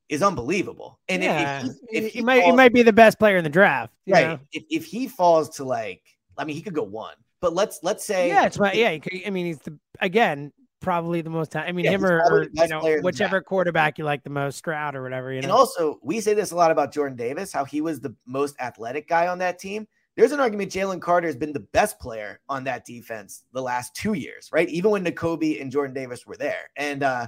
is 0.10 0.22
unbelievable. 0.22 1.00
And 1.08 1.24
yeah. 1.24 1.60
if, 1.60 1.64
he, 1.64 1.98
if 1.98 2.04
he, 2.04 2.10
he 2.20 2.22
might, 2.22 2.42
falls, 2.42 2.52
he 2.52 2.56
might 2.58 2.74
be 2.74 2.84
the 2.84 2.94
best 2.94 3.18
player 3.18 3.38
in 3.38 3.44
the 3.44 3.50
draft, 3.50 3.94
right? 4.08 4.40
If, 4.52 4.64
if 4.70 4.86
he 4.86 5.08
falls 5.08 5.50
to 5.58 5.64
like, 5.64 6.02
I 6.38 6.44
mean, 6.44 6.56
he 6.56 6.62
could 6.62 6.74
go 6.74 6.84
one, 6.84 7.16
but 7.40 7.54
let's 7.54 7.80
let's 7.82 8.06
say, 8.06 8.28
yeah, 8.28 8.46
it's 8.46 8.60
my 8.60 8.74
yeah. 8.74 8.98
Could, 8.98 9.22
I 9.26 9.30
mean, 9.30 9.46
he's 9.46 9.60
the 9.60 9.78
again 10.00 10.52
probably 10.82 11.22
the 11.22 11.30
most. 11.30 11.56
I 11.56 11.72
mean, 11.72 11.86
yeah, 11.86 11.92
him 11.92 12.06
or, 12.06 12.22
or 12.30 12.48
you 12.52 12.68
know 12.68 13.00
whichever 13.02 13.42
quarterback 13.42 13.98
you 13.98 14.04
like 14.04 14.24
the 14.24 14.30
most, 14.30 14.58
Stroud 14.58 14.96
or 14.96 15.04
whatever. 15.04 15.32
You 15.32 15.42
know? 15.42 15.46
And 15.46 15.52
also, 15.52 16.00
we 16.04 16.20
say 16.20 16.34
this 16.34 16.52
a 16.52 16.56
lot 16.56 16.72
about 16.72 16.92
Jordan 16.94 17.16
Davis, 17.16 17.54
how 17.54 17.64
he 17.64 17.82
was 17.82 18.02
the 18.02 18.16
most 18.26 18.56
athletic 18.60 19.08
guy 19.08 19.28
on 19.28 19.38
that 19.40 19.60
team. 19.60 19.88
There's 20.18 20.34
an 20.34 20.42
argument 20.42 20.72
Jalen 20.72 21.02
Carter 21.02 21.28
has 21.28 21.38
been 21.38 21.54
the 21.54 21.62
best 21.72 21.98
player 22.00 22.42
on 22.50 22.66
that 22.66 22.86
defense 22.86 23.44
the 23.54 23.62
last 23.62 23.96
two 23.96 24.14
years, 24.14 24.50
right? 24.52 24.68
Even 24.68 24.92
when 24.92 25.06
Nakobe 25.06 25.62
and 25.62 25.72
Jordan 25.72 25.94
Davis 25.94 26.28
were 26.28 26.36
there, 26.36 26.70
and 26.76 27.02
uh, 27.02 27.28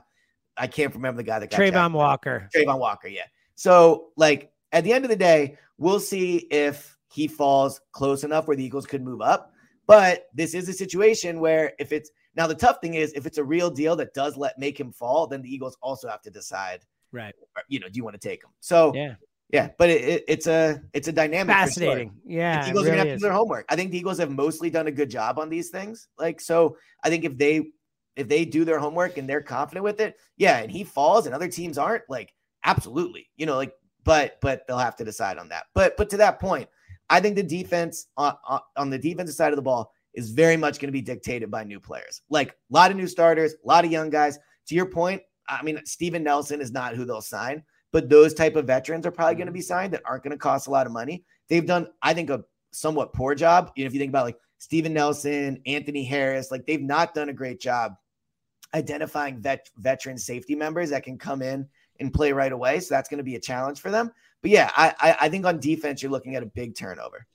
I 0.57 0.67
can't 0.67 0.93
remember 0.93 1.17
the 1.17 1.23
guy 1.23 1.39
that 1.39 1.49
got 1.49 1.59
Travon 1.59 1.93
Walker. 1.93 2.49
Travon 2.53 2.79
Walker, 2.79 3.07
yeah. 3.07 3.25
So, 3.55 4.09
like 4.17 4.51
at 4.73 4.83
the 4.83 4.91
end 4.91 5.05
of 5.05 5.09
the 5.09 5.15
day, 5.15 5.57
we'll 5.77 5.99
see 5.99 6.37
if 6.51 6.97
he 7.11 7.27
falls 7.27 7.79
close 7.91 8.23
enough 8.23 8.47
where 8.47 8.57
the 8.57 8.63
Eagles 8.63 8.85
could 8.85 9.03
move 9.03 9.21
up. 9.21 9.53
But 9.85 10.27
this 10.33 10.53
is 10.53 10.67
a 10.67 10.73
situation 10.73 11.39
where 11.39 11.73
if 11.79 11.91
it's 11.91 12.09
now 12.35 12.47
the 12.47 12.55
tough 12.55 12.77
thing 12.81 12.95
is 12.95 13.13
if 13.13 13.25
it's 13.25 13.37
a 13.37 13.43
real 13.43 13.69
deal 13.69 13.95
that 13.97 14.13
does 14.13 14.37
let 14.37 14.57
make 14.57 14.79
him 14.79 14.91
fall, 14.91 15.27
then 15.27 15.41
the 15.41 15.53
Eagles 15.53 15.77
also 15.81 16.07
have 16.07 16.21
to 16.23 16.31
decide, 16.31 16.81
right? 17.11 17.33
You 17.67 17.79
know, 17.79 17.87
do 17.87 17.97
you 17.97 18.03
want 18.03 18.19
to 18.19 18.27
take 18.27 18.43
him? 18.43 18.49
So 18.59 18.93
yeah, 18.95 19.15
yeah, 19.53 19.69
but 19.77 19.89
it, 19.89 20.01
it, 20.01 20.23
it's 20.27 20.47
a 20.47 20.81
it's 20.93 21.07
a 21.07 21.11
dynamic. 21.11 21.55
Fascinating. 21.55 22.13
Yeah, 22.25 22.63
the 22.63 22.69
Eagles 22.69 22.85
really 22.85 22.87
are 22.87 22.97
gonna 22.97 23.09
have 23.09 23.19
to 23.19 23.21
do 23.21 23.27
their 23.27 23.33
homework. 23.33 23.65
I 23.69 23.75
think 23.75 23.91
the 23.91 23.97
Eagles 23.97 24.17
have 24.17 24.31
mostly 24.31 24.71
done 24.71 24.87
a 24.87 24.91
good 24.91 25.11
job 25.11 25.37
on 25.37 25.49
these 25.49 25.69
things. 25.69 26.07
Like 26.17 26.41
so, 26.41 26.77
I 27.03 27.09
think 27.09 27.23
if 27.23 27.37
they 27.37 27.67
if 28.15 28.27
they 28.27 28.45
do 28.45 28.65
their 28.65 28.79
homework 28.79 29.17
and 29.17 29.29
they're 29.29 29.41
confident 29.41 29.83
with 29.83 29.99
it, 29.99 30.17
yeah, 30.37 30.57
and 30.57 30.71
he 30.71 30.83
falls 30.83 31.27
and 31.27 31.35
other 31.35 31.47
teams 31.47 31.77
aren't, 31.77 32.03
like 32.09 32.33
absolutely, 32.63 33.29
you 33.37 33.45
know, 33.45 33.55
like 33.55 33.73
but 34.03 34.39
but 34.41 34.65
they'll 34.67 34.77
have 34.77 34.95
to 34.95 35.05
decide 35.05 35.37
on 35.37 35.49
that. 35.49 35.65
But 35.75 35.97
but 35.97 36.09
to 36.09 36.17
that 36.17 36.39
point, 36.39 36.67
I 37.09 37.19
think 37.19 37.35
the 37.35 37.43
defense 37.43 38.07
on, 38.17 38.35
on 38.75 38.89
the 38.89 38.97
defensive 38.97 39.35
side 39.35 39.53
of 39.53 39.55
the 39.55 39.61
ball 39.61 39.92
is 40.13 40.31
very 40.31 40.57
much 40.57 40.79
going 40.79 40.87
to 40.87 40.93
be 40.93 41.01
dictated 41.01 41.49
by 41.49 41.63
new 41.63 41.79
players. 41.79 42.21
Like 42.29 42.49
a 42.49 42.53
lot 42.69 42.91
of 42.91 42.97
new 42.97 43.07
starters, 43.07 43.53
a 43.53 43.67
lot 43.67 43.85
of 43.85 43.91
young 43.91 44.09
guys. 44.09 44.39
To 44.67 44.75
your 44.75 44.85
point, 44.85 45.21
I 45.47 45.61
mean, 45.63 45.79
Steven 45.85 46.23
Nelson 46.23 46.61
is 46.61 46.71
not 46.71 46.95
who 46.95 47.05
they'll 47.05 47.21
sign, 47.21 47.63
but 47.91 48.09
those 48.09 48.33
type 48.33 48.55
of 48.55 48.65
veterans 48.65 49.05
are 49.05 49.11
probably 49.11 49.35
going 49.35 49.47
to 49.47 49.51
mm-hmm. 49.51 49.57
be 49.57 49.61
signed 49.61 49.93
that 49.93 50.03
aren't 50.05 50.23
going 50.23 50.31
to 50.31 50.37
cost 50.37 50.67
a 50.67 50.71
lot 50.71 50.85
of 50.85 50.93
money. 50.93 51.23
They've 51.49 51.65
done, 51.65 51.87
I 52.01 52.13
think, 52.13 52.29
a 52.29 52.43
somewhat 52.71 53.13
poor 53.13 53.35
job. 53.35 53.71
You 53.75 53.83
know, 53.83 53.87
if 53.87 53.93
you 53.93 53.99
think 53.99 54.09
about 54.09 54.25
like 54.25 54.37
Steven 54.59 54.93
Nelson, 54.93 55.61
Anthony 55.65 56.03
Harris, 56.03 56.51
like 56.51 56.65
they've 56.65 56.81
not 56.81 57.13
done 57.13 57.29
a 57.29 57.33
great 57.33 57.59
job 57.59 57.95
identifying 58.73 59.39
vet 59.39 59.69
veteran 59.77 60.17
safety 60.17 60.55
members 60.55 60.89
that 60.89 61.03
can 61.03 61.17
come 61.17 61.41
in 61.41 61.67
and 61.99 62.13
play 62.13 62.31
right 62.31 62.51
away. 62.51 62.79
So 62.79 62.95
that's 62.95 63.09
going 63.09 63.19
to 63.19 63.23
be 63.23 63.35
a 63.35 63.39
challenge 63.39 63.79
for 63.79 63.91
them. 63.91 64.11
But 64.41 64.51
yeah, 64.51 64.71
I, 64.75 64.93
I, 64.99 65.17
I 65.21 65.29
think 65.29 65.45
on 65.45 65.59
defense 65.59 66.01
you're 66.01 66.11
looking 66.11 66.35
at 66.35 66.43
a 66.43 66.47
big 66.47 66.75
turnover. 66.75 67.27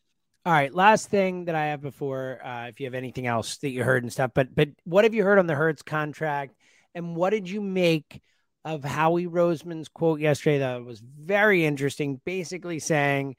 All 0.48 0.54
right, 0.54 0.72
last 0.72 1.10
thing 1.10 1.44
that 1.44 1.54
I 1.54 1.66
have 1.66 1.82
before, 1.82 2.40
uh, 2.42 2.68
if 2.68 2.80
you 2.80 2.86
have 2.86 2.94
anything 2.94 3.26
else 3.26 3.58
that 3.58 3.68
you 3.68 3.84
heard 3.84 4.02
and 4.02 4.10
stuff, 4.10 4.30
but 4.32 4.54
but 4.54 4.70
what 4.84 5.04
have 5.04 5.12
you 5.12 5.22
heard 5.22 5.38
on 5.38 5.46
the 5.46 5.54
Hurts 5.54 5.82
contract, 5.82 6.54
and 6.94 7.14
what 7.14 7.30
did 7.34 7.50
you 7.50 7.60
make 7.60 8.22
of 8.64 8.82
Howie 8.82 9.26
Roseman's 9.26 9.90
quote 9.90 10.20
yesterday? 10.20 10.60
That 10.60 10.82
was 10.86 11.00
very 11.00 11.66
interesting. 11.66 12.18
Basically 12.24 12.78
saying 12.78 13.36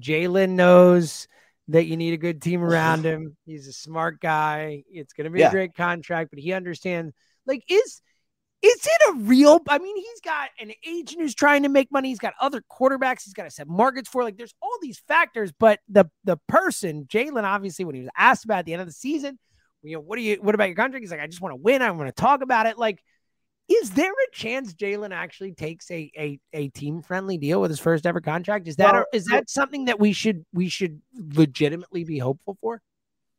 Jalen 0.00 0.50
knows 0.50 1.26
that 1.66 1.86
you 1.86 1.96
need 1.96 2.14
a 2.14 2.16
good 2.16 2.40
team 2.40 2.62
around 2.62 3.02
him. 3.04 3.36
He's 3.44 3.66
a 3.66 3.72
smart 3.72 4.20
guy. 4.20 4.84
It's 4.88 5.14
going 5.14 5.24
to 5.24 5.30
be 5.30 5.40
yeah. 5.40 5.48
a 5.48 5.50
great 5.50 5.74
contract, 5.74 6.30
but 6.30 6.38
he 6.38 6.52
understands. 6.52 7.12
Like, 7.44 7.64
is 7.66 8.00
is 8.62 8.86
it 8.86 9.10
a 9.10 9.18
real? 9.18 9.60
I 9.68 9.78
mean, 9.78 9.96
he's 9.96 10.20
got 10.20 10.50
an 10.60 10.72
agent 10.86 11.20
who's 11.20 11.34
trying 11.34 11.64
to 11.64 11.68
make 11.68 11.90
money. 11.90 12.08
He's 12.08 12.20
got 12.20 12.34
other 12.40 12.62
quarterbacks. 12.70 13.24
He's 13.24 13.34
got 13.34 13.44
to 13.44 13.50
set 13.50 13.66
markets 13.66 14.08
for. 14.08 14.22
Like, 14.22 14.36
there's 14.36 14.54
all 14.62 14.78
these 14.80 15.02
factors. 15.08 15.52
But 15.52 15.80
the 15.88 16.04
the 16.24 16.36
person, 16.48 17.06
Jalen, 17.06 17.42
obviously, 17.42 17.84
when 17.84 17.96
he 17.96 18.02
was 18.02 18.10
asked 18.16 18.44
about 18.44 18.60
at 18.60 18.66
the 18.66 18.72
end 18.72 18.82
of 18.82 18.86
the 18.86 18.94
season, 18.94 19.38
you 19.82 19.96
know, 19.96 20.00
what 20.00 20.16
do 20.16 20.22
you? 20.22 20.36
What 20.40 20.54
about 20.54 20.68
your 20.68 20.76
contract? 20.76 21.02
He's 21.02 21.10
like, 21.10 21.20
I 21.20 21.26
just 21.26 21.40
want 21.40 21.52
to 21.52 21.56
win. 21.56 21.82
I 21.82 21.90
want 21.90 22.14
to 22.14 22.20
talk 22.20 22.42
about 22.42 22.66
it. 22.66 22.78
Like, 22.78 23.02
is 23.68 23.90
there 23.90 24.12
a 24.12 24.30
chance 24.32 24.74
Jalen 24.74 25.10
actually 25.10 25.52
takes 25.52 25.90
a 25.90 26.10
a, 26.16 26.40
a 26.52 26.68
team 26.68 27.02
friendly 27.02 27.38
deal 27.38 27.60
with 27.60 27.70
his 27.70 27.80
first 27.80 28.06
ever 28.06 28.20
contract? 28.20 28.68
Is 28.68 28.76
that 28.76 28.92
well, 28.92 29.04
a, 29.12 29.16
is 29.16 29.24
that 29.26 29.50
something 29.50 29.86
that 29.86 29.98
we 29.98 30.12
should 30.12 30.44
we 30.52 30.68
should 30.68 31.02
legitimately 31.16 32.04
be 32.04 32.18
hopeful 32.18 32.56
for? 32.60 32.80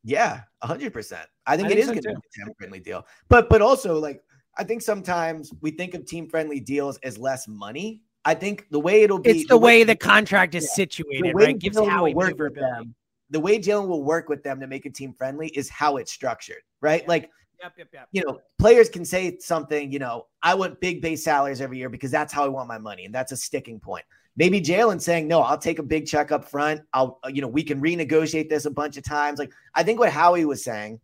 Yeah, 0.02 0.42
hundred 0.62 0.92
percent. 0.92 1.26
I 1.46 1.56
think 1.56 1.68
I 1.68 1.72
it 1.72 1.74
think 1.76 1.80
is 1.80 1.86
so 1.86 1.92
going 1.94 2.04
to 2.04 2.10
be 2.10 2.42
a 2.42 2.44
team 2.44 2.54
friendly 2.58 2.80
deal. 2.80 3.06
But 3.30 3.48
but 3.48 3.62
also 3.62 3.98
like 3.98 4.22
I 4.56 4.64
think 4.64 4.82
sometimes 4.82 5.52
we 5.60 5.70
think 5.70 5.94
of 5.94 6.06
team 6.06 6.28
friendly 6.28 6.60
deals 6.60 6.98
as 6.98 7.18
less 7.18 7.48
money. 7.48 8.02
I 8.24 8.34
think 8.34 8.66
the 8.70 8.80
way 8.80 9.02
it'll 9.02 9.18
be 9.18 9.30
it's 9.30 9.42
the, 9.42 9.48
the 9.48 9.58
way, 9.58 9.80
way, 9.80 9.84
the 9.84 9.96
contract 9.96 10.54
is 10.54 10.64
yeah, 10.64 10.74
situated, 10.74 11.34
right? 11.34 11.58
Gives 11.58 11.78
how 11.78 12.04
he 12.04 12.14
work 12.14 12.38
with 12.38 12.54
them. 12.54 12.94
The 13.30 13.40
way 13.40 13.58
Jalen 13.58 13.88
will 13.88 14.04
work 14.04 14.28
with 14.28 14.42
them 14.42 14.60
to 14.60 14.66
make 14.66 14.86
it 14.86 14.94
team 14.94 15.12
friendly 15.12 15.48
is 15.48 15.68
how 15.68 15.96
it's 15.96 16.12
structured, 16.12 16.62
right? 16.80 17.02
Yeah. 17.02 17.08
Like 17.08 17.30
Yep, 17.64 17.72
yep, 17.78 17.88
yep. 17.92 18.08
You 18.12 18.24
know, 18.26 18.40
players 18.58 18.90
can 18.90 19.04
say 19.04 19.38
something, 19.38 19.90
you 19.90 19.98
know, 19.98 20.26
I 20.42 20.54
want 20.54 20.80
big 20.80 21.00
base 21.00 21.24
salaries 21.24 21.62
every 21.62 21.78
year 21.78 21.88
because 21.88 22.10
that's 22.10 22.32
how 22.32 22.44
I 22.44 22.48
want 22.48 22.68
my 22.68 22.78
money. 22.78 23.06
And 23.06 23.14
that's 23.14 23.32
a 23.32 23.36
sticking 23.36 23.80
point. 23.80 24.04
Maybe 24.36 24.60
Jalen 24.60 25.00
saying, 25.00 25.28
no, 25.28 25.40
I'll 25.40 25.56
take 25.56 25.78
a 25.78 25.82
big 25.82 26.06
check 26.06 26.32
up 26.32 26.44
front. 26.44 26.82
I'll, 26.92 27.20
uh, 27.24 27.28
you 27.28 27.40
know, 27.40 27.48
we 27.48 27.62
can 27.62 27.80
renegotiate 27.80 28.50
this 28.50 28.66
a 28.66 28.70
bunch 28.70 28.96
of 28.96 29.04
times. 29.04 29.38
Like, 29.38 29.52
I 29.74 29.82
think 29.82 29.98
what 30.00 30.10
Howie 30.10 30.44
was 30.44 30.62
saying, 30.62 31.00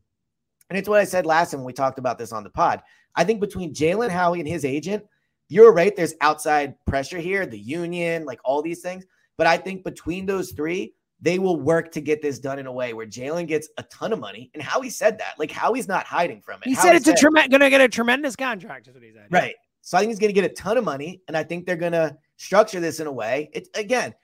and 0.69 0.79
it's 0.79 0.89
what 0.89 1.01
I 1.01 1.05
said 1.05 1.25
last 1.25 1.53
time 1.53 1.61
when 1.61 1.67
we 1.67 1.73
talked 1.73 1.99
about 1.99 2.19
this 2.19 2.33
on 2.33 2.45
the 2.45 2.51
pod. 2.51 2.83
I 3.15 3.25
think 3.25 3.41
between 3.41 3.75
Jalen 3.75 4.11
Howie 4.11 4.41
and 4.41 4.49
his 4.49 4.65
agent, 4.65 5.05
you're 5.49 5.73
right. 5.73 5.95
There's 5.95 6.15
outside 6.21 6.75
pressure 6.87 7.19
here, 7.19 7.45
the 7.45 7.59
union, 7.59 8.25
like 8.25 8.41
all 8.45 8.63
these 8.63 8.81
things. 8.81 9.05
But 9.37 9.47
I 9.47 9.57
think 9.57 9.85
between 9.85 10.27
those 10.27 10.53
three, 10.53 10.95
they 11.21 11.39
will 11.39 11.61
work 11.61 11.93
to 11.93 12.01
get 12.01 12.23
this 12.23 12.39
done 12.39 12.59
in 12.59 12.67
a 12.67 12.73
way 12.73 12.95
where 12.95 13.07
Jalen 13.07 13.47
gets 13.47 13.69
a 13.77 13.83
ton 13.85 14.13
of 14.13 14.21
money. 14.21 14.51
And 14.55 14.63
Howie 14.63 14.91
said 14.91 15.19
that, 15.19 15.35
like 15.39 15.51
Howie's 15.51 15.89
not 15.89 16.07
hiding 16.07 16.41
from 16.41 16.63
it. 16.63 16.69
He 16.69 16.75
Howie 16.75 16.83
said 16.83 16.97
it's 16.97 17.05
said, 17.05 17.17
a 17.17 17.21
trem- 17.21 17.35
going 17.35 17.61
to 17.61 17.71
get 17.71 17.81
a 17.81 17.89
tremendous 17.89 18.37
contract. 18.37 18.89
Is 18.89 18.95
what 18.95 19.03
he 19.03 19.13
said. 19.13 19.27
Right. 19.31 19.55
So 19.83 19.97
I 19.97 20.01
think 20.01 20.11
he's 20.11 20.19
going 20.19 20.33
to 20.33 20.41
get 20.41 20.51
a 20.51 20.55
ton 20.55 20.77
of 20.77 20.85
money, 20.85 21.23
and 21.27 21.37
I 21.37 21.43
think 21.43 21.67
they're 21.67 21.77
going 21.77 21.93
to 21.93 22.17
structure 22.37 22.81
this 22.81 23.01
in 23.01 23.07
a 23.07 23.13
way. 23.13 23.51
It 23.53 23.69
again, 23.75 24.15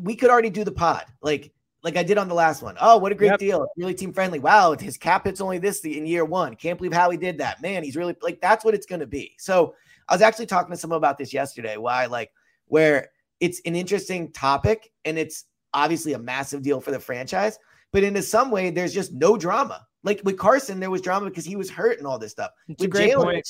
we 0.00 0.16
could 0.16 0.30
already 0.30 0.50
do 0.50 0.64
the 0.64 0.72
pod 0.72 1.04
like 1.22 1.52
like 1.86 1.96
I 1.96 2.02
did 2.02 2.18
on 2.18 2.26
the 2.26 2.34
last 2.34 2.62
one. 2.62 2.76
Oh, 2.80 2.98
what 2.98 3.12
a 3.12 3.14
great 3.14 3.28
yep. 3.28 3.38
deal! 3.38 3.68
really 3.76 3.94
team 3.94 4.12
friendly. 4.12 4.40
Wow, 4.40 4.74
his 4.74 4.98
cap 4.98 5.24
hits 5.24 5.40
only 5.40 5.58
this 5.58 5.84
in 5.84 6.04
year 6.04 6.24
one. 6.24 6.56
Can't 6.56 6.76
believe 6.76 6.92
how 6.92 7.08
he 7.10 7.16
did 7.16 7.38
that. 7.38 7.62
Man, 7.62 7.84
he's 7.84 7.94
really 7.94 8.16
like 8.22 8.40
that's 8.40 8.64
what 8.64 8.74
it's 8.74 8.86
going 8.86 8.98
to 8.98 9.06
be. 9.06 9.36
So 9.38 9.72
I 10.08 10.14
was 10.14 10.20
actually 10.20 10.46
talking 10.46 10.72
to 10.72 10.76
someone 10.76 10.96
about 10.96 11.16
this 11.16 11.32
yesterday. 11.32 11.76
Why 11.76 12.06
like 12.06 12.32
where 12.66 13.10
it's 13.38 13.60
an 13.66 13.76
interesting 13.76 14.32
topic 14.32 14.90
and 15.04 15.16
it's 15.16 15.44
obviously 15.74 16.14
a 16.14 16.18
massive 16.18 16.62
deal 16.62 16.80
for 16.80 16.90
the 16.90 16.98
franchise. 16.98 17.56
But 17.92 18.02
in 18.02 18.20
some 18.20 18.50
way, 18.50 18.70
there's 18.70 18.92
just 18.92 19.12
no 19.12 19.36
drama. 19.36 19.86
Like 20.02 20.20
with 20.24 20.36
Carson, 20.36 20.80
there 20.80 20.90
was 20.90 21.00
drama 21.00 21.26
because 21.26 21.44
he 21.44 21.54
was 21.54 21.70
hurt 21.70 21.98
and 21.98 22.06
all 22.06 22.18
this 22.18 22.32
stuff. 22.32 22.50
It's 22.66 22.82
with 22.82 22.94
Jalen, 22.94 23.40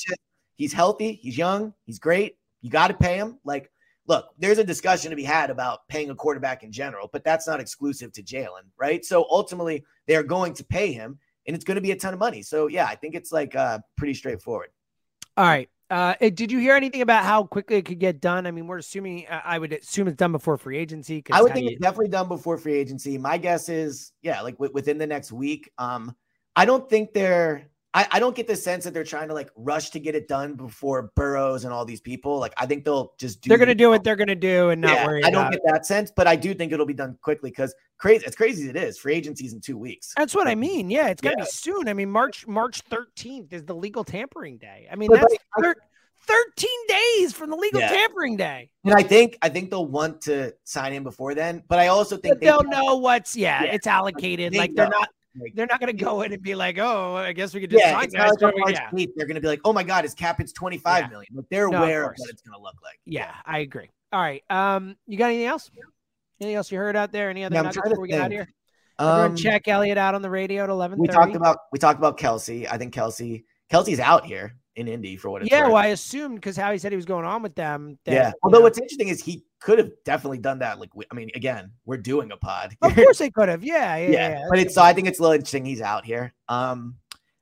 he's 0.57 0.73
healthy, 0.73 1.13
he's 1.13 1.39
young, 1.39 1.73
he's 1.85 1.97
great. 1.97 2.37
You 2.61 2.69
got 2.69 2.89
to 2.89 2.93
pay 2.93 3.17
him. 3.17 3.39
Like, 3.43 3.71
look, 4.07 4.29
there's 4.39 4.57
a 4.57 4.63
discussion 4.63 5.09
to 5.11 5.15
be 5.15 5.23
had 5.23 5.49
about 5.49 5.87
paying 5.87 6.09
a 6.09 6.15
quarterback 6.15 6.63
in 6.63 6.71
general, 6.71 7.09
but 7.11 7.23
that's 7.23 7.47
not 7.47 7.59
exclusive 7.59 8.11
to 8.13 8.23
Jalen, 8.23 8.65
right? 8.77 9.05
So 9.05 9.27
ultimately, 9.29 9.83
they're 10.07 10.23
going 10.23 10.53
to 10.55 10.63
pay 10.63 10.91
him, 10.91 11.19
and 11.45 11.55
it's 11.55 11.65
going 11.65 11.75
to 11.75 11.81
be 11.81 11.91
a 11.91 11.95
ton 11.95 12.13
of 12.13 12.19
money. 12.19 12.41
So 12.41 12.67
yeah, 12.67 12.85
I 12.85 12.95
think 12.95 13.15
it's 13.15 13.31
like 13.31 13.55
uh, 13.55 13.79
pretty 13.95 14.13
straightforward. 14.13 14.69
All 15.35 15.45
right. 15.45 15.69
Uh, 15.89 16.15
did 16.19 16.51
you 16.51 16.59
hear 16.59 16.75
anything 16.75 17.01
about 17.01 17.23
how 17.23 17.43
quickly 17.45 17.77
it 17.77 17.85
could 17.85 17.99
get 17.99 18.19
done? 18.19 18.45
I 18.45 18.51
mean, 18.51 18.67
we're 18.67 18.79
assuming, 18.79 19.25
I 19.29 19.57
would 19.57 19.71
assume 19.71 20.09
it's 20.09 20.17
done 20.17 20.33
before 20.33 20.57
free 20.57 20.77
agency. 20.77 21.23
I 21.31 21.41
would 21.41 21.53
think 21.53 21.65
you... 21.65 21.71
it's 21.71 21.81
definitely 21.81 22.09
done 22.09 22.27
before 22.27 22.57
free 22.57 22.73
agency. 22.73 23.17
My 23.17 23.37
guess 23.37 23.69
is, 23.69 24.11
yeah, 24.21 24.41
like 24.41 24.55
w- 24.55 24.73
within 24.73 24.97
the 24.97 25.07
next 25.07 25.31
week. 25.31 25.71
Um, 25.77 26.13
I 26.57 26.65
don't 26.65 26.89
think 26.89 27.13
they're, 27.13 27.69
I, 27.97 28.07
I 28.11 28.19
don't 28.19 28.35
get 28.35 28.45
the 28.45 28.55
sense 28.55 28.83
that 28.83 28.93
they're 28.93 29.03
trying 29.03 29.27
to 29.29 29.33
like 29.33 29.49
rush 29.55 29.89
to 29.89 29.99
get 29.99 30.13
it 30.13 30.27
done 30.27 30.53
before 30.53 31.11
Burrows 31.15 31.65
and 31.65 31.73
all 31.73 31.83
these 31.83 31.99
people. 31.99 32.37
Like, 32.37 32.53
I 32.55 32.67
think 32.67 32.85
they'll 32.85 33.15
just 33.17 33.41
do. 33.41 33.49
They're 33.49 33.57
going 33.57 33.69
to 33.69 33.75
do 33.75 33.89
what 33.89 34.03
they're 34.03 34.15
going 34.15 34.27
to 34.27 34.35
do 34.35 34.69
and 34.69 34.79
not 34.79 34.93
yeah, 34.93 35.07
worry. 35.07 35.23
I 35.23 35.31
don't 35.31 35.49
get 35.49 35.61
that 35.65 35.87
sense, 35.87 36.11
but 36.15 36.27
I 36.27 36.35
do 36.35 36.53
think 36.53 36.71
it'll 36.71 36.85
be 36.85 36.93
done 36.93 37.17
quickly 37.23 37.49
because 37.49 37.73
crazy. 37.97 38.23
It's 38.23 38.35
crazy 38.35 38.65
as 38.65 38.69
it 38.69 38.75
is. 38.75 38.99
Free 38.99 39.15
agency's 39.15 39.53
in 39.53 39.61
two 39.61 39.79
weeks. 39.79 40.13
That's 40.15 40.35
what 40.35 40.47
I 40.47 40.53
mean. 40.53 40.91
Yeah, 40.91 41.07
it's 41.07 41.21
got 41.21 41.31
to 41.31 41.35
yeah. 41.39 41.45
be 41.45 41.49
soon. 41.49 41.87
I 41.87 41.93
mean, 41.93 42.11
March 42.11 42.45
March 42.45 42.83
13th 42.85 43.51
is 43.51 43.63
the 43.63 43.73
legal 43.73 44.03
tampering 44.03 44.59
day. 44.59 44.87
I 44.91 44.95
mean, 44.95 45.09
but 45.09 45.21
that's. 45.21 45.35
Like, 45.57 45.77
13 46.27 46.69
days 46.89 47.33
from 47.33 47.49
the 47.49 47.55
legal 47.55 47.79
yeah. 47.79 47.89
tampering 47.89 48.35
day. 48.35 48.69
And 48.83 48.93
I 48.93 49.01
think 49.01 49.37
I 49.41 49.49
think 49.49 49.69
they'll 49.69 49.87
want 49.87 50.21
to 50.23 50.53
sign 50.65 50.93
in 50.93 51.03
before 51.03 51.33
then, 51.33 51.63
but 51.67 51.79
I 51.79 51.87
also 51.87 52.17
think 52.17 52.41
they 52.41 52.51
will 52.51 52.63
know 52.63 52.97
what's 52.97 53.35
yeah, 53.35 53.63
yeah, 53.63 53.71
it's 53.71 53.87
allocated. 53.87 54.53
Like 54.53 54.75
they're 54.75 54.89
not 54.89 55.07
they're 55.53 55.67
not 55.67 55.79
going 55.79 55.95
to 55.95 56.03
go 56.03 56.21
in 56.21 56.33
and 56.33 56.41
be 56.41 56.55
like, 56.55 56.77
"Oh, 56.77 57.15
I 57.15 57.33
guess 57.33 57.53
we 57.53 57.61
could 57.61 57.71
just 57.71 57.83
yeah, 57.83 57.99
sign 57.99 58.09
guys." 58.09 58.33
Like 58.41 58.53
yeah. 58.69 58.89
They're 58.91 59.25
going 59.25 59.35
to 59.35 59.41
be 59.41 59.47
like, 59.47 59.61
"Oh 59.65 59.73
my 59.73 59.83
god, 59.83 60.03
his 60.03 60.13
cap 60.13 60.39
it's 60.39 60.51
twenty 60.51 60.77
five 60.77 61.05
yeah. 61.05 61.09
million. 61.09 61.29
Like 61.35 61.45
they're 61.49 61.69
no, 61.69 61.77
aware 61.77 62.05
of, 62.05 62.11
of 62.11 62.15
what 62.17 62.29
it's 62.29 62.41
going 62.41 62.57
to 62.57 62.61
look 62.61 62.75
like. 62.83 62.99
Yeah, 63.05 63.33
I 63.45 63.59
agree. 63.59 63.89
All 64.11 64.21
right, 64.21 64.43
um, 64.49 64.95
you 65.07 65.17
got 65.17 65.27
anything 65.27 65.47
else? 65.47 65.69
Anything 66.39 66.55
else 66.55 66.71
you 66.71 66.77
heard 66.77 66.95
out 66.95 67.11
there? 67.11 67.29
Any 67.29 67.43
other 67.43 67.55
yeah, 67.55 67.61
nuggets 67.63 67.81
before 67.81 68.01
we 68.01 68.09
get 68.09 68.21
out 68.21 68.31
here? 68.31 68.47
Um, 68.99 69.35
check 69.35 69.67
Eliot 69.67 69.97
out 69.97 70.15
on 70.15 70.21
the 70.21 70.29
radio 70.29 70.63
at 70.63 70.69
eleven. 70.69 70.97
We 70.99 71.07
talked 71.07 71.35
about 71.35 71.57
we 71.71 71.79
talked 71.79 71.99
about 71.99 72.17
Kelce. 72.17 72.67
I 72.69 72.77
think 72.77 72.93
Kelce 72.93 73.43
Kelce's 73.71 73.99
out 73.99 74.25
here 74.25 74.55
in 74.75 74.87
Indy 74.87 75.17
for 75.17 75.29
what 75.29 75.41
it's 75.41 75.51
yeah. 75.51 75.63
Worth. 75.63 75.73
Well, 75.73 75.83
I 75.83 75.87
assumed 75.87 76.35
because 76.35 76.55
how 76.55 76.71
he 76.71 76.77
said 76.77 76.91
he 76.91 76.95
was 76.95 77.05
going 77.05 77.25
on 77.25 77.41
with 77.41 77.55
them. 77.55 77.97
That, 78.05 78.13
yeah. 78.13 78.31
Although 78.43 78.59
know, 78.59 78.63
what's 78.63 78.77
interesting 78.77 79.09
is 79.09 79.23
he 79.23 79.43
could 79.59 79.79
have 79.79 79.91
definitely 80.05 80.39
done 80.39 80.59
that. 80.59 80.79
Like, 80.79 80.89
I 81.11 81.15
mean, 81.15 81.29
again, 81.35 81.71
we're 81.85 81.97
doing 81.97 82.31
a 82.31 82.37
pod. 82.37 82.75
Of 82.81 82.95
course 82.95 83.17
they 83.17 83.29
could 83.29 83.49
have. 83.49 83.63
Yeah. 83.63 83.95
Yeah. 83.97 84.09
yeah. 84.09 84.29
yeah 84.29 84.45
but 84.49 84.59
it's 84.59 84.75
so 84.75 84.81
I 84.81 84.93
think 84.93 85.07
it's 85.07 85.19
a 85.19 85.21
little 85.21 85.33
interesting 85.33 85.65
he's 85.65 85.81
out 85.81 86.05
here. 86.05 86.33
Um, 86.47 86.95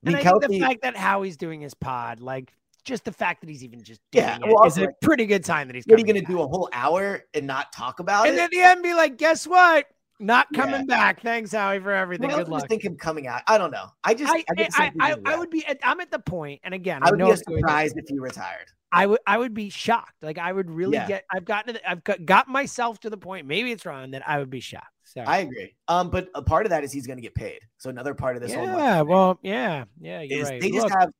I 0.04 0.10
mean, 0.10 0.16
I 0.16 0.22
Kelce, 0.22 0.48
the 0.48 0.60
fact 0.60 0.82
that 0.82 0.96
Howie's 0.96 1.36
doing 1.36 1.60
his 1.60 1.74
pod, 1.74 2.20
like 2.20 2.52
just 2.84 3.04
the 3.04 3.12
fact 3.12 3.40
that 3.40 3.50
he's 3.50 3.64
even 3.64 3.82
just 3.82 4.00
yeah, 4.12 4.38
well, 4.40 4.64
it 4.64 4.68
is 4.68 4.78
a 4.78 4.88
pretty 5.02 5.26
good 5.26 5.44
sign 5.44 5.66
that 5.66 5.74
he's. 5.74 5.84
What 5.86 5.96
are 5.96 5.98
you 5.98 6.04
going 6.04 6.20
to 6.20 6.26
do 6.26 6.40
a 6.40 6.46
whole 6.46 6.68
hour 6.72 7.24
and 7.34 7.46
not 7.46 7.72
talk 7.72 8.00
about 8.00 8.26
and 8.26 8.36
it? 8.36 8.40
And 8.40 8.44
at 8.44 8.50
the 8.50 8.60
end, 8.60 8.82
be 8.82 8.94
like, 8.94 9.18
guess 9.18 9.46
what? 9.46 9.86
Not 10.18 10.46
coming 10.54 10.86
yeah. 10.88 10.96
back. 10.96 11.22
Thanks, 11.22 11.52
Howie, 11.52 11.80
for 11.80 11.92
everything. 11.92 12.28
Well, 12.28 12.38
Good 12.38 12.48
luck. 12.48 12.68
think 12.68 12.84
him 12.84 12.96
coming 12.96 13.26
out. 13.26 13.42
I 13.46 13.58
don't 13.58 13.70
know. 13.70 13.88
I 14.02 14.14
just 14.14 14.32
I, 14.32 14.44
I, 14.56 14.68
I, 14.78 14.92
I, 15.00 15.16
I 15.26 15.36
would 15.36 15.50
be. 15.50 15.66
At, 15.66 15.78
I'm 15.82 16.00
at 16.00 16.10
the 16.10 16.18
point, 16.18 16.60
and 16.64 16.72
again, 16.72 17.02
I 17.02 17.10
would 17.10 17.18
be 17.18 17.36
surprised 17.36 17.98
if 17.98 18.08
he 18.08 18.18
retired. 18.18 18.68
I 18.92 19.06
would 19.06 19.20
I 19.26 19.38
would 19.38 19.54
be 19.54 19.70
shocked. 19.70 20.22
Like 20.22 20.38
I 20.38 20.52
would 20.52 20.70
really 20.70 20.94
yeah. 20.94 21.06
get. 21.06 21.24
I've 21.30 21.44
gotten. 21.44 21.74
To 21.74 21.80
the, 21.80 21.90
I've 21.90 22.04
got, 22.04 22.24
got 22.24 22.48
myself 22.48 23.00
to 23.00 23.10
the 23.10 23.16
point. 23.16 23.46
Maybe 23.46 23.72
it's 23.72 23.84
wrong 23.84 24.12
that 24.12 24.26
I 24.28 24.38
would 24.38 24.50
be 24.50 24.60
shocked. 24.60 24.86
So 25.04 25.20
I 25.22 25.38
agree. 25.38 25.74
Um, 25.88 26.10
but 26.10 26.28
a 26.34 26.42
part 26.42 26.66
of 26.66 26.70
that 26.70 26.84
is 26.84 26.92
he's 26.92 27.06
going 27.06 27.16
to 27.18 27.22
get 27.22 27.34
paid. 27.34 27.60
So 27.78 27.90
another 27.90 28.14
part 28.14 28.36
of 28.36 28.42
this. 28.42 28.52
Whole 28.54 28.64
yeah. 28.64 29.02
Well. 29.02 29.38
Yeah. 29.42 29.84
Yeah. 30.00 30.22
You're 30.22 30.44
right. 30.44 30.60
They 30.60 30.70
just 30.70 30.90
have 30.90 31.10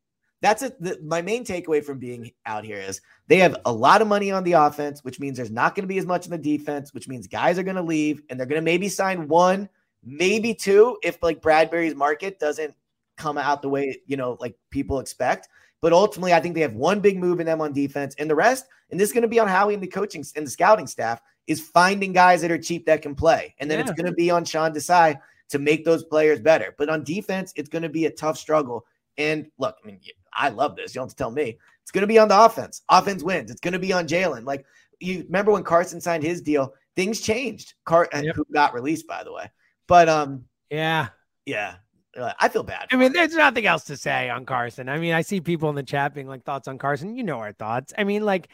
that's 0.42 0.62
it. 0.62 1.04
My 1.04 1.22
main 1.22 1.44
takeaway 1.44 1.82
from 1.82 1.98
being 1.98 2.30
out 2.44 2.64
here 2.64 2.78
is 2.78 3.00
they 3.26 3.38
have 3.38 3.56
a 3.64 3.72
lot 3.72 4.02
of 4.02 4.08
money 4.08 4.30
on 4.30 4.44
the 4.44 4.52
offense, 4.52 5.02
which 5.02 5.18
means 5.18 5.36
there's 5.36 5.50
not 5.50 5.74
going 5.74 5.84
to 5.84 5.88
be 5.88 5.98
as 5.98 6.06
much 6.06 6.26
in 6.26 6.30
the 6.30 6.38
defense, 6.38 6.92
which 6.92 7.08
means 7.08 7.26
guys 7.26 7.58
are 7.58 7.62
going 7.62 7.76
to 7.76 7.82
leave 7.82 8.22
and 8.28 8.38
they're 8.38 8.46
going 8.46 8.60
to 8.60 8.64
maybe 8.64 8.88
sign 8.88 9.28
one, 9.28 9.68
maybe 10.04 10.54
two, 10.54 10.98
if 11.02 11.22
like 11.22 11.40
Bradberry's 11.40 11.94
market 11.94 12.38
doesn't 12.38 12.74
come 13.16 13.38
out 13.38 13.62
the 13.62 13.68
way 13.68 13.98
you 14.06 14.16
know 14.16 14.36
like 14.40 14.56
people 14.70 15.00
expect. 15.00 15.48
But 15.80 15.92
ultimately, 15.92 16.32
I 16.32 16.40
think 16.40 16.54
they 16.54 16.62
have 16.62 16.74
one 16.74 17.00
big 17.00 17.18
move 17.18 17.40
in 17.40 17.46
them 17.46 17.60
on 17.60 17.72
defense, 17.72 18.14
and 18.18 18.28
the 18.28 18.34
rest, 18.34 18.66
and 18.90 18.98
this 18.98 19.08
is 19.08 19.12
going 19.12 19.22
to 19.22 19.28
be 19.28 19.40
on 19.40 19.48
Howie 19.48 19.74
and 19.74 19.82
the 19.82 19.86
coaching 19.86 20.24
and 20.34 20.46
the 20.46 20.50
scouting 20.50 20.86
staff, 20.86 21.20
is 21.46 21.60
finding 21.60 22.12
guys 22.12 22.40
that 22.42 22.50
are 22.50 22.58
cheap 22.58 22.86
that 22.86 23.02
can 23.02 23.14
play, 23.14 23.54
and 23.58 23.70
then 23.70 23.78
yeah. 23.78 23.82
it's 23.84 23.92
going 23.92 24.10
to 24.10 24.16
be 24.16 24.30
on 24.30 24.44
Sean 24.44 24.72
Desai 24.72 25.20
to 25.48 25.58
make 25.58 25.84
those 25.84 26.04
players 26.04 26.40
better. 26.40 26.74
But 26.76 26.88
on 26.88 27.04
defense, 27.04 27.52
it's 27.56 27.68
going 27.68 27.82
to 27.82 27.88
be 27.88 28.06
a 28.06 28.10
tough 28.10 28.38
struggle. 28.38 28.84
And 29.18 29.50
look, 29.58 29.76
I 29.82 29.86
mean, 29.86 30.00
I 30.32 30.48
love 30.48 30.76
this. 30.76 30.94
You 30.94 31.00
don't 31.00 31.08
have 31.08 31.10
to 31.10 31.16
tell 31.16 31.30
me. 31.30 31.58
It's 31.82 31.92
going 31.92 32.02
to 32.02 32.08
be 32.08 32.18
on 32.18 32.28
the 32.28 32.40
offense. 32.40 32.82
Offense 32.88 33.22
wins. 33.22 33.50
It's 33.50 33.60
going 33.60 33.72
to 33.72 33.78
be 33.78 33.92
on 33.92 34.08
Jalen. 34.08 34.44
Like 34.44 34.66
you 35.00 35.22
remember 35.24 35.52
when 35.52 35.62
Carson 35.62 36.00
signed 36.00 36.24
his 36.24 36.40
deal, 36.40 36.74
things 36.96 37.20
changed. 37.20 37.74
Car 37.84 38.08
yep. 38.12 38.34
who 38.34 38.44
got 38.52 38.74
released 38.74 39.06
by 39.06 39.22
the 39.22 39.32
way. 39.32 39.50
But 39.86 40.08
um, 40.08 40.44
yeah, 40.70 41.08
yeah. 41.44 41.76
Uh, 42.16 42.32
I 42.40 42.48
feel 42.48 42.62
bad. 42.62 42.88
I 42.90 42.96
mean, 42.96 43.12
there's 43.12 43.34
nothing 43.34 43.66
else 43.66 43.84
to 43.84 43.96
say 43.96 44.30
on 44.30 44.46
Carson. 44.46 44.88
I 44.88 44.98
mean, 44.98 45.12
I 45.12 45.22
see 45.22 45.40
people 45.40 45.68
in 45.68 45.74
the 45.74 45.82
chat 45.82 46.14
being 46.14 46.26
like 46.28 46.44
thoughts 46.44 46.68
on 46.68 46.78
Carson. 46.78 47.14
You 47.16 47.24
know 47.24 47.38
our 47.38 47.52
thoughts. 47.52 47.92
I 47.96 48.04
mean, 48.04 48.24
like, 48.24 48.48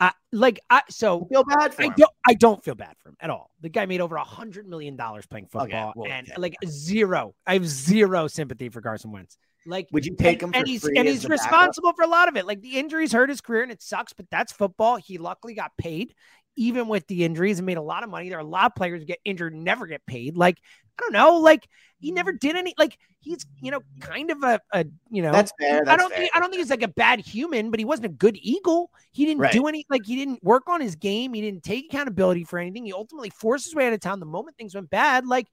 I 0.00 0.12
like 0.30 0.60
I 0.70 0.82
so 0.90 1.24
I 1.24 1.28
feel 1.34 1.44
bad 1.44 1.74
I 1.78 1.84
him. 1.84 1.94
don't 1.96 2.12
I 2.26 2.34
don't 2.34 2.62
feel 2.62 2.74
bad 2.76 2.94
for 3.02 3.08
him 3.08 3.16
at 3.20 3.30
all. 3.30 3.50
The 3.62 3.68
guy 3.68 3.86
made 3.86 4.00
over 4.00 4.16
a 4.16 4.24
hundred 4.24 4.68
million 4.68 4.96
dollars 4.96 5.26
playing 5.26 5.46
football, 5.46 5.90
okay, 5.90 5.92
well, 5.96 6.12
and 6.12 6.30
like 6.36 6.54
zero. 6.66 7.34
I 7.46 7.54
have 7.54 7.66
zero 7.66 8.28
sympathy 8.28 8.68
for 8.68 8.80
Carson 8.80 9.10
Wentz. 9.10 9.38
Like, 9.66 9.88
would 9.92 10.06
you 10.06 10.14
take 10.16 10.42
him? 10.42 10.52
and 10.54 10.66
he's 10.66 10.84
and 10.84 11.08
he's 11.08 11.26
responsible 11.26 11.88
backup? 11.88 11.96
for 11.96 12.02
a 12.04 12.08
lot 12.08 12.28
of 12.28 12.36
it. 12.36 12.46
Like 12.46 12.60
the 12.62 12.78
injuries 12.78 13.12
hurt 13.12 13.28
his 13.28 13.40
career, 13.40 13.62
and 13.62 13.72
it 13.72 13.82
sucks. 13.82 14.12
But 14.12 14.26
that's 14.30 14.52
football. 14.52 14.96
He 14.96 15.18
luckily 15.18 15.54
got 15.54 15.72
paid. 15.76 16.14
even 16.56 16.88
with 16.88 17.06
the 17.06 17.24
injuries 17.24 17.58
and 17.58 17.66
made 17.66 17.78
a 17.78 17.82
lot 17.82 18.02
of 18.02 18.10
money. 18.10 18.28
There 18.28 18.38
are 18.38 18.40
a 18.42 18.44
lot 18.44 18.66
of 18.66 18.74
players 18.74 19.00
who 19.00 19.06
get 19.06 19.20
injured, 19.24 19.52
and 19.54 19.64
never 19.64 19.86
get 19.86 20.04
paid. 20.06 20.36
Like 20.36 20.58
I 20.98 21.02
don't 21.02 21.12
know, 21.12 21.38
like 21.38 21.68
he 21.98 22.12
never 22.12 22.32
did 22.32 22.56
any. 22.56 22.74
Like 22.78 22.96
he's 23.20 23.44
you 23.60 23.70
know 23.70 23.80
kind 24.00 24.30
of 24.30 24.42
a, 24.42 24.60
a 24.72 24.84
you 25.10 25.22
know 25.22 25.32
That's 25.32 25.52
fair. 25.60 25.84
That's 25.84 25.90
I 25.90 25.96
don't 25.96 26.10
fair. 26.10 26.18
think 26.20 26.30
I 26.34 26.40
don't 26.40 26.50
think 26.50 26.60
he's 26.60 26.70
like 26.70 26.82
a 26.82 26.88
bad 26.88 27.20
human, 27.20 27.70
but 27.70 27.78
he 27.80 27.84
wasn't 27.84 28.06
a 28.06 28.10
good 28.10 28.36
Eagle. 28.40 28.90
He 29.12 29.24
didn't 29.24 29.40
Right. 29.40 29.52
do 29.52 29.66
any 29.66 29.84
like 29.90 30.06
he 30.06 30.16
didn't 30.16 30.42
work 30.42 30.68
on 30.68 30.80
his 30.80 30.94
game. 30.96 31.34
He 31.34 31.40
didn't 31.40 31.62
take 31.62 31.86
accountability 31.92 32.44
for 32.44 32.58
anything. 32.58 32.84
He 32.84 32.92
ultimately 32.92 33.30
forced 33.30 33.64
his 33.66 33.74
way 33.74 33.86
out 33.86 33.92
of 33.92 34.00
town 34.00 34.20
the 34.20 34.26
moment 34.26 34.56
things 34.56 34.74
went 34.74 34.90
bad. 34.90 35.26
Like, 35.26 35.46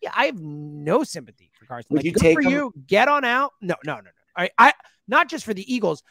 yeah, 0.00 0.10
I 0.14 0.26
have 0.26 0.40
no 0.40 1.04
sympathy 1.04 1.50
for 1.58 1.66
Carson. 1.66 1.88
Would 1.90 1.98
Like, 1.98 2.04
you 2.06 2.12
good 2.12 2.20
take 2.22 2.34
for 2.36 2.42
him- 2.42 2.50
you? 2.52 2.72
Get 2.86 3.08
on 3.08 3.24
out. 3.24 3.52
No, 3.60 3.74
no, 3.84 3.96
no, 3.96 4.00
no. 4.02 4.10
I, 4.36 4.50
I 4.58 4.72
not 5.08 5.28
just 5.28 5.44
for 5.44 5.52
the 5.54 5.72
Eagles. 5.74 6.02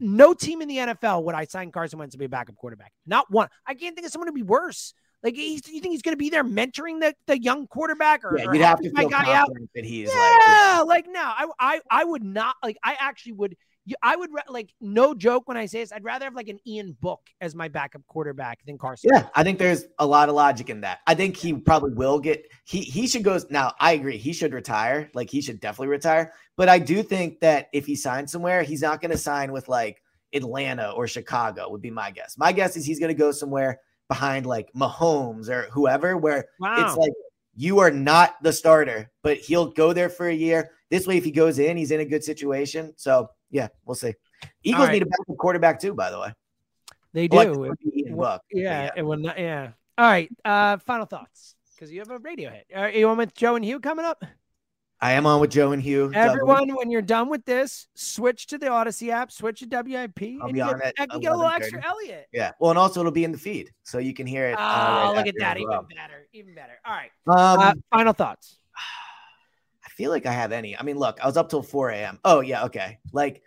No 0.00 0.34
team 0.34 0.60
in 0.60 0.66
the 0.68 0.76
NFL 0.78 1.22
would 1.22 1.36
I 1.36 1.44
sign 1.44 1.70
Carson 1.70 2.00
Wentz 2.00 2.14
to 2.14 2.18
be 2.18 2.24
a 2.24 2.28
backup 2.28 2.56
quarterback. 2.56 2.92
Not 3.06 3.30
one. 3.30 3.48
I 3.64 3.74
can't 3.74 3.94
think 3.94 4.04
of 4.06 4.12
someone 4.12 4.26
to 4.26 4.32
be 4.32 4.42
worse. 4.42 4.92
Like, 5.24 5.34
he's, 5.34 5.66
you 5.66 5.80
think 5.80 5.92
he's 5.92 6.02
going 6.02 6.12
to 6.12 6.18
be 6.18 6.30
there 6.30 6.44
mentoring 6.44 7.00
the, 7.00 7.14
the 7.26 7.42
young 7.42 7.66
quarterback 7.66 8.24
or, 8.24 8.38
Yeah, 8.38 8.52
you'd 8.52 8.62
have 8.62 8.80
to 8.80 8.92
my 8.92 9.00
feel 9.00 9.08
guy 9.08 9.32
out? 9.32 9.48
that 9.74 9.84
he 9.84 10.04
is 10.04 10.12
Yeah, 10.14 10.82
like 10.86 10.94
like 10.94 11.06
no, 11.12 11.20
I, 11.20 11.46
I 11.58 11.80
I 11.90 12.04
would 12.04 12.22
not 12.22 12.56
like. 12.62 12.76
I 12.84 12.96
actually 12.98 13.32
would. 13.32 13.56
I 14.02 14.16
would 14.16 14.30
like 14.48 14.70
no 14.80 15.14
joke 15.14 15.46
when 15.46 15.58
I 15.58 15.66
say 15.66 15.80
this. 15.80 15.92
I'd 15.92 16.04
rather 16.04 16.24
have 16.24 16.34
like 16.34 16.48
an 16.48 16.58
Ian 16.66 16.96
Book 17.02 17.20
as 17.42 17.54
my 17.54 17.68
backup 17.68 18.00
quarterback 18.06 18.60
than 18.64 18.78
Carson. 18.78 19.10
Yeah, 19.12 19.28
I 19.34 19.42
think 19.42 19.58
there's 19.58 19.84
a 19.98 20.06
lot 20.06 20.30
of 20.30 20.34
logic 20.34 20.70
in 20.70 20.80
that. 20.82 21.00
I 21.06 21.14
think 21.14 21.36
he 21.36 21.52
probably 21.52 21.92
will 21.92 22.18
get 22.18 22.46
he 22.64 22.80
he 22.80 23.06
should 23.06 23.24
go 23.24 23.38
now. 23.50 23.74
I 23.78 23.92
agree, 23.92 24.16
he 24.16 24.32
should 24.32 24.54
retire. 24.54 25.10
Like 25.12 25.28
he 25.28 25.42
should 25.42 25.60
definitely 25.60 25.88
retire. 25.88 26.32
But 26.56 26.68
I 26.70 26.78
do 26.78 27.02
think 27.02 27.40
that 27.40 27.68
if 27.72 27.84
he 27.84 27.94
signs 27.94 28.32
somewhere, 28.32 28.62
he's 28.62 28.80
not 28.80 29.02
going 29.02 29.10
to 29.10 29.18
sign 29.18 29.52
with 29.52 29.68
like 29.68 30.00
Atlanta 30.32 30.92
or 30.92 31.06
Chicago. 31.06 31.68
Would 31.70 31.82
be 31.82 31.90
my 31.90 32.10
guess. 32.10 32.38
My 32.38 32.52
guess 32.52 32.76
is 32.76 32.86
he's 32.86 32.98
going 32.98 33.12
to 33.12 33.18
go 33.18 33.32
somewhere 33.32 33.80
behind 34.08 34.46
like 34.46 34.72
Mahomes 34.74 35.48
or 35.48 35.68
whoever, 35.72 36.16
where 36.16 36.46
Wow. 36.60 36.74
it's 36.86 36.96
like 36.96 37.12
you 37.56 37.78
are 37.78 37.90
not 37.90 38.42
the 38.42 38.52
starter, 38.52 39.10
but 39.22 39.38
he'll 39.38 39.70
go 39.70 39.92
there 39.92 40.08
for 40.08 40.28
a 40.28 40.34
year. 40.34 40.70
This 40.90 41.06
way, 41.06 41.16
if 41.16 41.24
he 41.24 41.30
goes 41.30 41.58
in, 41.58 41.76
he's 41.76 41.90
in 41.90 42.00
a 42.00 42.04
good 42.04 42.22
situation. 42.24 42.92
So 42.96 43.30
yeah, 43.50 43.68
we'll 43.84 43.94
see. 43.94 44.14
Eagles 44.62 44.86
right. 44.88 44.92
need 44.94 45.02
a 45.02 45.06
backup 45.06 45.36
quarterback 45.38 45.80
too, 45.80 45.94
by 45.94 46.10
the 46.10 46.20
way. 46.20 46.32
they 47.12 47.28
do. 47.28 47.38
it 47.40 47.78
Ian 47.96 48.16
Well, 48.16 48.34
Book, 48.36 48.42
but 48.52 48.60
yeah, 48.60 48.90
it 48.96 49.02
will 49.02 49.16
not. 49.16 49.38
Yeah. 49.38 49.70
All 49.96 50.06
right. 50.06 50.28
Uh, 50.44 50.76
final 50.78 51.06
thoughts 51.06 51.54
because 51.74 51.92
you 51.92 52.00
have 52.00 52.10
a 52.10 52.18
radio 52.18 52.50
hit. 52.50 52.66
Are 52.74 52.90
you 52.90 53.08
on 53.08 53.16
with 53.16 53.34
Joe 53.34 53.54
and 53.56 53.64
Hugh 53.64 53.80
coming 53.80 54.04
up? 54.04 54.22
I 55.00 55.12
am 55.12 55.26
on 55.26 55.40
with 55.40 55.50
Joe 55.50 55.72
and 55.72 55.82
Hugh. 55.82 56.10
Everyone, 56.14 56.74
when 56.74 56.90
you're 56.90 57.02
done 57.02 57.28
with 57.28 57.44
this, 57.44 57.88
switch 57.94 58.46
to 58.48 58.58
the 58.58 58.68
Odyssey 58.68 59.10
app, 59.10 59.30
switch 59.30 59.60
to 59.60 59.66
WIP, 59.66 60.38
I'll 60.40 60.46
and 60.46 60.52
be 60.52 60.60
get, 60.60 60.68
on 60.68 60.80
it 60.80 60.94
I 60.98 61.06
can 61.06 61.20
get 61.20 61.32
a 61.32 61.36
little 61.36 61.50
extra 61.50 61.84
Eliot. 61.84 62.26
Yeah. 62.32 62.52
Well, 62.58 62.70
and 62.70 62.78
also 62.78 63.00
it'll 63.00 63.12
be 63.12 63.24
in 63.24 63.32
the 63.32 63.38
feed, 63.38 63.70
so 63.82 63.98
you 63.98 64.14
can 64.14 64.26
hear 64.26 64.46
it. 64.46 64.56
Oh, 64.58 64.62
uh, 64.62 64.64
right 64.64 65.16
look 65.16 65.26
at 65.26 65.34
that! 65.38 65.56
Even 65.58 65.68
well. 65.68 65.86
better. 65.94 66.28
Even 66.32 66.54
better. 66.54 66.72
All 66.86 66.92
right. 66.92 67.10
Um, 67.26 67.58
uh, 67.58 67.74
final 67.92 68.12
thoughts. 68.12 68.58
I 69.84 69.88
feel 69.90 70.10
like 70.10 70.26
I 70.26 70.32
have 70.32 70.52
any. 70.52 70.76
I 70.76 70.82
mean, 70.82 70.98
look, 70.98 71.22
I 71.22 71.26
was 71.26 71.36
up 71.36 71.48
till 71.48 71.62
4 71.62 71.90
a.m. 71.90 72.18
Oh, 72.24 72.40
yeah. 72.40 72.64
Okay. 72.64 72.98
Like, 73.12 73.42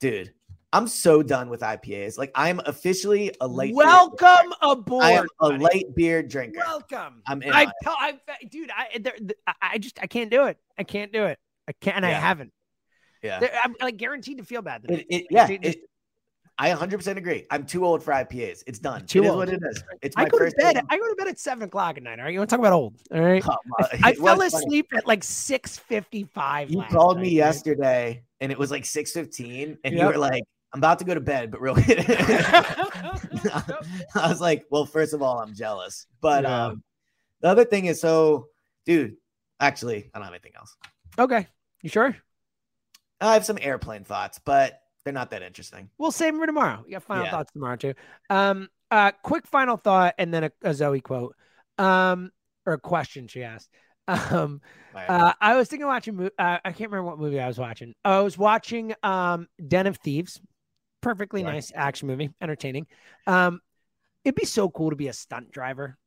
dude, 0.00 0.32
I'm 0.72 0.86
so 0.86 1.22
done 1.22 1.50
with 1.50 1.60
IPAs. 1.60 2.16
Like, 2.16 2.30
I'm 2.34 2.60
officially 2.64 3.32
a 3.40 3.46
late. 3.46 3.74
Welcome 3.74 4.54
aboard. 4.62 5.04
I 5.04 5.10
am 5.12 5.26
a 5.40 5.50
buddy. 5.50 5.64
late 5.64 5.94
beer 5.94 6.22
drinker. 6.22 6.58
Welcome. 6.66 7.22
I'm 7.26 7.42
in 7.42 7.52
I 7.52 7.66
tell, 7.82 7.94
I, 7.98 8.18
dude, 8.50 8.70
I, 8.74 8.98
there, 8.98 9.12
I- 9.46 9.54
I 9.60 9.78
just, 9.78 10.00
I 10.00 10.06
can't 10.06 10.30
do 10.30 10.44
it. 10.44 10.56
I 10.78 10.84
can't 10.84 11.12
do 11.12 11.24
it. 11.24 11.38
I 11.68 11.72
can't, 11.72 11.98
and 11.98 12.06
I 12.06 12.10
haven't. 12.10 12.52
Yeah. 13.22 13.40
There- 13.40 13.52
I'm 13.62 13.74
like 13.80 13.96
guaranteed 13.98 14.38
to 14.38 14.44
feel 14.44 14.62
bad. 14.62 14.84
It, 14.88 15.06
it, 15.08 15.08
day. 15.08 15.26
yeah. 15.30 15.46
Just- 15.58 15.78
I 16.58 16.70
100% 16.70 17.16
agree. 17.16 17.44
I'm 17.50 17.64
too 17.66 17.84
old 17.84 18.02
for 18.02 18.12
IPAs. 18.12 18.62
It's 18.66 18.78
done. 18.78 19.06
Too 19.06 19.24
it 19.24 19.28
old. 19.28 19.38
what 19.38 19.48
it 19.48 19.60
is. 19.62 19.82
It's 20.02 20.14
I 20.16 20.24
my 20.24 20.28
go 20.28 20.38
to 20.38 20.44
first 20.44 20.56
bed. 20.56 20.74
time- 20.74 20.86
I 20.90 20.98
go 20.98 21.08
to 21.08 21.14
bed 21.16 21.26
at 21.28 21.38
seven 21.38 21.64
o'clock 21.64 21.96
at 21.96 22.02
night. 22.02 22.18
All 22.18 22.24
right, 22.26 22.32
you 22.32 22.38
want 22.38 22.50
to 22.50 22.56
talk 22.56 22.60
about 22.60 22.72
old? 22.72 22.94
All 23.12 23.20
right. 23.20 23.42
Oh, 23.48 23.56
I 24.02 24.10
it 24.10 24.18
fell 24.18 24.36
was 24.36 24.52
funny. 24.52 24.64
asleep 24.66 24.86
at 24.94 25.06
like 25.06 25.24
six 25.24 25.78
fifty-five. 25.78 26.70
You 26.70 26.82
called 26.90 27.18
me 27.18 27.30
yesterday 27.30 28.22
and 28.40 28.52
it 28.52 28.58
was 28.58 28.70
like 28.70 28.84
6:15 28.84 29.78
and 29.84 29.94
you 29.98 30.04
were 30.06 30.16
like 30.18 30.44
I'm 30.74 30.80
about 30.80 30.98
to 31.00 31.04
go 31.04 31.14
to 31.14 31.20
bed 31.20 31.50
but 31.50 31.60
real 31.60 31.74
I 34.14 34.28
was 34.28 34.40
like 34.40 34.64
well 34.70 34.86
first 34.86 35.14
of 35.14 35.22
all 35.22 35.38
I'm 35.40 35.54
jealous 35.54 36.06
but 36.20 36.44
Yeah. 36.44 36.66
um 36.66 36.82
the 37.40 37.48
other 37.48 37.64
thing 37.64 37.86
is 37.86 38.00
so 38.00 38.46
dude 38.86 39.16
actually 39.60 40.10
I 40.14 40.18
don't 40.18 40.24
have 40.24 40.32
anything 40.34 40.52
else 40.56 40.76
okay, 41.18 41.46
you 41.82 41.88
sure? 41.90 42.16
I 43.20 43.34
have 43.34 43.44
some 43.44 43.58
airplane 43.60 44.04
thoughts 44.04 44.40
but 44.44 44.80
they're 45.04 45.12
not 45.12 45.30
that 45.30 45.42
interesting 45.42 45.90
We'll 45.98 46.12
save 46.12 46.32
them 46.32 46.40
for 46.40 46.46
tomorrow. 46.46 46.82
We 46.84 46.92
got 46.92 47.02
final 47.02 47.24
Yeah. 47.24 47.30
thoughts 47.32 47.52
tomorrow 47.52 47.76
too. 47.76 47.94
Um, 48.30 48.68
uh, 48.90 49.10
quick 49.22 49.46
final 49.46 49.76
thought, 49.76 50.14
and 50.18 50.32
then 50.34 50.44
a, 50.44 50.52
a 50.62 50.74
Zoe 50.74 51.00
quote, 51.00 51.34
um, 51.78 52.30
or 52.66 52.74
a 52.74 52.78
question 52.78 53.26
she 53.28 53.42
asked. 53.42 53.68
Um, 54.08 54.60
uh, 54.94 55.32
I 55.40 55.56
was 55.56 55.68
thinking 55.68 55.84
of 55.84 55.88
watching. 55.88 56.20
Uh, 56.38 56.58
I 56.64 56.72
can't 56.72 56.90
remember 56.90 57.04
what 57.04 57.18
movie 57.18 57.40
I 57.40 57.46
was 57.46 57.58
watching. 57.58 57.94
I 58.04 58.20
was 58.20 58.36
watching 58.36 58.92
um, 59.02 59.46
Den 59.66 59.86
of 59.86 59.96
Thieves. 59.98 60.40
Perfectly 61.02 61.44
Right. 61.44 61.52
nice 61.54 61.70
action 61.74 62.08
movie, 62.08 62.30
entertaining. 62.40 62.86
Um, 63.26 63.60
it'd 64.24 64.34
be 64.36 64.46
so 64.46 64.70
cool 64.70 64.90
to 64.90 64.96
be 64.96 65.08
a 65.08 65.12
stunt 65.12 65.52
driver. 65.52 65.98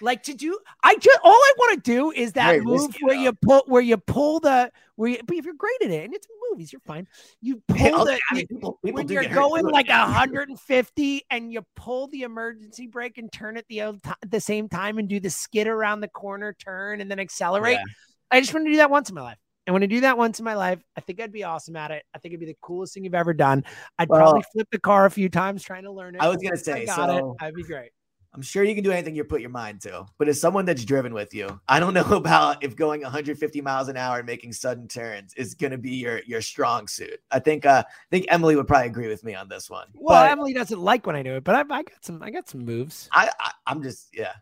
Like 0.00 0.22
to 0.24 0.34
do, 0.34 0.58
I 0.82 0.96
just 0.96 1.18
all 1.22 1.32
I 1.32 1.52
want 1.58 1.84
to 1.84 1.90
do 1.90 2.10
is 2.12 2.32
that 2.32 2.60
move 2.62 2.94
where 3.02 3.14
though. 3.14 3.22
you 3.22 3.32
pull, 3.34 3.62
where 3.66 3.82
you 3.82 3.96
pull 3.98 4.40
the, 4.40 4.72
where 4.96 5.10
you, 5.10 5.18
but 5.24 5.36
if 5.36 5.44
you're 5.44 5.54
great 5.54 5.76
at 5.82 5.90
it, 5.90 6.04
and 6.06 6.14
it's 6.14 6.26
movies, 6.50 6.72
you're 6.72 6.80
fine. 6.80 7.06
You 7.40 7.62
pull 7.68 8.02
Okay, 8.02 8.04
the, 8.04 8.12
I 8.12 8.16
you- 8.32 8.36
mean, 8.36 8.46
people, 8.48 8.78
people 8.84 8.94
when 9.02 9.08
you're 9.08 9.22
get 9.22 9.32
hurt 9.32 9.40
going 9.40 9.66
like 9.66 9.86
it. 9.86 9.92
150 9.92 11.22
and 11.30 11.52
you 11.52 11.64
pull 11.76 12.08
the 12.08 12.22
emergency 12.22 12.86
brake 12.86 13.18
and 13.18 13.30
turn 13.32 13.56
at 13.56 13.66
the 13.68 13.82
old 13.82 14.02
ti- 14.02 14.10
the 14.26 14.40
same 14.40 14.68
time 14.68 14.98
and 14.98 15.08
do 15.08 15.20
the 15.20 15.30
skid 15.30 15.68
around 15.68 16.00
the 16.00 16.08
corner 16.08 16.52
turn 16.54 17.00
and 17.00 17.10
then 17.10 17.20
accelerate. 17.20 17.74
Yeah. 17.76 17.82
I 18.30 18.40
just 18.40 18.52
want 18.54 18.66
to 18.66 18.72
do 18.72 18.78
that 18.78 18.90
once 18.90 19.08
in 19.08 19.14
my 19.14 19.22
life. 19.22 19.38
And 19.66 19.74
when 19.74 19.82
I 19.82 19.86
do 19.86 20.00
that 20.00 20.18
once 20.18 20.38
in 20.40 20.44
my 20.44 20.54
life, 20.54 20.80
I 20.96 21.00
think 21.00 21.20
I'd 21.20 21.32
be 21.32 21.44
awesome 21.44 21.76
at 21.76 21.90
it. 21.90 22.04
I 22.14 22.18
think 22.18 22.32
it'd 22.32 22.40
be 22.40 22.46
the 22.46 22.56
coolest 22.60 22.94
thing 22.94 23.04
you've 23.04 23.14
ever 23.14 23.32
done. 23.32 23.64
I'd 23.98 24.08
probably 24.08 24.42
flip 24.52 24.68
the 24.72 24.80
car 24.80 25.06
a 25.06 25.10
few 25.10 25.28
times 25.28 25.62
trying 25.62 25.84
to 25.84 25.92
learn 25.92 26.16
it. 26.16 26.20
I 26.20 26.28
was 26.28 26.38
gonna 26.38 26.50
once 26.50 26.68
I 26.68 26.80
say, 26.80 26.86
got 26.86 27.10
it. 27.10 27.24
I'd 27.40 27.54
be 27.54 27.62
great. 27.62 27.92
I'm 28.34 28.42
sure 28.42 28.64
you 28.64 28.74
can 28.74 28.82
do 28.82 28.90
anything 28.90 29.14
you 29.14 29.24
put 29.24 29.42
your 29.42 29.50
mind 29.50 29.82
to, 29.82 30.06
but 30.16 30.26
as 30.26 30.40
someone 30.40 30.64
that's 30.64 30.86
driven 30.86 31.12
with 31.12 31.34
you, 31.34 31.60
I 31.68 31.78
don't 31.80 31.92
know 31.94 32.16
about 32.16 32.64
if 32.64 32.74
going 32.74 33.02
150 33.02 33.60
miles 33.60 33.88
an 33.88 33.96
hour 33.96 34.18
and 34.18 34.26
making 34.26 34.54
sudden 34.54 34.88
turns 34.88 35.34
is 35.34 35.54
going 35.54 35.72
to 35.72 35.78
be 35.78 35.90
your 35.96 36.22
your 36.26 36.40
strong 36.40 36.88
suit. 36.88 37.20
I 37.30 37.38
think 37.38 37.66
uh, 37.66 37.84
I 37.86 38.06
think 38.10 38.26
Emily 38.28 38.56
would 38.56 38.66
probably 38.66 38.88
agree 38.88 39.08
with 39.08 39.22
me 39.22 39.34
on 39.34 39.48
this 39.48 39.68
one. 39.68 39.88
Well, 39.94 40.22
but 40.22 40.30
Emily 40.30 40.54
doesn't 40.54 40.80
like 40.80 41.06
when 41.06 41.14
I 41.14 41.22
do 41.22 41.36
it, 41.36 41.44
but 41.44 41.54
I, 41.54 41.60
I 41.60 41.82
got 41.82 42.04
some. 42.04 42.22
I 42.22 42.30
got 42.30 42.48
some 42.48 42.64
moves. 42.64 43.08
I, 43.12 43.30
I 43.38 43.52
I'm 43.66 43.82
just 43.82 44.08
yeah. 44.14 44.32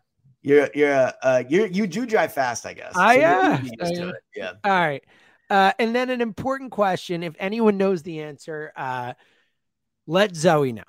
You're 0.41 0.69
you're 0.73 1.11
uh, 1.21 1.43
you 1.47 1.65
you 1.65 1.85
do 1.87 2.05
drive 2.05 2.33
fast, 2.33 2.65
I 2.65 2.73
guess. 2.73 2.95
I, 2.95 3.13
you're- 3.13 3.21
yeah, 3.23 3.61
used 3.61 3.95
to 3.95 4.09
it. 4.09 4.15
Yeah. 4.35 4.51
All 4.63 4.71
right. 4.71 5.03
Uh, 5.49 5.71
and 5.79 5.93
then 5.93 6.09
an 6.09 6.21
important 6.21 6.71
question. 6.71 7.23
If 7.23 7.35
anyone 7.37 7.77
knows 7.77 8.03
the 8.03 8.21
answer, 8.21 8.71
uh, 8.75 9.13
let 10.07 10.35
Zoe 10.35 10.71
know. 10.71 10.83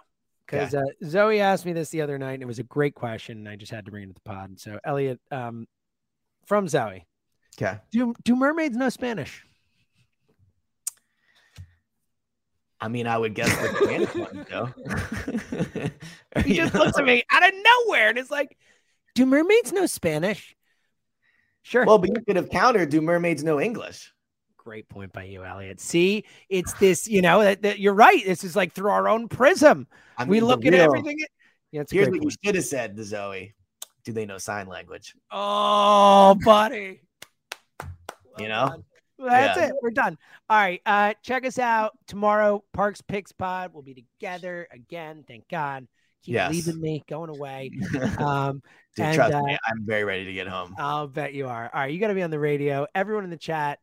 Because 0.47 0.75
uh, 0.75 0.83
Zoe 1.05 1.41
asked 1.41 1.67
me 1.67 1.73
this 1.73 1.89
the 1.91 2.03
other 2.03 2.19
night, 2.19 2.35
and 2.35 2.43
it 2.43 2.47
was 2.47 2.59
a 2.59 2.63
great 2.65 2.95
question, 2.95 3.39
and 3.39 3.49
I 3.49 3.57
just 3.57 3.73
had 3.73 3.87
to 3.87 3.91
bring 3.91 4.05
it 4.05 4.07
to 4.09 4.13
the 4.15 4.21
pod. 4.21 4.61
So, 4.61 4.79
Eliot, 4.85 5.19
um, 5.31 5.67
from 6.47 6.69
Zoe, 6.69 7.07
Okay. 7.57 7.79
do 7.91 8.15
do 8.23 8.37
mermaids 8.37 8.77
know 8.77 8.89
Spanish? 8.91 9.45
I 12.81 12.89
mean, 12.89 13.07
I 13.07 13.17
would 13.17 13.35
guess 13.35 13.49
the 13.57 13.85
Spanish 13.85 14.15
one, 14.15 14.47
Joe. 14.51 15.91
He 16.45 16.55
just 16.55 16.75
looks 16.75 16.99
at 16.99 17.05
me 17.05 17.23
out 17.31 17.47
of 17.47 17.53
nowhere, 17.87 18.09
and 18.09 18.19
it's 18.19 18.31
like, 18.31 18.57
do 19.15 19.27
mermaids 19.27 19.73
know 19.73 19.87
Spanish? 19.87 20.55
Sure. 21.63 21.85
Well, 21.85 21.99
but 21.99 22.11
you 22.11 22.23
could 22.27 22.37
have 22.37 22.51
countered. 22.51 22.91
Do 22.91 23.01
mermaids 23.01 23.45
know 23.45 23.61
English? 23.61 24.13
Great 24.57 24.89
point 24.89 25.13
by 25.13 25.25
you, 25.25 25.45
Eliot. 25.45 25.81
See, 25.81 26.25
it's 26.49 26.73
this, 26.75 27.09
you 27.09 27.23
know, 27.23 27.43
that, 27.43 27.63
that 27.63 27.79
you're 27.81 27.95
right. 27.95 28.25
This 28.25 28.45
is 28.45 28.55
like 28.57 28.73
through 28.73 28.91
our 28.91 29.09
own 29.09 29.29
prism. 29.29 29.87
I 30.17 30.25
we 30.25 30.33
mean, 30.37 30.41
the 30.41 30.47
look 30.47 30.65
at 30.65 30.73
real- 30.73 30.83
everything. 30.83 31.19
Yeah, 31.73 31.81
it's 31.83 31.93
Here's 31.93 32.09
great 32.09 32.21
what 32.23 32.31
you 32.31 32.37
should 32.45 32.55
have 32.55 32.65
said 32.65 32.97
to 32.97 33.05
Zoe. 33.05 33.55
Do 34.05 34.13
they 34.13 34.27
know 34.27 34.39
sign 34.39 34.67
language? 34.67 35.15
Oh, 35.31 36.37
buddy. 36.45 37.01
You 38.39 38.49
know? 38.49 38.69
done. 38.69 38.85
Well, 39.19 39.29
That's 39.29 39.59
Yeah. 39.59 39.67
it. 39.67 39.75
We're 39.83 39.91
done. 39.91 40.17
All 40.49 40.57
right. 40.59 40.81
Uh, 40.87 41.13
check 41.23 41.45
us 41.45 41.59
out 41.59 41.93
tomorrow. 42.07 42.65
Parx 42.75 43.03
Picks 43.07 43.31
Pod. 43.31 43.73
We'll 43.75 43.83
be 43.83 43.95
together 43.95 44.67
again. 44.73 45.23
Thank 45.29 45.49
God. 45.51 45.87
Keep 46.25 46.35
Yes. 46.35 46.51
leaving 46.53 46.81
me, 46.81 47.03
going 47.09 47.31
away. 47.31 47.71
Um, 48.19 48.63
Dude, 48.95 49.07
and, 49.07 49.15
trust 49.17 49.33
uh, 49.35 49.43
me, 49.43 49.57
I'm 49.67 49.87
very 49.87 50.05
ready 50.05 50.25
to 50.27 50.33
get 50.35 50.47
home. 50.47 50.75
I'll 50.79 51.09
bet 51.09 51.33
you 51.33 51.49
are. 51.49 51.71
All 51.73 51.81
right. 51.81 51.91
You 51.93 51.99
got 51.99 52.09
to 52.09 52.15
be 52.15 52.23
on 52.23 52.31
the 52.31 52.39
radio. 52.39 52.87
Everyone 52.95 53.25
in 53.25 53.31
the 53.31 53.39
chat. 53.39 53.79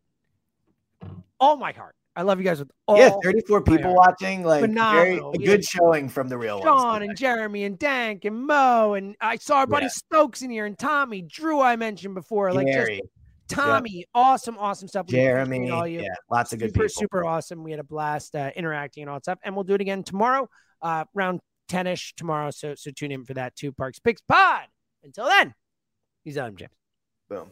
All 1.40 1.58
my 1.58 1.72
heart. 1.72 1.96
I 2.16 2.24
love 2.24 2.38
you 2.38 2.44
guys 2.44 2.60
with 2.60 2.70
all. 2.88 2.98
yeah, 2.98 3.12
34 3.24 3.62
people 3.64 3.96
watching. 3.96 4.44
Like, 4.44 4.60
very, 4.62 4.68
Phenomenal. 4.74 5.30
a 5.30 5.32
We 5.38 5.46
good 5.46 5.64
showing 5.64 6.10
from 6.10 6.28
the 6.28 6.38
real 6.38 6.60
ones. 6.60 6.66
Sean 6.66 6.96
today. 7.00 7.06
and 7.10 7.18
Jeremy 7.18 7.64
and 7.64 7.80
Dank 7.80 8.26
and 8.26 8.46
Mo 8.46 8.94
and 8.94 9.16
I 9.22 9.38
saw 9.38 9.58
our 9.60 9.68
buddy 9.68 9.86
Yeah. 9.86 9.90
Stokes 9.90 10.42
in 10.42 10.50
here 10.50 10.66
and 10.66 10.78
Tommy, 10.78 11.22
Drew. 11.22 11.62
I 11.62 11.76
mentioned 11.76 12.16
before, 12.16 12.52
like 12.54 12.68
just 12.68 12.78
Gary, 12.78 13.02
Tommy, 13.48 14.06
awesome, 14.14 14.58
awesome 14.60 14.88
stuff. 14.90 15.06
We 15.08 15.14
Jeremy, 15.14 15.70
all 15.72 15.88
you. 15.88 16.02
yeah, 16.02 16.08
lots 16.30 16.52
of 16.52 16.60
good 16.60 16.70
super, 16.70 16.80
people. 16.88 16.90
super 16.90 17.26
awesome. 17.26 17.64
We 17.64 17.72
had 17.72 17.80
a 17.80 17.84
blast 17.86 18.36
uh, 18.36 18.52
interacting 18.56 19.04
and 19.04 19.10
all 19.10 19.16
that 19.16 19.24
stuff, 19.26 19.40
and 19.44 19.56
we'll 19.56 19.64
do 19.64 19.76
it 19.76 19.82
again 19.82 20.04
tomorrow, 20.04 20.50
uh, 20.82 21.06
around 21.16 21.40
10ish 21.70 22.16
tomorrow. 22.16 22.52
So 22.52 22.76
so 22.76 22.92
tune 22.92 23.12
in 23.12 23.24
for 23.24 23.34
that 23.36 23.56
too. 23.56 23.72
Parx 23.72 24.04
Picks 24.04 24.22
Pod. 24.22 24.68
Until 25.04 25.26
then, 25.26 25.54
he's 26.24 26.38
on 26.38 26.58
James. 26.58 26.72
Boom. 27.30 27.52